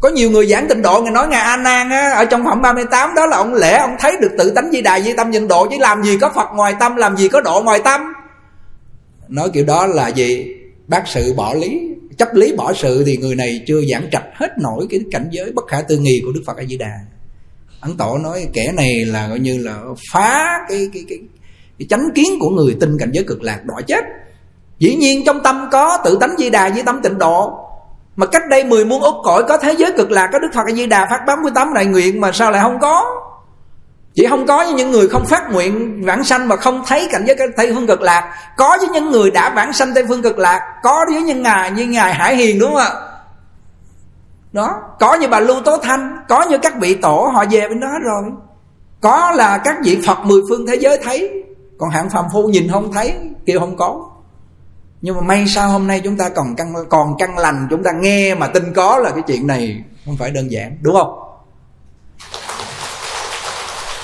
Có 0.00 0.08
nhiều 0.08 0.30
người 0.30 0.46
giảng 0.46 0.68
tịnh 0.68 0.82
độ 0.82 1.00
người 1.02 1.10
nói 1.10 1.28
ngài 1.28 1.42
a 1.42 1.56
nan 1.56 1.90
á, 1.90 2.10
ở 2.10 2.24
trong 2.24 2.44
phẩm 2.44 2.62
38 2.62 3.14
đó 3.14 3.26
là 3.26 3.36
ông 3.36 3.54
lễ 3.54 3.72
ông 3.72 3.96
thấy 3.98 4.16
được 4.20 4.30
tự 4.38 4.50
tánh 4.50 4.70
di 4.72 4.80
đà 4.80 5.00
di 5.00 5.12
tâm 5.12 5.32
tịnh 5.32 5.48
độ 5.48 5.68
chứ 5.70 5.76
làm 5.80 6.02
gì 6.02 6.18
có 6.20 6.32
phật 6.34 6.48
ngoài 6.54 6.74
tâm 6.80 6.96
làm 6.96 7.16
gì 7.16 7.28
có 7.28 7.40
độ 7.40 7.62
ngoài 7.64 7.80
tâm. 7.84 8.00
Nói 9.28 9.50
kiểu 9.52 9.64
đó 9.64 9.86
là 9.86 10.08
gì? 10.08 10.54
Bác 10.86 11.02
sự 11.06 11.34
bỏ 11.36 11.54
lý 11.54 11.80
chấp 12.18 12.34
lý 12.34 12.52
bỏ 12.56 12.72
sự 12.72 13.04
thì 13.06 13.16
người 13.16 13.34
này 13.34 13.60
chưa 13.66 13.80
giảng 13.92 14.10
trạch 14.12 14.26
hết 14.34 14.48
nổi 14.58 14.86
cái 14.90 15.00
cảnh 15.10 15.28
giới 15.30 15.52
bất 15.52 15.66
khả 15.68 15.82
tư 15.88 15.98
nghị 15.98 16.20
của 16.24 16.32
đức 16.32 16.42
phật 16.46 16.56
a 16.56 16.64
di 16.64 16.76
đà 16.76 16.90
ấn 17.80 17.96
tổ 17.96 18.18
nói 18.18 18.48
kẻ 18.52 18.72
này 18.76 19.04
là 19.04 19.28
coi 19.28 19.38
như 19.38 19.58
là 19.58 19.76
phá 20.12 20.44
cái 20.68 20.88
cái 20.92 21.04
cái, 21.08 21.18
cái 21.78 21.86
chánh 21.90 22.08
kiến 22.14 22.38
của 22.40 22.50
người 22.50 22.76
tin 22.80 22.98
cảnh 22.98 23.10
giới 23.12 23.24
cực 23.24 23.42
lạc 23.42 23.60
đọa 23.64 23.80
chết. 23.86 24.04
Dĩ 24.78 24.94
nhiên 24.94 25.22
trong 25.26 25.40
tâm 25.42 25.68
có 25.72 25.98
tự 26.04 26.18
tánh 26.20 26.34
di 26.38 26.50
đà 26.50 26.68
với 26.68 26.82
tâm 26.82 27.00
tịnh 27.02 27.18
độ. 27.18 27.50
Mà 28.16 28.26
cách 28.26 28.42
đây 28.50 28.64
mười 28.64 28.84
muôn 28.84 29.02
ức 29.02 29.14
cõi 29.24 29.44
có 29.48 29.58
thế 29.58 29.74
giới 29.78 29.92
cực 29.96 30.10
lạc 30.10 30.28
có 30.32 30.38
đức 30.38 30.48
phật 30.54 30.62
a 30.66 30.72
di 30.74 30.86
đà 30.86 31.06
phát 31.10 31.20
88 31.26 31.74
đại 31.74 31.86
nguyện 31.86 32.20
mà 32.20 32.32
sao 32.32 32.50
lại 32.50 32.62
không 32.62 32.78
có? 32.80 33.17
Chỉ 34.14 34.26
không 34.26 34.46
có 34.46 34.64
với 34.64 34.72
những 34.72 34.90
người 34.90 35.08
không 35.08 35.26
phát 35.26 35.52
nguyện 35.52 36.02
vãng 36.04 36.24
sanh 36.24 36.48
mà 36.48 36.56
không 36.56 36.82
thấy 36.86 37.08
cảnh 37.12 37.24
giới 37.26 37.36
tây 37.56 37.72
phương 37.74 37.86
cực 37.86 38.00
lạc. 38.00 38.34
Có 38.56 38.76
với 38.80 38.88
những 38.88 39.10
người 39.10 39.30
đã 39.30 39.52
vãng 39.54 39.72
sanh 39.72 39.94
tây 39.94 40.04
phương 40.08 40.22
cực 40.22 40.38
lạc, 40.38 40.60
có 40.82 41.06
với 41.12 41.22
những 41.22 41.42
ngài 41.42 41.70
như 41.70 41.86
ngài 41.86 42.14
hải 42.14 42.36
hiền 42.36 42.58
đúng 42.58 42.70
không 42.70 42.82
ạ? 42.82 42.90
Đó, 44.52 44.74
có 45.00 45.14
như 45.14 45.28
bà 45.28 45.40
lưu 45.40 45.60
tố 45.60 45.76
thanh, 45.76 46.16
có 46.28 46.46
như 46.50 46.58
các 46.58 46.74
vị 46.80 46.94
tổ 46.94 47.30
họ 47.34 47.44
về 47.50 47.68
bên 47.68 47.80
đó 47.80 47.90
rồi. 48.04 48.22
Có 49.00 49.32
là 49.34 49.58
các 49.58 49.76
vị 49.84 49.98
phật 50.06 50.18
mười 50.24 50.40
phương 50.48 50.66
thế 50.66 50.74
giới 50.74 50.98
thấy. 51.04 51.44
Còn 51.78 51.90
hạng 51.90 52.10
phàm 52.10 52.24
phu 52.32 52.48
nhìn 52.48 52.68
không 52.72 52.92
thấy, 52.92 53.14
kêu 53.46 53.60
không 53.60 53.76
có. 53.76 54.10
Nhưng 55.00 55.16
mà 55.16 55.20
may 55.20 55.44
sao 55.46 55.68
hôm 55.68 55.86
nay 55.86 56.00
chúng 56.04 56.16
ta 56.16 56.28
còn 56.28 56.56
căn 56.56 56.74
còn 56.88 57.16
căn 57.18 57.38
lành, 57.38 57.66
chúng 57.70 57.82
ta 57.82 57.90
nghe 57.92 58.34
mà 58.34 58.46
tin 58.46 58.72
có 58.74 58.98
là 58.98 59.10
cái 59.10 59.22
chuyện 59.26 59.46
này 59.46 59.84
không 60.04 60.16
phải 60.16 60.30
đơn 60.30 60.50
giản, 60.50 60.78
đúng 60.82 60.94
không? 60.94 61.27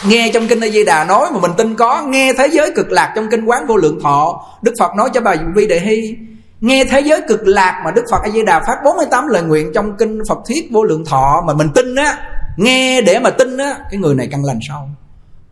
Nghe 0.08 0.30
trong 0.34 0.48
kinh 0.48 0.60
A 0.60 0.68
Di 0.68 0.84
Đà 0.84 1.04
nói 1.04 1.30
mà 1.32 1.40
mình 1.40 1.50
tin 1.58 1.76
có, 1.76 2.02
nghe 2.02 2.32
thế 2.38 2.48
giới 2.52 2.72
cực 2.76 2.90
lạc 2.90 3.12
trong 3.16 3.30
kinh 3.30 3.44
quán 3.44 3.66
vô 3.66 3.76
lượng 3.76 4.00
thọ, 4.02 4.46
Đức 4.62 4.72
Phật 4.78 4.94
nói 4.96 5.10
cho 5.14 5.20
bà 5.20 5.34
Vi 5.54 5.66
Đề 5.66 5.80
Hy, 5.80 6.16
nghe 6.60 6.84
thế 6.84 7.00
giới 7.00 7.20
cực 7.28 7.46
lạc 7.46 7.82
mà 7.84 7.90
Đức 7.90 8.02
Phật 8.10 8.22
A 8.22 8.30
Di 8.30 8.42
Đà 8.42 8.60
phát 8.60 8.76
48 8.84 9.28
lời 9.28 9.42
nguyện 9.42 9.72
trong 9.74 9.96
kinh 9.98 10.18
Phật 10.28 10.38
thuyết 10.48 10.68
vô 10.72 10.84
lượng 10.84 11.04
thọ 11.04 11.42
mà 11.46 11.54
mình 11.54 11.68
tin 11.74 11.94
á, 11.94 12.18
nghe 12.56 13.00
để 13.00 13.18
mà 13.18 13.30
tin 13.30 13.56
á, 13.56 13.78
cái 13.90 14.00
người 14.00 14.14
này 14.14 14.28
căn 14.30 14.44
lành 14.44 14.58
sau 14.68 14.88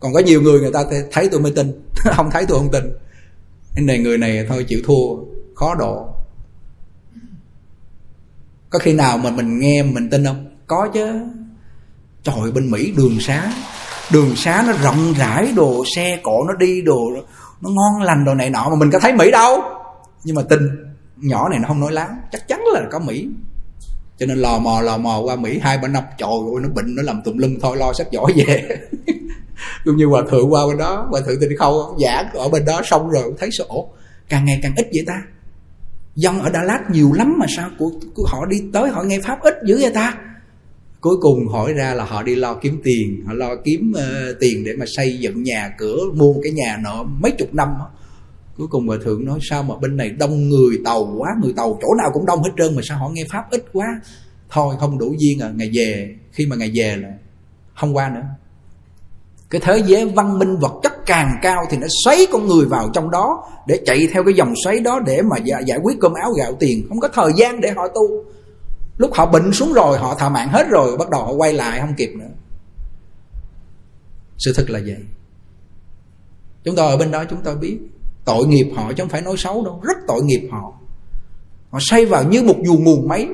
còn 0.03 0.13
có 0.13 0.19
nhiều 0.19 0.41
người 0.41 0.59
người 0.59 0.71
ta 0.71 0.83
thấy 1.11 1.29
tôi 1.31 1.41
mới 1.41 1.51
tin, 1.51 1.71
không 2.15 2.31
thấy 2.31 2.45
tôi 2.45 2.59
không 2.59 2.71
tin. 2.71 2.83
Nên 3.75 3.85
này 3.85 3.99
người 3.99 4.17
này 4.17 4.45
thôi 4.49 4.65
chịu 4.67 4.79
thua, 4.85 5.15
khó 5.55 5.75
độ. 5.75 6.07
Có 8.69 8.79
khi 8.79 8.93
nào 8.93 9.17
mà 9.17 9.29
mình 9.29 9.59
nghe 9.59 9.83
mình 9.83 10.09
tin 10.09 10.25
không? 10.25 10.45
Có 10.67 10.87
chứ. 10.93 11.19
Trời 12.23 12.51
bên 12.55 12.71
mỹ 12.71 12.93
đường 12.97 13.17
xá 13.19 13.53
đường 14.11 14.35
xá 14.35 14.63
nó 14.67 14.73
rộng 14.83 15.13
rãi 15.17 15.53
đồ 15.55 15.83
xe 15.95 16.19
cộ 16.23 16.43
nó 16.47 16.53
đi 16.53 16.81
đồ 16.81 17.11
nó 17.61 17.69
ngon 17.69 18.01
lành 18.01 18.25
đồ 18.25 18.33
này 18.33 18.49
nọ 18.49 18.69
mà 18.69 18.75
mình 18.75 18.91
có 18.91 18.99
thấy 18.99 19.13
mỹ 19.13 19.31
đâu. 19.31 19.61
Nhưng 20.23 20.35
mà 20.35 20.41
tin 20.49 20.59
nhỏ 21.17 21.49
này 21.49 21.59
nó 21.59 21.67
không 21.67 21.79
nói 21.79 21.91
láo. 21.91 22.09
Chắc 22.31 22.47
chắn 22.47 22.61
là 22.73 22.81
có 22.91 22.99
mỹ. 22.99 23.27
Cho 24.17 24.25
nên 24.25 24.37
lò 24.37 24.59
mò 24.59 24.81
lò 24.81 24.97
mò 24.97 25.19
qua 25.19 25.35
mỹ 25.35 25.59
hai 25.63 25.77
ba 25.77 25.87
năm 25.87 26.03
trời 26.17 26.29
ơi 26.29 26.61
nó 26.61 26.69
bệnh 26.69 26.95
nó 26.95 27.03
làm 27.03 27.21
tùm 27.25 27.37
lum 27.37 27.59
thôi 27.61 27.77
lo 27.77 27.93
sách 27.93 28.07
giỏi 28.11 28.33
về. 28.35 28.79
Cũng 29.85 29.97
như 29.97 30.05
hòa 30.05 30.21
thượng 30.31 30.53
qua 30.53 30.67
bên 30.67 30.77
đó 30.77 31.07
hòa 31.09 31.21
thượng 31.25 31.39
thì 31.41 31.55
khâu 31.59 31.97
giảng 32.05 32.29
ở 32.33 32.49
bên 32.49 32.65
đó 32.65 32.81
xong 32.85 33.09
rồi 33.09 33.23
cũng 33.23 33.35
thấy 33.39 33.49
sổ 33.51 33.89
càng 34.29 34.45
ngày 34.45 34.59
càng 34.63 34.73
ít 34.75 34.87
vậy 34.93 35.03
ta. 35.07 35.21
Dân 36.15 36.39
ở 36.39 36.49
đà 36.49 36.63
lạt 36.63 36.79
nhiều 36.89 37.11
lắm 37.13 37.35
mà 37.39 37.45
sao? 37.57 37.69
Của, 37.79 37.91
của 38.15 38.25
họ 38.27 38.45
đi 38.45 38.57
tới 38.73 38.89
họ 38.89 39.03
nghe 39.03 39.19
pháp 39.19 39.41
ít 39.41 39.53
dữ 39.65 39.77
vậy 39.81 39.91
ta? 39.93 40.13
Cuối 41.03 41.15
cùng 41.21 41.47
hỏi 41.47 41.73
ra 41.73 41.93
là 41.93 42.05
họ 42.05 42.23
đi 42.23 42.35
lo 42.35 42.53
kiếm 42.53 42.81
tiền. 42.83 43.23
Họ 43.27 43.33
lo 43.33 43.55
kiếm 43.63 43.93
uh, 43.95 44.39
tiền 44.39 44.63
để 44.65 44.73
mà 44.77 44.85
xây 44.95 45.19
dựng 45.19 45.43
nhà 45.43 45.75
cửa 45.77 45.97
mua 46.15 46.33
cái 46.43 46.51
nhà 46.51 46.77
nọ 46.83 47.03
mấy 47.03 47.31
chục 47.31 47.53
năm 47.53 47.69
cuối 48.57 48.67
cùng 48.67 48.87
bà 48.87 48.95
thượng 49.03 49.25
nói 49.25 49.39
sao 49.41 49.63
mà 49.63 49.75
bên 49.81 49.97
này 49.97 50.09
đông 50.09 50.49
người 50.49 50.79
tàu 50.85 51.15
quá 51.17 51.29
người 51.41 51.53
tàu 51.55 51.79
chỗ 51.81 51.87
nào 51.97 52.11
cũng 52.13 52.25
đông 52.25 52.43
hết 52.43 52.51
trơn 52.57 52.75
mà 52.75 52.81
sao 52.85 52.97
họ 52.97 53.09
nghe 53.09 53.23
pháp 53.31 53.43
ít 53.51 53.65
quá? 53.73 53.85
Thôi 54.49 54.75
không 54.79 54.97
đủ 54.97 55.15
duyên 55.17 55.39
à 55.41 55.49
ngày 55.55 55.69
về. 55.73 56.15
Khi 56.31 56.45
mà 56.45 56.55
ngày 56.55 56.71
về 56.75 56.95
là 56.95 57.09
không 57.75 57.95
qua 57.95 58.09
nữa. 58.09 58.21
Cái 59.49 59.61
thế 59.63 59.83
giới 59.85 60.05
văn 60.05 60.39
minh 60.39 60.57
vật 60.57 60.73
chất 60.83 60.93
càng 61.05 61.39
cao 61.41 61.63
thì 61.69 61.77
nó 61.77 61.87
xoáy 62.03 62.27
con 62.31 62.47
người 62.47 62.65
vào 62.65 62.89
trong 62.93 63.11
đó 63.11 63.43
để 63.67 63.79
chạy 63.85 64.07
theo 64.11 64.23
cái 64.23 64.33
dòng 64.33 64.53
xoáy 64.63 64.79
đó 64.79 64.99
để 65.05 65.21
mà 65.21 65.37
giải 65.65 65.79
quyết 65.83 65.97
cơm 66.01 66.13
áo 66.13 66.31
gạo 66.37 66.53
tiền. 66.59 66.85
Không 66.89 66.99
có 66.99 67.07
thời 67.07 67.31
gian 67.37 67.61
để 67.61 67.71
họ 67.71 67.87
tu 67.87 68.23
lúc 69.03 69.13
họ 69.13 69.25
bệnh 69.25 69.53
xuống 69.53 69.73
rồi, 69.73 69.97
họ 69.97 70.15
thà 70.15 70.29
mạng 70.29 70.49
hết 70.51 70.67
rồi, 70.69 70.97
bắt 70.97 71.09
đầu 71.09 71.25
họ 71.25 71.31
quay 71.31 71.53
lại, 71.53 71.79
không 71.79 71.93
kịp 71.97 72.13
nữa. 72.19 72.29
Sự 74.37 74.53
thật 74.55 74.69
là 74.69 74.79
vậy. 74.85 74.97
Chúng 76.63 76.75
tôi 76.75 76.87
ở 76.87 76.97
bên 76.97 77.11
đó, 77.11 77.23
chúng 77.29 77.41
tôi 77.43 77.55
biết 77.55 77.77
tội 78.25 78.47
nghiệp 78.47 78.71
họ 78.75 78.93
chứ 78.93 79.03
không 79.03 79.09
phải 79.09 79.21
nói 79.21 79.37
xấu 79.37 79.65
đâu, 79.65 79.79
rất 79.83 79.97
tội 80.07 80.23
nghiệp 80.23 80.49
họ. 80.51 80.73
Họ 81.69 81.79
xây 81.81 82.05
vào 82.05 82.23
như 82.23 82.43
một 82.43 82.55
dù 82.65 82.77
nguồn 82.77 83.07
máy. 83.07 83.27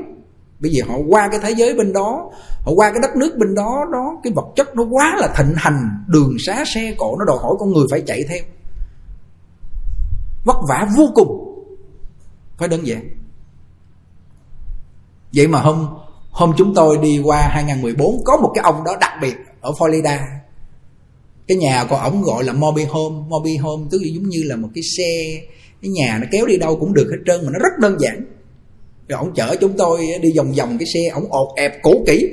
Bây 0.60 0.72
giờ 0.72 0.84
họ 0.88 0.96
qua 1.10 1.28
cái 1.32 1.40
thế 1.44 1.52
giới 1.52 1.74
bên 1.74 1.94
đó, 1.94 2.32
họ 2.62 2.72
qua 2.76 2.92
cái 2.92 3.00
đất 3.02 3.16
nước 3.16 3.36
bên 3.38 3.56
đó 3.56 3.86
đó, 3.92 4.20
cái 4.24 4.34
vật 4.36 4.46
chất 4.56 4.76
nó 4.76 4.84
quá 4.84 5.16
là 5.18 5.34
thịnh 5.38 5.54
hành, 5.56 6.04
đường 6.08 6.36
xá 6.48 6.64
xe 6.76 6.96
cộ, 6.98 7.16
nó 7.20 7.26
đòi 7.26 7.38
hỏi 7.42 7.56
con 7.60 7.74
người 7.74 7.86
phải 7.92 8.04
chạy 8.08 8.24
theo. 8.30 8.44
Vất 10.46 10.58
vả 10.70 10.88
vô 10.98 11.10
cùng. 11.16 11.46
Phải 12.58 12.68
đơn 12.68 12.88
giản 12.88 13.19
vậy 15.34 15.48
mà 15.48 15.60
hôm 15.60 15.88
hôm 16.32 16.54
chúng 16.58 16.74
tôi 16.76 16.98
đi 16.98 17.20
qua 17.24 17.50
2014 17.52 18.24
có 18.26 18.38
một 18.38 18.52
cái 18.56 18.64
ông 18.64 18.84
đó 18.84 18.98
đặc 19.02 19.12
biệt 19.22 19.36
ở 19.62 19.72
Florida. 19.72 20.18
Cái 21.48 21.58
nhà 21.58 21.86
của 21.90 21.96
ổng 21.96 22.22
gọi 22.22 22.44
là 22.44 22.54
mobile 22.54 22.90
Home. 22.90 23.16
Mobile 23.30 23.58
Home 23.58 23.84
tức 23.92 24.02
là 24.02 24.08
giống 24.14 24.30
như 24.30 24.44
là 24.44 24.56
một 24.56 24.70
cái 24.76 24.84
xe. 24.98 25.42
Cái 25.82 25.92
nhà 25.92 26.18
nó 26.22 26.28
kéo 26.32 26.46
đi 26.46 26.58
đâu 26.58 26.78
cũng 26.80 26.94
được 26.94 27.08
hết 27.12 27.18
trơn 27.26 27.46
mà 27.46 27.52
nó 27.54 27.60
rất 27.60 27.80
đơn 27.80 27.98
giản. 28.00 28.26
Rồi 29.08 29.20
ổng 29.20 29.34
chở 29.36 29.56
chúng 29.62 29.78
tôi 29.78 30.08
đi 30.22 30.32
vòng 30.38 30.54
vòng 30.54 30.78
cái 30.78 30.88
xe, 30.94 31.00
ổng 31.14 31.32
ột 31.32 31.48
ẹp 31.56 31.82
cũ 31.82 32.04
kỹ. 32.08 32.30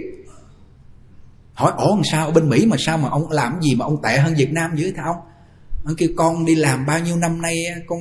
Hỏi 1.52 1.72
ổ 1.76 1.88
làm 1.88 2.04
sao? 2.12 2.26
Ở 2.26 2.30
bên 2.30 2.48
Mỹ 2.48 2.66
mà 2.66 2.76
sao 2.78 2.98
mà 2.98 3.09
ông 3.09 3.30
làm 3.30 3.61
gì 3.62 3.74
mà 3.74 3.85
ông 3.85 4.02
tệ 4.02 4.18
hơn 4.18 4.35
Việt 4.35 4.52
Nam 4.52 4.70
dữ 4.76 4.92
không 4.96 5.04
ông? 5.85 5.96
Kêu, 5.96 6.09
con 6.16 6.44
đi 6.44 6.54
làm 6.54 6.87
bao 6.87 7.00
nhiêu 7.00 7.16
năm 7.16 7.42
nay 7.42 7.54
con 7.87 7.98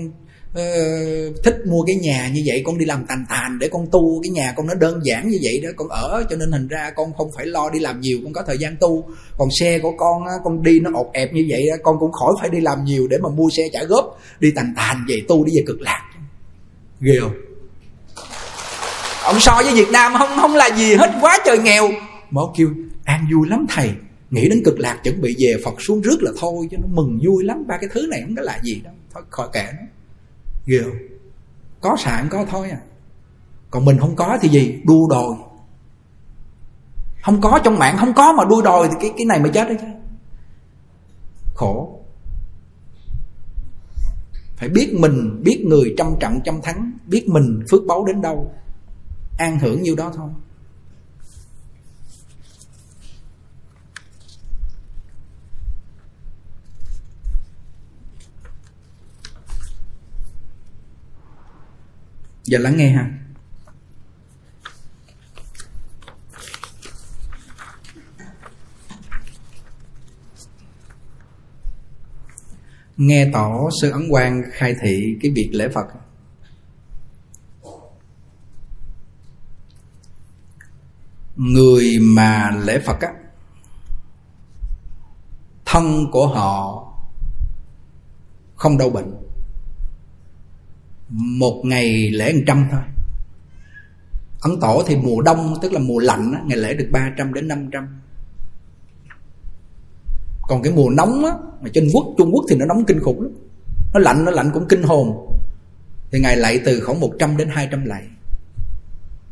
uh, 0.60 1.44
thích 1.44 1.56
mua 1.66 1.84
cái 1.88 1.96
nhà 1.96 2.30
như 2.34 2.42
vậy 2.46 2.62
con 2.66 2.78
đi 2.78 2.86
làm 2.86 3.06
tàn 3.08 3.26
tàn 3.30 3.60
để 3.60 3.70
con 3.72 3.88
tu 3.92 4.22
cái 4.24 4.30
nhà 4.30 4.54
con 4.58 4.68
nó 4.68 4.74
đơn 4.74 5.00
giản 5.04 5.28
như 5.28 5.38
vậy 5.44 5.62
đó 5.64 5.70
con 5.76 5.88
ở 5.90 6.24
cho 6.30 6.36
nên 6.36 6.52
hình 6.52 6.68
ra 6.68 6.92
con 6.96 7.14
không 7.18 7.30
phải 7.38 7.46
lo 7.46 7.70
đi 7.70 7.80
làm 7.80 8.02
nhiều 8.02 8.20
con 8.24 8.34
có 8.34 8.44
thời 8.48 8.58
gian 8.58 8.76
tu. 8.80 9.10
Còn 9.38 9.48
xe 9.60 9.80
của 9.80 9.92
con 9.98 10.24
con 10.44 10.64
đi 10.64 10.80
nó 10.80 10.92
ột 10.94 11.10
ẹp 11.14 11.34
như 11.34 11.46
vậy 11.50 11.62
con 11.84 11.96
cũng 12.00 12.12
khỏi 12.12 12.34
phải 12.40 12.50
đi 12.50 12.60
làm 12.62 12.84
nhiều 12.84 13.08
để 13.08 13.18
mà 13.24 13.30
mua 13.30 13.50
xe 13.58 13.64
trả 13.74 13.84
góp 13.84 14.20
đi 14.40 14.52
tàn 14.56 14.74
tàn 14.78 15.06
vậy 15.08 15.22
tu 15.28 15.46
đi 15.46 15.52
về 15.56 15.64
cực 15.68 15.82
lạc. 15.82 16.02
Ghê 17.00 17.14
không? 17.22 17.34
Ông 19.24 19.40
so 19.40 19.62
với 19.64 19.74
việt 19.74 19.92
nam 19.92 20.14
không 20.18 20.30
không 20.36 20.56
là 20.56 20.70
gì 20.78 20.96
hết 20.96 21.12
quá 21.22 21.40
trời 21.46 21.58
nghèo. 21.58 21.90
Mà 22.32 22.42
ông 22.42 22.54
kêu 22.58 22.70
an 23.04 23.28
vui 23.34 23.48
lắm 23.50 23.66
thầy 23.70 23.92
nghĩ 24.32 24.50
đến 24.50 24.62
cực 24.66 24.80
lạc 24.80 25.00
chuẩn 25.04 25.22
bị 25.22 25.36
về 25.40 25.56
phật 25.64 25.82
xuống 25.82 26.02
rước 26.02 26.18
là 26.22 26.32
thôi 26.40 26.68
cho 26.72 26.78
nó 26.82 26.88
mừng 26.92 27.20
vui 27.26 27.44
lắm. 27.44 27.58
Ba 27.68 27.78
cái 27.82 27.90
thứ 27.94 28.08
này 28.10 28.22
không 28.22 28.36
có 28.36 28.42
là 28.42 28.60
gì 28.64 28.82
đâu 28.84 28.94
thôi 29.14 29.24
khỏi 29.30 29.48
kệ 29.54 29.64
nó 29.64 29.88
ghê 30.66 30.80
không 30.84 30.98
có 31.82 31.98
sạn 31.98 32.28
có 32.30 32.46
thôi 32.50 32.70
à. 32.70 32.80
Còn 33.72 33.86
mình 33.86 33.98
không 34.00 34.16
có 34.16 34.38
thì 34.42 34.50
gì? 34.50 34.82
Đua 34.86 35.08
đòi 35.10 35.36
không 37.26 37.42
có 37.42 37.60
trong 37.64 37.80
mạng, 37.80 37.98
không 38.00 38.14
có 38.14 38.34
mà 38.34 38.46
đua 38.46 38.62
đòi 38.62 38.88
thì 38.88 38.96
cái 39.02 39.12
cái 39.18 39.26
này 39.26 39.40
mới 39.40 39.52
chết 39.54 39.68
đấy 39.68 39.78
chứ. 39.82 39.88
Khổ. 41.56 42.00
Phải 44.56 44.70
biết 44.70 44.94
mình, 45.00 45.44
biết 45.44 45.64
người 45.68 45.94
trăm 45.98 46.08
trận 46.20 46.40
trăm 46.46 46.62
thắng, 46.62 46.92
biết 47.06 47.26
mình 47.28 47.64
phước 47.72 47.82
báu 47.88 48.06
đến 48.06 48.22
đâu, 48.22 48.52
an 49.38 49.60
hưởng 49.60 49.82
nhiêu 49.82 49.96
đó 49.96 50.12
thôi. 50.16 50.30
Giờ 62.46 62.58
lắng 62.58 62.78
nghe 62.78 62.90
ha. 62.90 63.12
Nghe 72.98 73.30
tỏ 73.34 73.70
sư 73.82 73.92
ấn 73.92 74.02
quang 74.10 74.44
khai 74.54 74.76
thị 74.82 75.18
cái 75.22 75.32
việc 75.36 75.50
lễ 75.54 75.68
phật. 75.74 75.86
Người 81.36 82.00
mà 82.00 82.52
lễ 82.52 82.80
phật 82.86 83.00
á, 83.02 83.10
thân 85.66 86.12
của 86.12 86.28
họ 86.28 86.84
không 88.56 88.78
đau 88.78 88.90
bệnh 88.90 89.25
một 91.10 91.62
ngày 91.66 92.10
lễ 92.12 92.34
một 92.34 92.42
trăm 92.48 92.68
thôi. 92.72 92.82
Ấn 94.42 94.60
tổ 94.62 94.84
thì 94.88 94.96
mùa 94.96 95.22
đông 95.22 95.56
tức 95.62 95.74
là 95.74 95.80
mùa 95.80 96.00
lạnh 96.00 96.32
á, 96.34 96.42
ngày 96.46 96.58
lễ 96.58 96.74
được 96.74 96.88
300 96.92 97.34
đến 97.34 97.48
500 97.48 98.02
còn 100.48 100.62
cái 100.62 100.74
mùa 100.74 100.90
nóng 100.90 101.26
á 101.26 101.32
mà 101.62 101.70
trên 101.74 101.90
quốc 101.94 102.06
trung 102.18 102.32
quốc 102.34 102.46
thì 102.50 102.56
nó 102.56 102.66
nóng 102.66 102.86
kinh 102.86 103.00
khủng 103.00 103.22
lắm. 103.22 103.32
Nó 103.94 104.00
lạnh 104.00 104.26
nó 104.26 104.32
lạnh 104.32 104.52
cũng 104.54 104.66
kinh 104.70 104.84
hồn. 104.84 105.38
Thì 106.12 106.20
ngày 106.20 106.38
lạy 106.38 106.60
từ 106.66 106.80
khoảng 106.80 107.00
100 107.00 107.38
đến 107.38 107.50
200 107.52 107.86
lạy. 107.86 108.04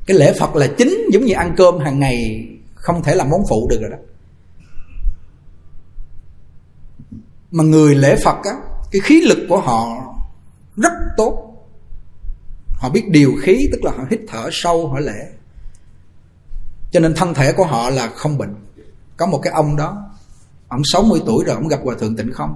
Cái 0.05 0.17
lễ 0.17 0.33
phật 0.39 0.55
là 0.55 0.67
chính 0.77 0.97
giống 1.11 1.25
như 1.25 1.33
ăn 1.33 1.53
cơm 1.57 1.79
hàng 1.79 1.99
ngày 1.99 2.47
không 2.75 3.03
thể 3.03 3.15
làm 3.15 3.29
món 3.29 3.41
phụ 3.49 3.67
được 3.69 3.81
rồi 3.81 3.89
đó. 3.89 3.97
Mà 7.51 7.63
người 7.63 7.95
lễ 7.95 8.15
phật 8.23 8.37
á 8.43 8.51
cái 8.91 9.01
khí 9.03 9.21
lực 9.21 9.39
của 9.49 9.59
họ 9.59 10.13
rất 10.75 10.93
tốt 11.17 11.52
họ 12.83 12.89
biết 12.89 13.09
điều 13.09 13.33
khí, 13.41 13.69
tức 13.71 13.83
là 13.83 13.91
họ 13.91 14.03
hít 14.09 14.19
thở 14.27 14.49
sâu, 14.51 14.87
họ 14.87 14.99
lẽ 14.99 15.27
cho 16.91 16.99
nên 16.99 17.15
thân 17.15 17.33
thể 17.33 17.53
của 17.53 17.65
họ 17.65 17.89
là 17.89 18.07
không 18.07 18.37
bệnh. 18.37 18.55
Có 19.17 19.25
một 19.25 19.39
cái 19.43 19.53
ông 19.53 19.75
đó, 19.75 20.09
ông 20.67 20.81
60 20.93 21.19
tuổi 21.25 21.43
rồi, 21.45 21.55
ông 21.55 21.67
gặp 21.67 21.79
hòa 21.83 21.95
thượng 21.99 22.15
tịnh 22.15 22.31
không? 22.33 22.55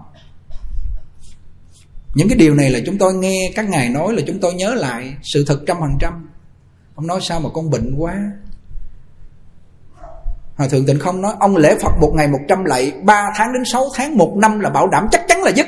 Những 2.16 2.30
cái 2.30 2.38
điều 2.38 2.56
này 2.56 2.70
là 2.70 2.80
chúng 2.86 2.98
tôi 2.98 3.14
nghe, 3.14 3.52
các 3.56 3.70
ngài 3.70 3.90
nói 3.90 4.14
là 4.14 4.22
chúng 4.28 4.40
tôi 4.40 4.54
nhớ 4.54 4.74
lại 4.74 5.14
sự 5.24 5.46
thật 5.48 5.60
trăm 5.68 5.78
phần 5.80 5.98
trăm. 6.00 6.30
Ông 6.96 7.08
nói 7.08 7.20
sao 7.22 7.40
mà 7.40 7.50
con 7.54 7.70
bệnh 7.70 7.96
quá? 7.98 8.16
Hòa 10.56 10.68
thượng 10.68 10.86
tịnh 10.86 11.00
không 11.00 11.22
nói, 11.22 11.34
Ông 11.40 11.58
lễ 11.58 11.76
Phật 11.82 11.92
một 12.02 12.14
ngày 12.16 12.28
một 12.28 12.40
trăm 12.48 12.64
lạy, 12.64 12.94
ba 13.04 13.26
tháng 13.36 13.54
đến 13.54 13.64
sáu 13.66 13.86
tháng, 13.96 14.18
một 14.18 14.34
năm 14.38 14.60
là 14.60 14.70
bảo 14.70 14.88
đảm 14.88 15.08
chắc 15.12 15.22
chắn 15.28 15.44
là 15.44 15.52
dứt. 15.56 15.68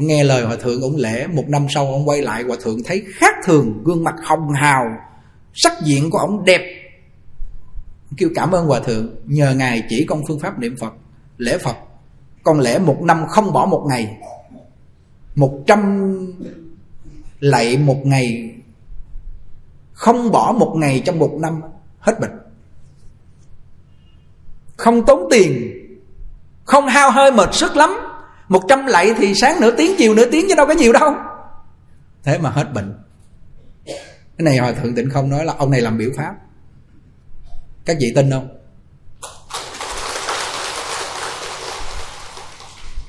Ông 0.00 0.06
nghe 0.06 0.24
lời 0.24 0.44
hòa 0.44 0.56
thượng, 0.56 0.82
ông 0.82 0.96
lễ. 0.96 1.26
Một 1.26 1.44
năm 1.48 1.66
sau, 1.68 1.86
ông 1.86 2.08
quay 2.08 2.22
lại, 2.22 2.42
hòa 2.42 2.56
thượng 2.62 2.82
thấy 2.84 3.04
khác 3.14 3.34
thường, 3.44 3.82
Gương 3.84 4.04
mặt 4.04 4.14
hồng 4.24 4.52
hào, 4.52 4.84
Sắc 5.54 5.72
diện 5.84 6.10
của 6.10 6.18
ông 6.18 6.44
đẹp. 6.44 6.60
Kêu 8.16 8.28
cảm 8.34 8.52
ơn 8.52 8.66
hòa 8.66 8.80
thượng. 8.80 9.14
Nhờ 9.24 9.54
ngài 9.54 9.82
chỉ 9.88 10.04
con 10.08 10.22
phương 10.28 10.40
pháp 10.40 10.58
niệm 10.58 10.76
Phật, 10.80 10.92
Lễ 11.38 11.58
Phật. 11.58 11.76
Con 12.42 12.60
lễ 12.60 12.78
một 12.78 13.02
năm 13.02 13.24
không 13.28 13.52
bỏ 13.52 13.66
một 13.66 13.86
ngày. 13.88 14.16
Một 15.34 15.62
trăm 15.66 16.10
lạy 17.40 17.78
một 17.78 18.06
ngày. 18.06 18.54
Không 19.92 20.30
bỏ 20.30 20.54
một 20.58 20.74
ngày 20.76 21.02
trong 21.04 21.18
một 21.18 21.32
năm, 21.40 21.60
Hết 21.98 22.20
bệnh. 22.20 22.38
Không 24.76 25.06
tốn 25.06 25.28
tiền, 25.30 25.72
Không 26.64 26.86
hao 26.86 27.10
hơi 27.10 27.32
mệt 27.32 27.54
sức 27.54 27.76
lắm 27.76 28.09
một 28.50 28.62
trăm 28.68 28.86
lạy 28.86 29.14
thì 29.18 29.34
sáng 29.34 29.60
nửa 29.60 29.70
tiếng, 29.76 29.94
chiều 29.98 30.14
nửa 30.14 30.30
tiếng 30.30 30.46
chứ 30.48 30.54
đâu 30.54 30.66
có 30.66 30.72
nhiều 30.72 30.92
đâu. 30.92 31.14
Thế 32.24 32.38
mà 32.38 32.50
hết 32.50 32.72
bệnh. 32.74 32.98
Cái 33.86 34.44
này 34.44 34.58
hòa 34.58 34.72
thượng 34.72 34.94
tịnh 34.94 35.10
không 35.10 35.30
nói 35.30 35.44
là 35.44 35.54
ông 35.58 35.70
này 35.70 35.80
làm 35.80 35.98
biểu 35.98 36.10
pháp. 36.16 36.34
Các 37.84 37.96
vị 38.00 38.12
tin 38.14 38.30
không? 38.30 38.48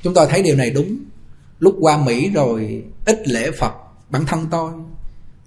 Chúng 0.03 0.13
tôi 0.13 0.27
thấy 0.29 0.43
điều 0.43 0.55
này 0.55 0.69
đúng. 0.69 0.97
Lúc 1.59 1.75
qua 1.79 1.97
mỹ 1.97 2.31
rồi, 2.33 2.83
ít 3.05 3.27
lễ 3.27 3.51
phật, 3.51 3.73
bản 4.09 4.25
thân 4.25 4.47
tôi, 4.51 4.71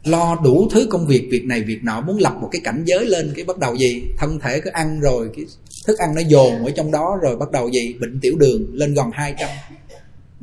lo 0.05 0.36
đủ 0.45 0.68
thứ 0.72 0.86
công 0.90 1.07
việc 1.07 1.28
việc 1.30 1.45
này, 1.45 1.62
việc 1.62 1.78
nọ, 1.82 2.01
muốn 2.01 2.18
lập 2.18 2.34
một 2.40 2.49
cái 2.53 2.61
cảnh 2.64 2.82
giới 2.86 3.07
lên, 3.07 3.32
cái 3.36 3.45
bắt 3.45 3.59
đầu 3.59 3.74
gì? 3.74 4.03
Thân 4.18 4.38
thể 4.40 4.61
cứ 4.61 4.70
ăn 4.70 5.01
rồi, 5.01 5.30
cái 5.36 5.45
thức 5.86 5.99
ăn 5.99 6.14
nó 6.14 6.20
dồn 6.26 6.64
ở 6.64 6.72
trong 6.76 6.90
đó 6.90 7.18
rồi 7.22 7.36
bắt 7.36 7.51
đầu 7.51 7.70
gì? 7.70 7.95
Bệnh 8.01 8.20
tiểu 8.20 8.36
đường, 8.38 8.66
lên 8.72 8.95
gần 8.95 9.11
200 9.12 9.49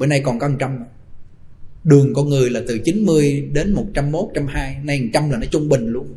bữa 0.01 0.07
nay 0.07 0.21
còn 0.25 0.39
có 0.39 0.49
100 0.49 0.79
đường 1.83 2.13
con 2.13 2.29
người 2.29 2.49
là 2.49 2.61
từ 2.67 2.79
90 2.85 3.49
đến 3.53 3.73
101 3.73 4.21
120 4.35 4.83
nay 4.83 5.01
100 5.01 5.29
là 5.29 5.37
nó 5.37 5.45
trung 5.51 5.69
bình 5.69 5.87
luôn. 5.87 6.07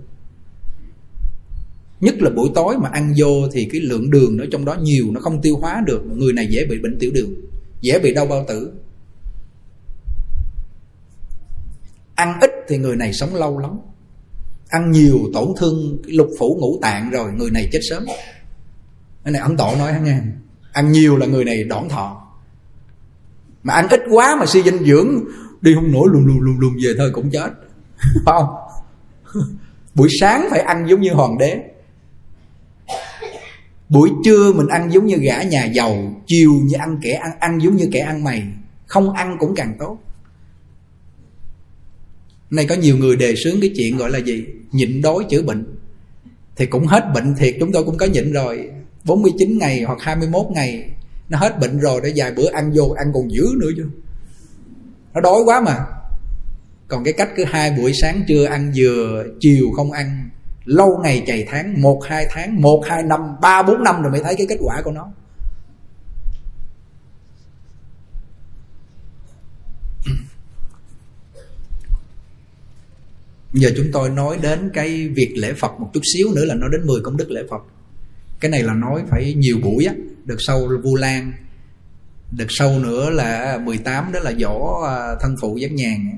Nhất 2.01 2.15
là 2.19 2.31
buổi 2.31 2.51
tối 2.55 2.79
mà 2.79 2.89
ăn 2.93 3.15
vô 3.17 3.49
thì 3.53 3.69
cái 3.73 3.81
lượng 3.81 4.11
đường 4.11 4.37
nó 4.37 4.45
trong 4.53 4.65
đó 4.65 4.77
nhiều, 4.83 5.11
nó 5.13 5.21
không 5.21 5.43
tiêu 5.43 5.57
hóa 5.57 5.83
được. 5.87 6.03
Người 6.07 6.33
này 6.33 6.47
dễ 6.51 6.65
bị 6.71 6.79
bệnh 6.79 6.99
tiểu 6.99 7.11
đường, 7.15 7.35
dễ 7.81 7.99
bị 7.99 8.15
đau 8.15 8.27
bao 8.27 8.45
tử. 8.49 8.73
Ăn 12.15 12.41
ít 12.41 12.51
thì 12.69 12.79
người 12.79 12.97
này 12.97 13.13
sống 13.13 13.35
lâu 13.35 13.59
lắm. 13.59 13.79
Ăn 14.69 14.91
nhiều 14.91 15.19
tổn 15.35 15.49
thương 15.59 15.99
lục 16.05 16.29
phủ 16.39 16.57
ngũ 16.61 16.79
tạng 16.83 17.11
rồi, 17.11 17.33
người 17.33 17.51
này 17.51 17.69
chết 17.73 17.81
sớm. 17.91 18.05
Cái 19.25 19.33
này 19.33 19.43
ấn 19.43 19.57
tổ 19.57 19.75
nói 19.79 19.93
nghe 20.05 20.21
ăn 20.73 20.93
nhiều 20.93 21.17
là 21.17 21.27
người 21.27 21.45
này 21.45 21.65
đỏn 21.65 21.89
thọ 21.89 22.24
mà 23.65 23.75
ăn 23.75 23.89
ít 23.89 24.01
quá 24.11 24.37
mà 24.41 24.47
suy 24.47 24.63
dinh 24.63 24.85
dưỡng, 24.85 25.25
đi 25.61 25.75
không 25.75 25.93
nổi 25.93 26.09
luôn 26.13 26.27
luôn 26.27 26.41
luôn 26.41 26.59
luôn 26.59 26.77
về 26.83 26.95
thôi, 26.99 27.11
cũng 27.13 27.31
chết. 27.31 27.51
Phải 28.25 28.35
không? 28.39 28.49
Buổi 29.95 30.09
sáng 30.21 30.47
phải 30.51 30.61
ăn 30.61 30.87
giống 30.89 31.01
như 31.01 31.13
hoàng 31.13 31.39
đế. 31.39 31.61
Buổi 33.89 34.11
trưa 34.25 34.53
mình 34.53 34.67
ăn 34.69 34.93
giống 34.93 35.07
như 35.07 35.17
gã 35.17 35.43
nhà 35.43 35.65
giàu, 35.65 36.23
chiều 36.27 36.53
như 36.65 36.77
ăn 36.79 36.99
kẻ 37.03 37.13
ăn 37.13 37.31
ăn 37.41 37.59
giống 37.63 37.77
như 37.77 37.89
kẻ 37.93 38.01
ăn 38.01 38.25
mày. 38.25 38.43
Không 38.87 39.13
ăn 39.13 39.37
cũng 39.41 39.55
càng 39.57 39.77
tốt. 39.79 39.99
Nay 42.51 42.67
có 42.67 42.75
nhiều 42.75 42.97
người 42.97 43.17
đề 43.17 43.35
xướng 43.45 43.61
cái 43.61 43.71
chuyện 43.77 43.97
gọi 43.97 44.11
là 44.11 44.19
gì? 44.19 44.47
Nhịn 44.73 45.03
đói 45.03 45.25
chữa 45.31 45.43
bệnh. 45.43 45.77
Thì 46.57 46.67
cũng 46.67 46.87
hết 46.87 47.05
bệnh 47.15 47.35
thiệt, 47.39 47.57
chúng 47.61 47.73
tôi 47.73 47.85
cũng 47.85 47.97
có 47.97 48.07
nhịn 48.07 48.33
rồi. 48.33 48.71
49 49.05 49.59
ngày 49.59 49.83
hoặc 49.83 49.99
21 50.01 50.47
ngày 50.51 50.91
nó 51.29 51.39
hết 51.39 51.61
bệnh 51.61 51.79
rồi, 51.79 52.01
để 52.05 52.13
vài 52.17 52.33
bữa 52.33 52.51
ăn 52.53 52.73
vô, 52.75 52.95
ăn 52.97 53.13
còn 53.15 53.31
dữ 53.31 53.45
nữa 53.61 53.71
chứ. 53.77 53.87
Nó 55.15 55.21
đói 55.21 55.43
quá 55.45 55.61
mà. 55.61 55.77
Còn 56.89 57.05
cái 57.05 57.13
cách 57.13 57.29
cứ 57.37 57.45
hai 57.45 57.71
buổi 57.71 57.93
sáng 58.03 58.23
trưa 58.29 58.45
ăn 58.45 58.73
dừa 58.75 59.25
chiều 59.41 59.67
không 59.77 59.93
ăn, 59.93 60.31
lâu 60.65 61.01
ngày 61.03 61.25
chày 61.27 61.47
tháng, 61.49 61.83
một, 61.83 62.01
hai 62.05 62.27
tháng, 62.31 62.61
một, 62.63 62.83
hai 62.87 63.03
năm, 63.03 63.21
ba, 63.41 63.63
bốn 63.63 63.83
năm 63.83 64.03
rồi 64.03 64.13
mới 64.13 64.21
thấy 64.23 64.35
cái 64.39 64.47
kết 64.49 64.59
quả 64.61 64.83
của 64.85 64.93
nó. 64.93 65.13
Giờ 73.53 73.71
chúng 73.77 73.87
tôi 73.93 74.11
nói 74.11 74.39
đến 74.43 74.71
cái 74.75 75.09
việc 75.09 75.35
lễ 75.37 75.53
Phật 75.53 75.81
một 75.81 75.91
chút 75.95 76.01
xíu 76.15 76.35
nữa 76.35 76.45
là 76.45 76.55
nói 76.55 76.69
đến 76.73 76.87
10 76.87 77.01
công 77.05 77.17
đức 77.17 77.31
lễ 77.31 77.43
Phật 77.51 77.63
cái 78.45 78.51
này 78.51 78.63
là 78.63 78.75
nói 78.75 79.03
phải 79.11 79.35
nhiều 79.35 79.59
buổi 79.63 79.85
á 79.85 79.95
đợt 80.25 80.37
sau 80.39 80.69
vu 80.83 80.97
lan 80.97 81.33
đợt 82.31 82.47
sau 82.49 82.79
nữa 82.79 83.11
là 83.11 83.59
18 83.65 84.13
đó 84.13 84.21
là 84.21 84.33
võ 84.43 84.87
à, 84.89 85.17
thân 85.21 85.37
phụ 85.41 85.57
giác 85.57 85.73
nhàn. 85.73 86.11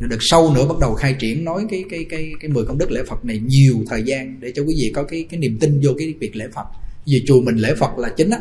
Đợt 0.00 0.18
sau 0.20 0.54
nữa 0.54 0.66
bắt 0.68 0.78
đầu 0.80 0.94
khai 0.94 1.16
triển 1.18 1.44
nói 1.44 1.66
cái 1.70 1.84
cái 1.90 2.06
cái 2.10 2.32
cái 2.40 2.50
mười 2.50 2.64
công 2.64 2.78
đức 2.78 2.90
lễ 2.90 3.02
Phật 3.08 3.24
này 3.24 3.40
nhiều 3.46 3.74
thời 3.90 4.02
gian 4.02 4.40
để 4.40 4.52
cho 4.54 4.62
quý 4.62 4.74
vị 4.78 4.92
có 4.94 5.02
cái 5.02 5.26
cái 5.30 5.40
niềm 5.40 5.58
tin 5.60 5.80
vô 5.84 5.90
cái 5.98 6.14
việc 6.20 6.36
lễ 6.36 6.46
Phật. 6.54 6.66
Vì 7.06 7.24
chùa 7.26 7.40
mình 7.40 7.56
lễ 7.56 7.74
Phật 7.74 7.98
là 7.98 8.08
chính 8.16 8.30
á. 8.30 8.38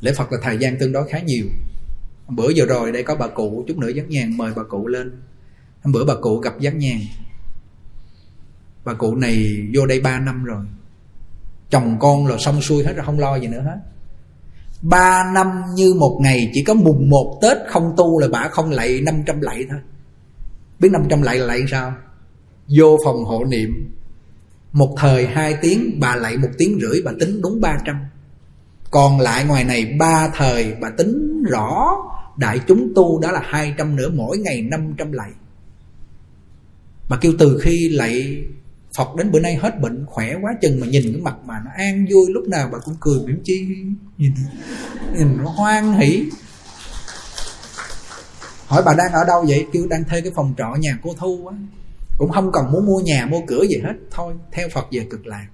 Lễ 0.00 0.12
Phật 0.12 0.32
là 0.32 0.38
thời 0.42 0.58
gian 0.58 0.78
tương 0.78 0.92
đối 0.92 1.08
khá 1.08 1.18
nhiều. 1.18 1.46
Bữa 2.28 2.48
vừa 2.56 2.66
rồi 2.66 2.92
đây 2.92 3.02
có 3.02 3.14
bà 3.14 3.28
cụ, 3.28 3.64
chút 3.68 3.78
nữa 3.78 3.88
giác 3.88 4.08
nhàn 4.08 4.36
mời 4.36 4.52
bà 4.56 4.62
cụ 4.62 4.86
lên. 4.86 5.12
Hôm 5.82 5.92
bữa 5.92 6.04
bà 6.04 6.14
cụ 6.14 6.38
gặp 6.38 6.60
giác 6.60 6.76
nhàn. 6.76 6.98
Bà 8.84 8.94
cụ 8.94 9.14
này 9.14 9.66
vô 9.74 9.86
đây 9.86 10.00
3 10.00 10.18
năm 10.18 10.44
rồi 10.44 10.64
chồng 11.70 11.96
con 12.00 12.26
là 12.26 12.36
xong 12.38 12.60
xuôi 12.60 12.84
hết 12.84 12.92
rồi, 12.92 13.06
không 13.06 13.18
lo 13.18 13.36
gì 13.36 13.46
nữa 13.46 13.60
hết. 13.60 13.78
Ba 14.82 15.32
năm 15.34 15.62
như 15.74 15.94
một 15.94 16.18
ngày, 16.22 16.50
chỉ 16.54 16.64
có 16.64 16.74
mùng 16.74 17.10
một 17.10 17.38
tết 17.42 17.56
không 17.68 17.94
tu 17.96 18.18
là 18.18 18.28
bà 18.32 18.48
không 18.48 18.70
lạy 18.70 19.00
500 19.00 19.40
lạy 19.40 19.64
thôi. 19.70 19.80
Biết 20.80 20.88
500 20.92 21.22
lạy 21.22 21.38
là 21.38 21.46
lạy 21.46 21.60
sao? 21.70 21.94
Vô 22.68 22.98
phòng 23.04 23.24
hộ 23.24 23.44
niệm. 23.44 23.94
Một 24.72 24.94
thời 24.98 25.26
hai 25.26 25.56
tiếng, 25.62 26.00
bà 26.00 26.16
lạy 26.16 26.36
một 26.36 26.48
tiếng 26.58 26.78
rưỡi, 26.82 27.02
bà 27.04 27.12
tính 27.20 27.40
đúng 27.42 27.60
300 27.60 27.96
còn 28.90 29.20
lại 29.20 29.44
ngoài 29.44 29.64
này, 29.64 29.96
ba 29.98 30.28
thời, 30.34 30.74
bà 30.80 30.90
tính 30.90 31.42
rõ, 31.50 31.96
đại 32.36 32.60
chúng 32.68 32.92
tu 32.94 33.20
đó 33.20 33.32
là 33.32 33.40
200 33.44 33.96
nữa, 33.96 34.10
mỗi 34.14 34.38
ngày 34.38 34.62
500 34.62 35.12
lạy. 35.12 35.30
Bà 37.08 37.16
kêu 37.20 37.32
từ 37.38 37.58
khi 37.62 37.88
lạy 37.88 38.44
Phật 38.96 39.16
đến 39.16 39.30
bữa 39.30 39.40
nay 39.40 39.56
hết 39.56 39.80
bệnh 39.80 40.06
khỏe 40.06 40.34
quá 40.42 40.52
chừng 40.62 40.80
mà 40.80 40.86
nhìn 40.86 41.02
cái 41.12 41.22
mặt 41.22 41.34
mà 41.44 41.54
nó 41.64 41.70
an 41.76 42.06
vui 42.12 42.26
lúc 42.28 42.44
nào 42.48 42.68
bà 42.72 42.78
cũng 42.78 42.96
cười 43.00 43.18
mỉm 43.26 43.40
chi 43.44 43.66
nhìn, 44.18 44.32
nhìn 45.16 45.36
nó 45.36 45.44
hoan 45.44 45.92
hỉ 45.92 46.22
hỏi 48.66 48.82
bà 48.86 48.94
đang 48.94 49.12
ở 49.12 49.24
đâu 49.24 49.44
vậy? 49.48 49.66
Kêu 49.72 49.86
đang 49.90 50.04
thuê 50.04 50.20
cái 50.20 50.32
phòng 50.36 50.54
trọ 50.58 50.74
nhà 50.80 50.98
cô 51.02 51.14
thu 51.18 51.46
á. 51.50 51.56
Cũng 52.18 52.30
không 52.30 52.50
cần 52.52 52.72
muốn 52.72 52.86
mua 52.86 53.00
nhà 53.00 53.26
mua 53.30 53.40
cửa 53.46 53.62
gì 53.66 53.76
hết. 53.84 53.94
Thôi 54.10 54.34
theo 54.52 54.68
phật 54.68 54.86
về 54.92 55.06
cực 55.10 55.26
lạc. 55.26 55.46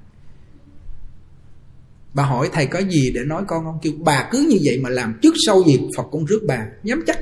Bà 2.15 2.23
hỏi 2.23 2.51
thầy 2.53 2.67
có 2.67 2.79
gì 2.79 3.13
để 3.15 3.21
nói 3.27 3.43
con 3.49 3.65
không? 3.65 3.79
Kêu 3.83 3.93
bà 3.99 4.29
cứ 4.31 4.47
như 4.51 4.57
vậy 4.65 4.79
mà 4.83 4.91
làm 4.91 5.19
trước 5.23 5.35
sau 5.47 5.63
gì 5.67 5.81
phật 5.97 6.07
cũng 6.11 6.25
rước 6.25 6.41
bà. 6.49 6.67
Nhắm 6.83 7.03
chắc 7.07 7.19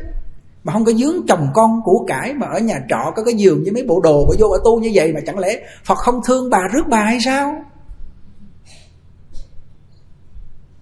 mà 0.65 0.73
không 0.73 0.85
có 0.85 0.93
dướng 0.93 1.27
chồng 1.29 1.49
con 1.55 1.81
của 1.85 2.05
cải 2.09 2.35
mà 2.35 2.47
ở 2.47 2.59
nhà 2.59 2.81
trọ 2.89 3.13
có 3.17 3.25
cái 3.25 3.35
giường 3.35 3.63
với 3.63 3.73
mấy 3.73 3.83
bộ 3.83 4.01
đồ 4.01 4.27
mà 4.27 4.37
vô 4.39 4.47
ở 4.47 4.59
tu 4.65 4.81
như 4.81 4.91
vậy 4.95 5.13
mà 5.13 5.21
chẳng 5.27 5.39
lẽ 5.39 5.61
phật 5.85 5.99
không 5.99 6.21
thương 6.27 6.51
bà 6.51 6.69
rước 6.73 6.83
bà 6.89 7.05
hay 7.05 7.19
sao? 7.25 7.65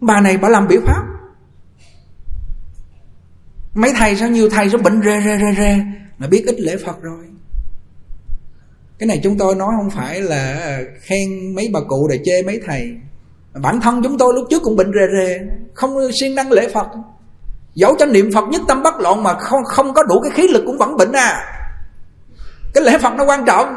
Bà 0.01 0.20
này 0.20 0.37
bà 0.37 0.49
làm 0.49 0.68
biểu 0.68 0.81
pháp. 0.87 1.03
Mấy 3.74 3.93
thầy 3.97 4.16
sao 4.16 4.29
nhiều 4.29 4.49
thầy 4.51 4.70
sao 4.70 4.81
bệnh 4.85 5.03
rê 5.05 5.20
rê 5.20 5.39
rê 5.39 5.55
rê 5.59 5.76
mà 6.18 6.26
biết 6.26 6.45
ít 6.47 6.61
lễ 6.61 6.76
phật 6.85 7.03
rồi. 7.03 7.24
Cái 8.99 9.07
này 9.07 9.20
chúng 9.22 9.39
tôi 9.39 9.55
nói 9.55 9.68
không 9.76 9.91
phải 9.91 10.20
là 10.20 10.79
khen 11.01 11.55
mấy 11.55 11.68
bà 11.72 11.81
cụ 11.89 12.09
để 12.09 12.20
chê 12.24 12.43
mấy 12.43 12.61
thầy. 12.66 12.93
Bản 13.62 13.81
thân 13.81 14.03
chúng 14.03 14.18
tôi 14.18 14.35
lúc 14.35 14.47
trước 14.51 14.62
cũng 14.62 14.76
bệnh 14.76 14.93
rề 14.93 15.07
rề 15.18 15.41
không 15.74 16.12
siêng 16.20 16.35
năng 16.35 16.53
lễ 16.53 16.68
phật 16.74 16.87
dẫu 17.79 17.97
cho 17.99 18.07
niệm 18.07 18.31
phật 18.35 18.45
nhất 18.49 18.62
tâm 18.68 18.83
bất 18.83 19.01
loạn 19.01 19.22
mà 19.22 19.35
không 19.35 19.64
không 19.64 19.95
có 19.95 20.03
đủ 20.03 20.20
cái 20.20 20.33
khí 20.35 20.49
lực 20.49 20.62
cũng 20.66 20.79
vẫn 20.79 20.97
bệnh 20.97 21.12
à. 21.12 21.45
Cái 22.74 22.85
lễ 22.85 22.99
phật 22.99 23.14
nó 23.16 23.24
quan 23.24 23.45
trọng. 23.45 23.74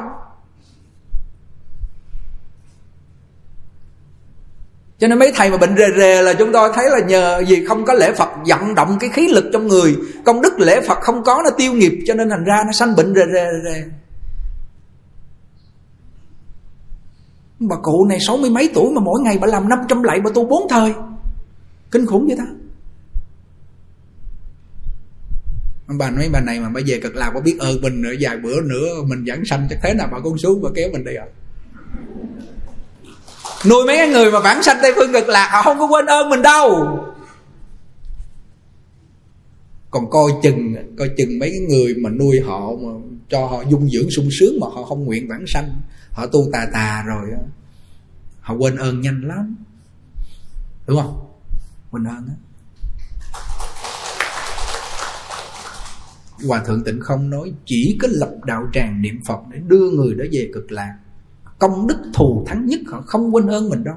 Cho 4.99 5.07
nên 5.07 5.19
mấy 5.19 5.31
thầy 5.35 5.49
mà 5.49 5.57
bệnh 5.57 5.75
rề 5.77 5.87
rề 5.97 6.21
là 6.21 6.33
chúng 6.33 6.51
tôi 6.51 6.71
thấy 6.73 6.89
là 6.89 6.99
nhờ 6.99 7.43
gì 7.47 7.65
không 7.65 7.85
có 7.85 7.93
lễ 7.93 8.13
Phật 8.13 8.29
vận 8.47 8.75
động 8.75 8.97
cái 8.99 9.09
khí 9.09 9.27
lực 9.27 9.45
trong 9.53 9.67
người, 9.67 9.95
Công 10.25 10.41
đức 10.41 10.59
lễ 10.59 10.81
Phật 10.87 10.97
không 11.01 11.23
có, 11.23 11.41
nó 11.43 11.49
tiêu 11.49 11.73
nghiệp, 11.73 12.03
cho 12.07 12.13
nên 12.13 12.29
thành 12.29 12.43
ra 12.43 12.63
nó 12.65 12.71
sanh 12.71 12.95
bệnh 12.95 13.15
rề 13.15 13.21
rề 13.33 13.45
rề. 13.63 13.83
Bà 17.59 17.75
cụ 17.83 18.05
này 18.09 18.19
sáu 18.27 18.37
mươi 18.37 18.49
mấy 18.49 18.69
tuổi 18.73 18.91
mà 18.93 19.01
mỗi 19.01 19.21
ngày 19.21 19.37
bà 19.41 19.47
làm 19.47 19.69
500 19.69 20.03
lạy, 20.03 20.19
bà 20.23 20.31
tu 20.33 20.45
bốn 20.45 20.67
thời. 20.69 20.93
Kinh 21.91 22.05
khủng 22.05 22.27
vậy 22.27 22.37
ta 22.37 22.45
Bà 25.97 26.11
nói, 26.11 26.29
bà 26.31 26.39
này 26.39 26.59
mà 26.59 26.69
bà 26.69 26.81
về 26.85 26.99
cực 26.99 27.15
lạc, 27.15 27.31
bà 27.35 27.41
biết 27.41 27.55
ơn 27.59 27.81
mình 27.81 28.01
nữa, 28.01 28.13
vài 28.19 28.37
bữa 28.37 28.61
nữa 28.61 28.87
mình 29.07 29.23
dẫn 29.23 29.45
sanh, 29.45 29.67
chắc 29.69 29.79
thế 29.83 29.93
nào 29.93 30.07
bà 30.11 30.19
con 30.23 30.37
xuống 30.37 30.61
bà 30.61 30.69
kéo 30.75 30.89
mình 30.91 31.03
đi 31.03 31.13
rồi 31.13 31.27
nuôi 33.69 33.85
mấy 33.85 34.09
người 34.09 34.31
mà 34.31 34.39
vãng 34.39 34.63
sanh 34.63 34.77
tây 34.81 34.93
phương 34.95 35.13
cực 35.13 35.29
lạc, 35.29 35.49
họ 35.51 35.63
không 35.63 35.79
có 35.79 35.87
quên 35.87 36.05
ơn 36.05 36.29
mình 36.29 36.41
đâu. 36.41 36.99
Còn 39.91 40.09
coi 40.09 40.31
chừng 40.43 40.75
coi 40.97 41.09
chừng 41.17 41.39
mấy 41.39 41.49
cái 41.49 41.59
người 41.59 41.95
mà 41.95 42.09
nuôi 42.09 42.39
họ 42.39 42.71
mà 42.81 42.91
cho 43.29 43.45
họ 43.47 43.63
dung 43.69 43.89
dưỡng 43.89 44.11
sung 44.11 44.29
sướng 44.39 44.59
mà 44.61 44.67
họ 44.73 44.83
không 44.83 45.05
nguyện 45.05 45.27
vãng 45.27 45.43
sanh, 45.47 45.81
họ 46.11 46.25
tu 46.25 46.49
tà 46.53 46.67
tà 46.73 47.03
rồi 47.07 47.29
họ 48.39 48.55
quên 48.55 48.75
ơn 48.75 49.01
nhanh 49.01 49.21
lắm. 49.27 49.55
Đúng 50.87 50.97
không? 51.01 51.27
Quên 51.91 52.07
ơn 52.07 52.27
á. 52.27 52.35
Hòa 56.47 56.63
thượng 56.65 56.83
tịnh 56.83 56.99
không 56.99 57.29
nói, 57.29 57.51
chỉ 57.65 57.97
có 58.01 58.07
lập 58.11 58.31
đạo 58.45 58.63
tràng 58.73 59.01
niệm 59.01 59.19
phật 59.27 59.39
để 59.51 59.59
đưa 59.67 59.89
người 59.89 60.13
đó 60.15 60.25
về 60.31 60.49
cực 60.53 60.71
lạc. 60.71 60.95
Công 61.59 61.87
đức 61.87 61.97
thù 62.13 62.43
thắng 62.47 62.65
nhất, 62.65 62.79
họ 62.87 63.03
không 63.05 63.35
quên 63.35 63.47
ơn 63.47 63.69
mình 63.69 63.83
đâu. 63.83 63.95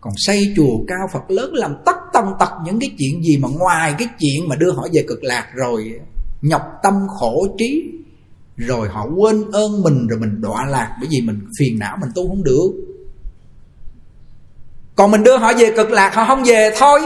Còn 0.00 0.12
xây 0.16 0.52
chùa 0.56 0.84
cao 0.88 1.08
phật 1.12 1.30
lớn 1.30 1.54
làm 1.54 1.74
tất 1.86 1.96
tần 2.12 2.24
tật 2.38 2.50
những 2.64 2.80
cái 2.80 2.90
chuyện 2.98 3.22
gì 3.22 3.36
mà 3.36 3.48
ngoài 3.48 3.94
cái 3.98 4.08
chuyện 4.18 4.48
mà 4.48 4.56
đưa 4.56 4.72
họ 4.72 4.86
về 4.92 5.04
cực 5.08 5.24
lạc 5.24 5.46
rồi, 5.54 6.00
nhọc 6.42 6.62
tâm 6.82 6.94
khổ 7.08 7.46
trí, 7.58 7.92
rồi 8.56 8.88
họ 8.88 9.06
quên 9.16 9.50
ơn 9.52 9.82
mình, 9.82 10.06
rồi 10.06 10.18
mình 10.18 10.40
đọa 10.40 10.66
lạc 10.66 10.96
bởi 11.00 11.08
vì 11.10 11.20
mình 11.20 11.40
phiền 11.58 11.78
não, 11.78 11.96
mình 12.00 12.10
tu 12.14 12.28
không 12.28 12.44
được. 12.44 12.70
Còn 14.96 15.10
mình 15.10 15.22
đưa 15.22 15.36
họ 15.36 15.52
về 15.58 15.72
cực 15.76 15.90
lạc, 15.90 16.14
họ 16.14 16.24
không 16.24 16.44
về 16.44 16.70
thôi. 16.78 17.00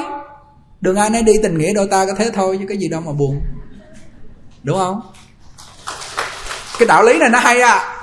Đừng 0.80 0.96
ai 0.96 1.10
nấy 1.10 1.22
đi 1.22 1.32
tình 1.42 1.58
nghĩa 1.58 1.74
đôi 1.74 1.88
ta 1.90 2.06
có 2.06 2.14
thế 2.18 2.30
thôi, 2.34 2.56
chứ 2.60 2.64
cái 2.68 2.78
gì 2.78 2.88
đâu 2.88 3.00
mà 3.00 3.12
buồn 3.12 3.40
đúng 4.62 4.78
không? 4.78 5.00
Cái 6.78 6.86
đạo 6.88 7.04
lý 7.04 7.18
này 7.18 7.28
nó 7.28 7.38
hay 7.38 7.60
à. 7.60 7.96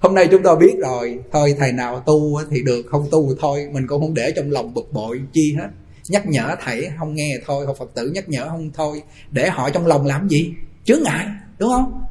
Hôm 0.00 0.14
nay 0.14 0.28
chúng 0.30 0.42
ta 0.42 0.54
biết 0.54 0.76
rồi, 0.82 1.18
thôi 1.32 1.54
thầy 1.58 1.72
nào 1.72 2.00
tu 2.06 2.40
thì 2.50 2.62
được, 2.62 2.82
không 2.90 3.08
tu 3.10 3.28
thì 3.28 3.34
thôi, 3.40 3.68
mình 3.72 3.86
cũng 3.86 4.00
không 4.00 4.14
để 4.14 4.32
trong 4.36 4.50
lòng 4.50 4.74
bực 4.74 4.92
bội, 4.92 5.20
chi 5.32 5.56
hết. 5.58 5.68
Nhắc 6.08 6.26
nhở 6.26 6.56
thầy 6.64 6.90
không 6.98 7.14
nghe 7.14 7.38
thôi, 7.46 7.64
hoặc 7.66 7.76
phật 7.78 7.94
tử 7.94 8.10
nhắc 8.14 8.28
nhở 8.28 8.48
không 8.48 8.70
thôi, 8.74 9.02
để 9.30 9.50
họ 9.50 9.70
trong 9.70 9.86
lòng 9.86 10.06
làm 10.06 10.28
gì? 10.28 10.54
Chướng 10.84 11.02
ngại, 11.02 11.26
đúng 11.58 11.70
không? 11.70 12.04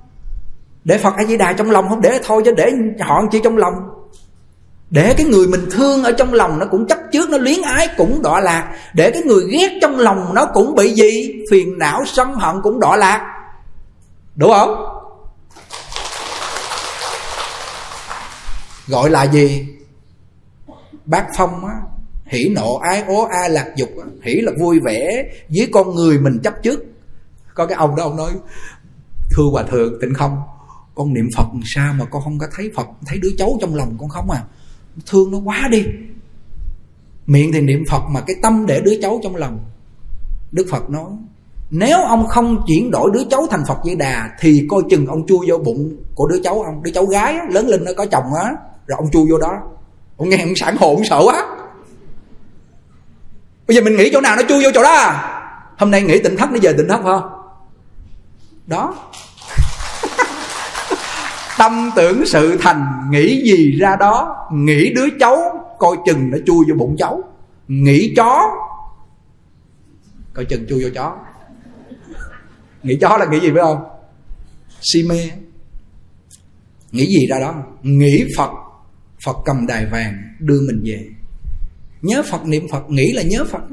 Để 0.83 0.97
phật 0.97 1.13
a 1.17 1.25
di 1.25 1.37
đà 1.37 1.53
trong 1.53 1.71
lòng 1.71 1.89
không 1.89 2.01
để 2.01 2.19
thôi, 2.23 2.41
chứ 2.45 2.51
để 2.57 2.71
họ 2.99 3.21
chỉ 3.31 3.39
trong 3.43 3.57
lòng? 3.57 3.73
Để 4.91 5.13
cái 5.17 5.25
người 5.25 5.47
mình 5.47 5.69
thương 5.71 6.03
ở 6.03 6.11
trong 6.11 6.33
lòng 6.33 6.59
nó 6.59 6.65
cũng 6.65 6.87
chấp 6.87 6.97
trước, 7.11 7.29
nó 7.29 7.37
luyến 7.37 7.61
ái 7.61 7.87
cũng 7.97 8.21
đọa 8.21 8.39
lạc. 8.39 8.75
Để 8.93 9.11
cái 9.11 9.21
người 9.21 9.43
ghét 9.51 9.79
trong 9.81 9.99
lòng 9.99 10.33
nó 10.33 10.45
cũng 10.53 10.75
bị 10.75 10.93
gì? 10.93 11.33
Phiền 11.51 11.77
não, 11.77 12.03
sân 12.05 12.33
hận 12.33 12.55
cũng 12.63 12.79
đọa 12.79 12.97
lạc. 12.97 13.21
Đúng 14.35 14.51
không? 14.51 14.85
Gọi 18.87 19.09
là 19.09 19.23
gì? 19.23 19.67
Bác 21.05 21.25
phong 21.37 21.65
á, 21.65 21.73
hỉ 22.25 22.49
nộ, 22.55 22.75
ái 22.75 23.03
ố, 23.07 23.25
a 23.25 23.47
lạc 23.47 23.67
dục 23.75 23.89
á. 23.97 24.05
hỉ 24.23 24.33
là 24.33 24.51
vui 24.59 24.79
vẻ 24.79 25.23
với 25.49 25.69
con 25.73 25.95
người 25.95 26.19
mình 26.19 26.39
chấp 26.43 26.53
trước. 26.63 26.83
Có 27.53 27.65
cái 27.65 27.77
ông 27.77 27.95
đó, 27.95 28.03
ông 28.03 28.17
nói, 28.17 28.31
thưa 29.31 29.43
hòa 29.51 29.63
thượng, 29.63 30.01
tịnh 30.01 30.13
không? 30.13 30.41
Con 30.95 31.13
niệm 31.13 31.29
phật 31.37 31.45
sao 31.75 31.93
mà 31.93 32.05
con 32.11 32.23
không 32.23 32.39
có 32.39 32.47
thấy 32.55 32.71
phật, 32.75 32.87
thấy 33.05 33.17
đứa 33.17 33.31
cháu 33.37 33.57
trong 33.61 33.75
lòng 33.75 33.97
con 33.99 34.09
không 34.09 34.31
à? 34.31 34.41
Thương 35.05 35.31
nó 35.31 35.37
quá 35.37 35.67
đi. 35.71 35.85
Miệng 37.25 37.51
thì 37.51 37.61
niệm 37.61 37.83
phật 37.89 38.01
mà 38.09 38.21
cái 38.21 38.35
tâm 38.41 38.65
để 38.65 38.81
đứa 38.81 39.01
cháu 39.01 39.19
trong 39.23 39.35
lòng. 39.35 39.59
Đức 40.51 40.67
phật 40.71 40.89
nói 40.89 41.11
nếu 41.71 41.97
ông 42.03 42.27
không 42.27 42.63
chuyển 42.67 42.91
đổi 42.91 43.09
đứa 43.13 43.23
cháu 43.29 43.47
thành 43.51 43.63
phật 43.67 43.77
di 43.85 43.95
đà 43.95 44.29
thì 44.39 44.67
coi 44.69 44.81
chừng 44.89 45.07
ông 45.07 45.27
chui 45.27 45.49
vô 45.49 45.57
bụng 45.57 45.95
của 46.15 46.27
đứa 46.27 46.39
cháu 46.43 46.61
ông. 46.61 46.83
Đứa 46.83 46.91
cháu 46.91 47.05
gái 47.05 47.33
á, 47.33 47.45
lớn 47.49 47.67
lên 47.67 47.83
nó 47.83 47.91
có 47.97 48.05
chồng 48.05 48.33
á 48.43 48.51
rồi 48.87 48.97
ông 48.97 49.11
chui 49.11 49.31
vô 49.31 49.37
đó. 49.37 49.51
Ông 50.17 50.29
nghe 50.29 50.37
ông 50.37 50.55
sản 50.55 50.77
hồn 50.79 51.01
sợ 51.09 51.21
quá. 51.25 51.45
Bây 53.67 53.75
giờ 53.75 53.81
mình 53.81 53.97
nghĩ 53.97 54.09
chỗ 54.13 54.21
nào 54.21 54.35
nó 54.35 54.41
chui 54.49 54.63
vô 54.63 54.69
chỗ 54.73 54.83
đó 54.83 54.93
à? 54.93 55.37
Hôm 55.77 55.91
nay 55.91 56.01
nghĩ 56.01 56.19
tỉnh 56.23 56.37
thất 56.37 56.51
nó 56.51 56.57
về 56.61 56.73
tỉnh 56.73 56.87
thất 56.87 57.01
không? 57.03 57.23
Đó 58.67 58.95
tâm 61.61 61.89
tưởng 61.95 62.25
sự 62.25 62.57
thành, 62.61 63.09
nghĩ 63.11 63.41
gì 63.43 63.77
ra 63.79 63.95
đó. 63.99 64.35
Nghĩ 64.53 64.93
đứa 64.93 65.05
cháu, 65.19 65.37
coi 65.79 65.97
chừng 66.05 66.29
nó 66.29 66.37
chui 66.45 66.65
vô 66.69 66.75
bụng 66.75 66.95
cháu. 66.99 67.23
Nghĩ 67.67 68.13
chó, 68.17 68.41
coi 70.33 70.45
chừng 70.45 70.65
chui 70.69 70.83
vô 70.83 70.89
chó. 70.95 71.17
Nghĩ 72.83 72.97
chó 73.01 73.17
là 73.17 73.25
nghĩ 73.25 73.39
gì 73.39 73.49
phải 73.53 73.61
không? 73.61 73.83
Si 74.81 75.03
mê. 75.03 75.29
Nghĩ 76.91 77.05
gì 77.05 77.27
ra 77.29 77.39
đó? 77.39 77.63
Nghĩ 77.81 78.25
phật. 78.37 78.51
Phật 79.25 79.37
cầm 79.45 79.67
đài 79.67 79.85
vàng, 79.85 80.13
đưa 80.39 80.61
mình 80.67 80.81
về. 80.85 81.09
Nhớ 82.01 82.23
phật, 82.31 82.45
niệm 82.45 82.67
phật, 82.71 82.89
nghĩ 82.89 83.11
là 83.13 83.21
nhớ 83.21 83.45
phật. 83.51 83.63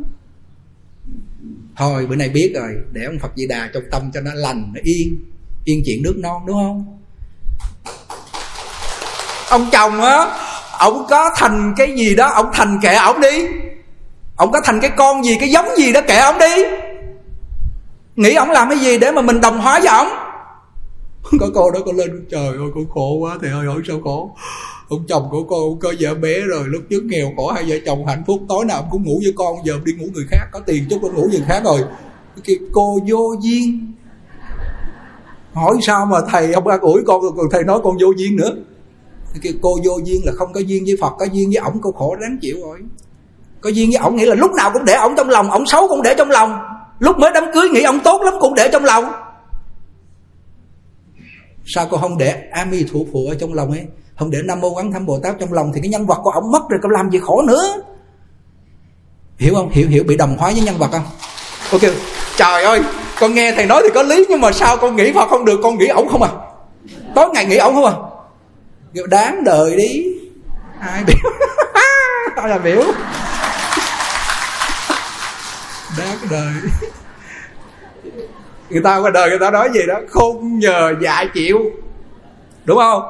Thôi, 1.76 2.07
bữa 2.07 2.16
nay 2.16 2.28
biết 2.28 2.53
rồi, 2.55 2.70
để 2.93 3.05
ông 3.05 3.18
phật 3.18 3.32
di 3.36 3.47
đà 3.47 3.70
trong 3.74 3.82
tâm 3.91 4.11
cho 4.14 4.20
nó 4.20 4.34
lành, 4.34 4.72
nó 4.74 4.80
yên. 4.84 5.24
Yên 5.64 5.82
chuyện 5.86 6.03
nước 6.03 6.16
non, 6.18 6.43
đúng 6.47 6.57
không? 6.57 6.97
Ông 9.51 9.69
chồng 9.73 10.03
á 10.03 10.27
ông 10.79 11.07
có 11.11 11.31
thành 11.37 11.75
cái 11.77 11.95
gì 11.97 12.15
đó 12.15 12.31
ông 12.35 12.51
thành 12.55 12.79
kệ 12.83 12.95
ổng 12.95 13.21
đi. 13.21 13.47
Ông 14.37 14.53
có 14.53 14.61
thành 14.65 14.81
cái 14.81 14.91
con 14.97 15.25
gì, 15.25 15.37
cái 15.41 15.51
giống 15.51 15.67
gì 15.77 15.93
đó 15.93 16.01
kệ 16.09 16.19
ổng 16.19 16.39
đi. 16.39 16.65
Nghĩ 18.17 18.35
ổng 18.35 18.51
làm 18.51 18.69
cái 18.71 18.79
gì 18.79 18.99
để 18.99 19.13
mà 19.13 19.23
mình 19.23 19.41
đồng 19.41 19.61
hóa 19.61 19.81
với 19.81 19.89
ổng? 19.89 20.09
có 21.41 21.47
cô 21.55 21.71
đó 21.71 21.81
con 21.87 21.97
lên, 21.97 22.27
trời 22.31 22.47
ơi, 22.47 22.69
con 22.75 22.85
khổ 22.95 23.19
quá 23.21 23.39
thì 23.43 23.49
ơi 23.49 23.67
hỏi 23.67 23.77
sao 23.89 24.01
khổ. 24.05 24.31
Ông 24.89 25.05
chồng 25.09 25.29
của 25.31 25.43
con, 25.43 25.61
ông 25.61 25.79
có 25.79 25.93
vợ 26.01 26.15
bé 26.15 26.41
rồi, 26.41 26.65
lúc 26.67 26.83
trước 26.91 27.03
nghèo 27.05 27.33
khổ, 27.37 27.53
hai 27.53 27.65
vợ 27.69 27.77
chồng 27.87 28.07
hạnh 28.07 28.23
phúc, 28.27 28.41
tối 28.49 28.65
nào 28.65 28.89
cũng 28.91 29.05
ngủ 29.05 29.21
với 29.23 29.33
con, 29.37 29.57
giờ 29.65 29.75
đi 29.85 29.93
ngủ 29.93 30.07
người 30.15 30.25
khác, 30.31 30.47
có 30.53 30.61
tiền 30.67 30.87
chút 30.91 30.99
con 31.03 31.15
ngủ 31.15 31.29
người 31.31 31.43
khác 31.49 31.63
rồi. 31.65 31.81
Cái 32.45 32.57
cô 32.73 32.99
vô 33.09 33.35
duyên 33.43 33.95
hỏi 35.59 35.77
sao 35.87 36.07
mà 36.07 36.17
thầy 36.31 36.53
ông 36.53 36.67
an 36.67 36.81
ủi 36.81 37.03
con 37.07 37.21
còn 37.37 37.47
thầy 37.51 37.65
nói 37.65 37.81
con 37.85 37.97
vô 38.01 38.13
duyên 38.17 38.37
nữa. 38.37 38.51
Cái 39.43 39.53
cô 39.63 39.79
vô 39.85 39.99
duyên 40.05 40.21
là 40.25 40.33
không 40.37 40.53
có 40.53 40.61
duyên 40.61 40.85
với 40.85 40.97
phật, 41.01 41.13
có 41.19 41.27
duyên 41.33 41.49
với 41.49 41.57
ổng, 41.65 41.79
cô 41.83 41.93
khổ 41.93 42.17
đáng 42.21 42.39
chịu 42.41 42.57
rồi. 42.63 42.79
Có 43.61 43.71
duyên 43.71 43.91
với 43.91 43.97
ổng 43.97 44.17
nghĩa 44.17 44.27
là 44.27 44.35
lúc 44.35 44.53
nào 44.53 44.71
cũng 44.73 44.85
để 44.85 44.95
ổng 44.95 45.15
trong 45.17 45.29
lòng, 45.29 45.51
ổng 45.51 45.67
xấu 45.67 45.89
cũng 45.89 46.03
để 46.03 46.15
trong 46.19 46.31
lòng. 46.31 46.59
Lúc 46.99 47.19
mới 47.19 47.31
đám 47.35 47.45
cưới 47.55 47.69
nghĩ 47.69 47.83
ổng 47.83 48.01
tốt 48.05 48.23
lắm 48.23 48.35
cũng 48.41 48.55
để 48.55 48.69
trong 48.73 48.85
lòng. 48.85 49.05
Sao 51.67 51.87
cô 51.91 51.97
không 51.97 52.19
để 52.19 52.43
ami 52.53 52.85
thủ 52.93 53.07
phụ 53.13 53.27
ở 53.29 53.35
trong 53.41 53.55
lòng 53.55 53.71
ấy? 53.71 53.87
Không 54.19 54.31
để 54.31 54.39
nam 54.45 54.61
mô 54.61 54.75
quán 54.75 54.93
thâm 54.93 55.07
bồ 55.07 55.19
tát 55.23 55.37
trong 55.41 55.53
lòng 55.53 55.73
thì 55.75 55.81
cái 55.81 55.89
nhân 55.89 56.07
vật 56.07 56.19
của 56.23 56.31
ổng 56.31 56.53
mất 56.53 56.63
rồi, 56.71 56.81
cô 56.83 56.89
làm 56.89 57.11
gì 57.11 57.19
khổ 57.23 57.43
nữa? 57.43 57.63
Hiểu 59.39 59.55
không? 59.55 59.71
Hiểu 59.71 59.89
hiểu, 59.89 60.05
bị 60.05 60.17
đồng 60.17 60.37
hóa 60.39 60.51
với 60.51 60.61
nhân 60.61 60.79
vật 60.79 60.89
không? 60.93 61.05
Ok. 61.73 61.93
Trời 62.37 62.65
ơi! 62.65 62.81
Con 63.21 63.35
nghe 63.35 63.53
thầy 63.53 63.66
nói 63.66 63.83
thì 63.85 63.91
có 63.95 64.03
lý, 64.03 64.27
nhưng 64.29 64.41
mà 64.41 64.53
sao 64.53 64.77
con 64.77 64.97
nghĩ 64.97 65.12
phật 65.12 65.29
không 65.29 65.45
được? 65.45 65.61
Con 65.62 65.79
nghĩ 65.79 65.87
ổng 65.87 66.09
không 66.09 66.23
à. 66.23 66.31
Tối 67.14 67.29
ngày 67.35 67.47
nghĩ 67.47 67.57
ổng 67.57 67.75
không 67.75 67.85
à. 67.85 67.93
Đáng 69.07 69.45
đời 69.45 69.77
đi. 69.77 70.05
Ai 70.81 71.05
biểu? 71.07 71.33
Ai 72.37 72.49
là 72.49 72.59
biểu. 72.59 72.83
Đáng 75.99 76.19
đời. 76.31 76.53
Người 78.71 78.83
ta 78.85 78.97
qua 78.97 79.11
đời 79.11 79.29
người 79.29 79.39
ta 79.39 79.51
nói 79.51 79.69
gì 79.75 79.81
đó? 79.89 79.95
Không 80.09 80.59
nhờ 80.59 80.95
dạy 81.01 81.29
chịu. 81.35 81.59
Đúng 82.64 82.79
không? 82.79 83.03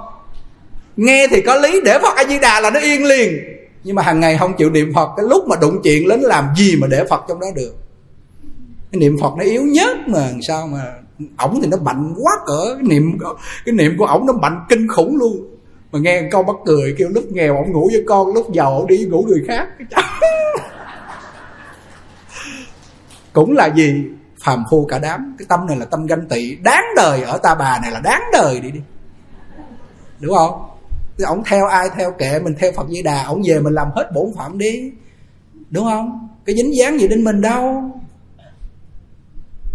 Nghe 0.96 1.26
thì 1.30 1.40
có 1.40 1.56
lý, 1.56 1.80
để 1.84 1.98
phật 2.02 2.16
a 2.16 2.24
di 2.24 2.38
đà 2.38 2.60
là 2.60 2.70
nó 2.70 2.80
yên 2.80 3.04
liền. 3.04 3.38
Nhưng 3.84 3.96
mà 3.96 4.02
hàng 4.02 4.20
ngày 4.20 4.36
không 4.38 4.56
chịu 4.56 4.70
niệm 4.70 4.92
phật, 4.94 5.08
cái 5.16 5.26
lúc 5.28 5.48
mà 5.48 5.56
đụng 5.60 5.80
chuyện 5.84 6.08
đến 6.08 6.20
làm 6.20 6.48
gì 6.56 6.76
mà 6.80 6.86
để 6.86 7.04
phật 7.10 7.20
trong 7.28 7.40
đó 7.40 7.46
được? 7.56 7.87
Cái 8.92 9.00
niệm 9.00 9.16
phật 9.20 9.34
nó 9.38 9.44
yếu 9.44 9.62
nhất 9.62 9.96
mà 10.06 10.32
sao 10.48 10.66
mà 10.66 10.84
ổng 11.38 11.60
thì 11.62 11.68
nó 11.68 11.76
mạnh 11.76 12.14
quá 12.16 12.32
cỡ. 12.46 12.74
Cái 12.74 12.88
niệm 12.88 13.18
cái 13.64 13.72
niệm 13.72 13.94
của 13.98 14.04
ổng 14.04 14.26
nó 14.26 14.32
mạnh 14.32 14.64
kinh 14.68 14.88
khủng 14.88 15.16
luôn. 15.16 15.36
Mà 15.92 15.98
nghe 15.98 16.28
con 16.32 16.46
bắt 16.46 16.56
cười, 16.66 16.94
kêu 16.98 17.08
lúc 17.08 17.24
nghèo 17.30 17.56
ổng 17.56 17.72
ngủ 17.72 17.88
với 17.92 18.04
con, 18.08 18.34
lúc 18.34 18.52
giàu 18.52 18.78
ổng 18.78 18.86
đi 18.86 19.06
ngủ 19.06 19.24
người 19.28 19.44
khác. 19.48 19.68
Cũng 23.32 23.56
là 23.56 23.66
gì 23.66 24.04
phàm 24.44 24.64
phu 24.70 24.86
cả 24.86 24.98
đám. 24.98 25.34
Cái 25.38 25.46
tâm 25.48 25.66
này 25.66 25.76
là 25.76 25.84
tâm 25.84 26.06
ganh 26.06 26.28
tị. 26.28 26.56
Đáng 26.56 26.84
đời 26.96 27.22
ở 27.22 27.38
ta 27.38 27.54
bà 27.54 27.78
này 27.82 27.90
là 27.90 28.00
đáng 28.00 28.22
đời 28.32 28.60
đi 28.60 28.70
đi. 28.70 28.80
Đúng 30.20 30.34
không? 30.34 30.62
Thì 31.18 31.24
ổng 31.24 31.42
theo 31.46 31.66
ai 31.66 31.90
theo 31.96 32.10
kệ, 32.10 32.40
mình 32.40 32.54
theo 32.58 32.72
phật 32.76 32.86
di 32.88 33.02
đà, 33.02 33.24
ổng 33.24 33.42
về 33.46 33.60
mình 33.60 33.74
làm 33.74 33.88
hết 33.96 34.10
bổn 34.14 34.26
phận 34.36 34.58
đi. 34.58 34.92
Đúng 35.70 35.84
không? 35.84 36.28
Cái 36.44 36.56
dính 36.56 36.76
dáng 36.76 37.00
gì 37.00 37.08
đến 37.08 37.24
mình 37.24 37.40
đâu 37.40 37.90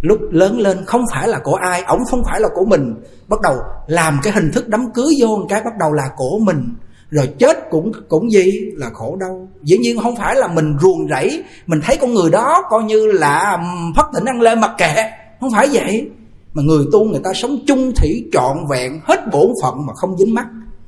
lúc 0.03 0.19
lớn 0.31 0.59
lên 0.59 0.85
không 0.85 1.05
phải 1.11 1.27
là 1.27 1.39
của 1.43 1.55
ai, 1.55 1.83
ổng 1.83 2.05
không 2.05 2.23
phải 2.23 2.41
là 2.41 2.49
của 2.55 2.65
mình. 2.65 2.93
Bắt 3.27 3.41
đầu 3.41 3.55
làm 3.87 4.19
cái 4.23 4.33
hình 4.33 4.51
thức 4.53 4.69
đám 4.69 4.91
cưới 4.93 5.13
vô 5.19 5.27
một 5.27 5.45
cái 5.49 5.61
bắt 5.65 5.73
đầu 5.79 5.93
là 5.93 6.09
của 6.15 6.39
mình. 6.41 6.75
Rồi 7.09 7.29
chết 7.39 7.57
cũng 7.69 7.91
cũng 8.09 8.31
gì? 8.31 8.71
Là 8.75 8.89
khổ 8.93 9.17
đau. 9.19 9.47
Dĩ 9.61 9.77
nhiên 9.77 9.99
không 9.99 10.15
phải 10.15 10.35
là 10.35 10.47
mình 10.47 10.77
ruồng 10.81 11.07
rẫy, 11.09 11.43
mình 11.67 11.79
thấy 11.83 11.97
con 11.97 12.13
người 12.13 12.31
đó 12.31 12.61
coi 12.69 12.83
như 12.83 13.07
là 13.07 13.63
phát 13.95 14.05
tỉnh 14.13 14.25
ăn 14.25 14.41
lên 14.41 14.61
mặc 14.61 14.71
kệ. 14.77 14.95
Không 15.39 15.51
phải 15.51 15.67
vậy. 15.71 16.09
Mà 16.53 16.63
người 16.63 16.85
tu 16.91 17.05
người 17.05 17.21
ta 17.23 17.33
sống 17.33 17.57
chung 17.67 17.91
thủy 17.95 18.29
trọn 18.31 18.57
vẹn, 18.69 18.99
hết 19.03 19.19
bổn 19.31 19.47
phận 19.63 19.85
mà 19.87 19.93
không 19.95 20.17
dính 20.17 20.33
mắt 20.33 20.45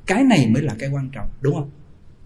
cái 0.07 0.24
này 0.24 0.47
mới 0.53 0.63
là 0.63 0.74
cái 0.80 0.89
quan 0.93 1.09
trọng, 1.16 1.28
đúng 1.41 1.53
không? 1.55 1.70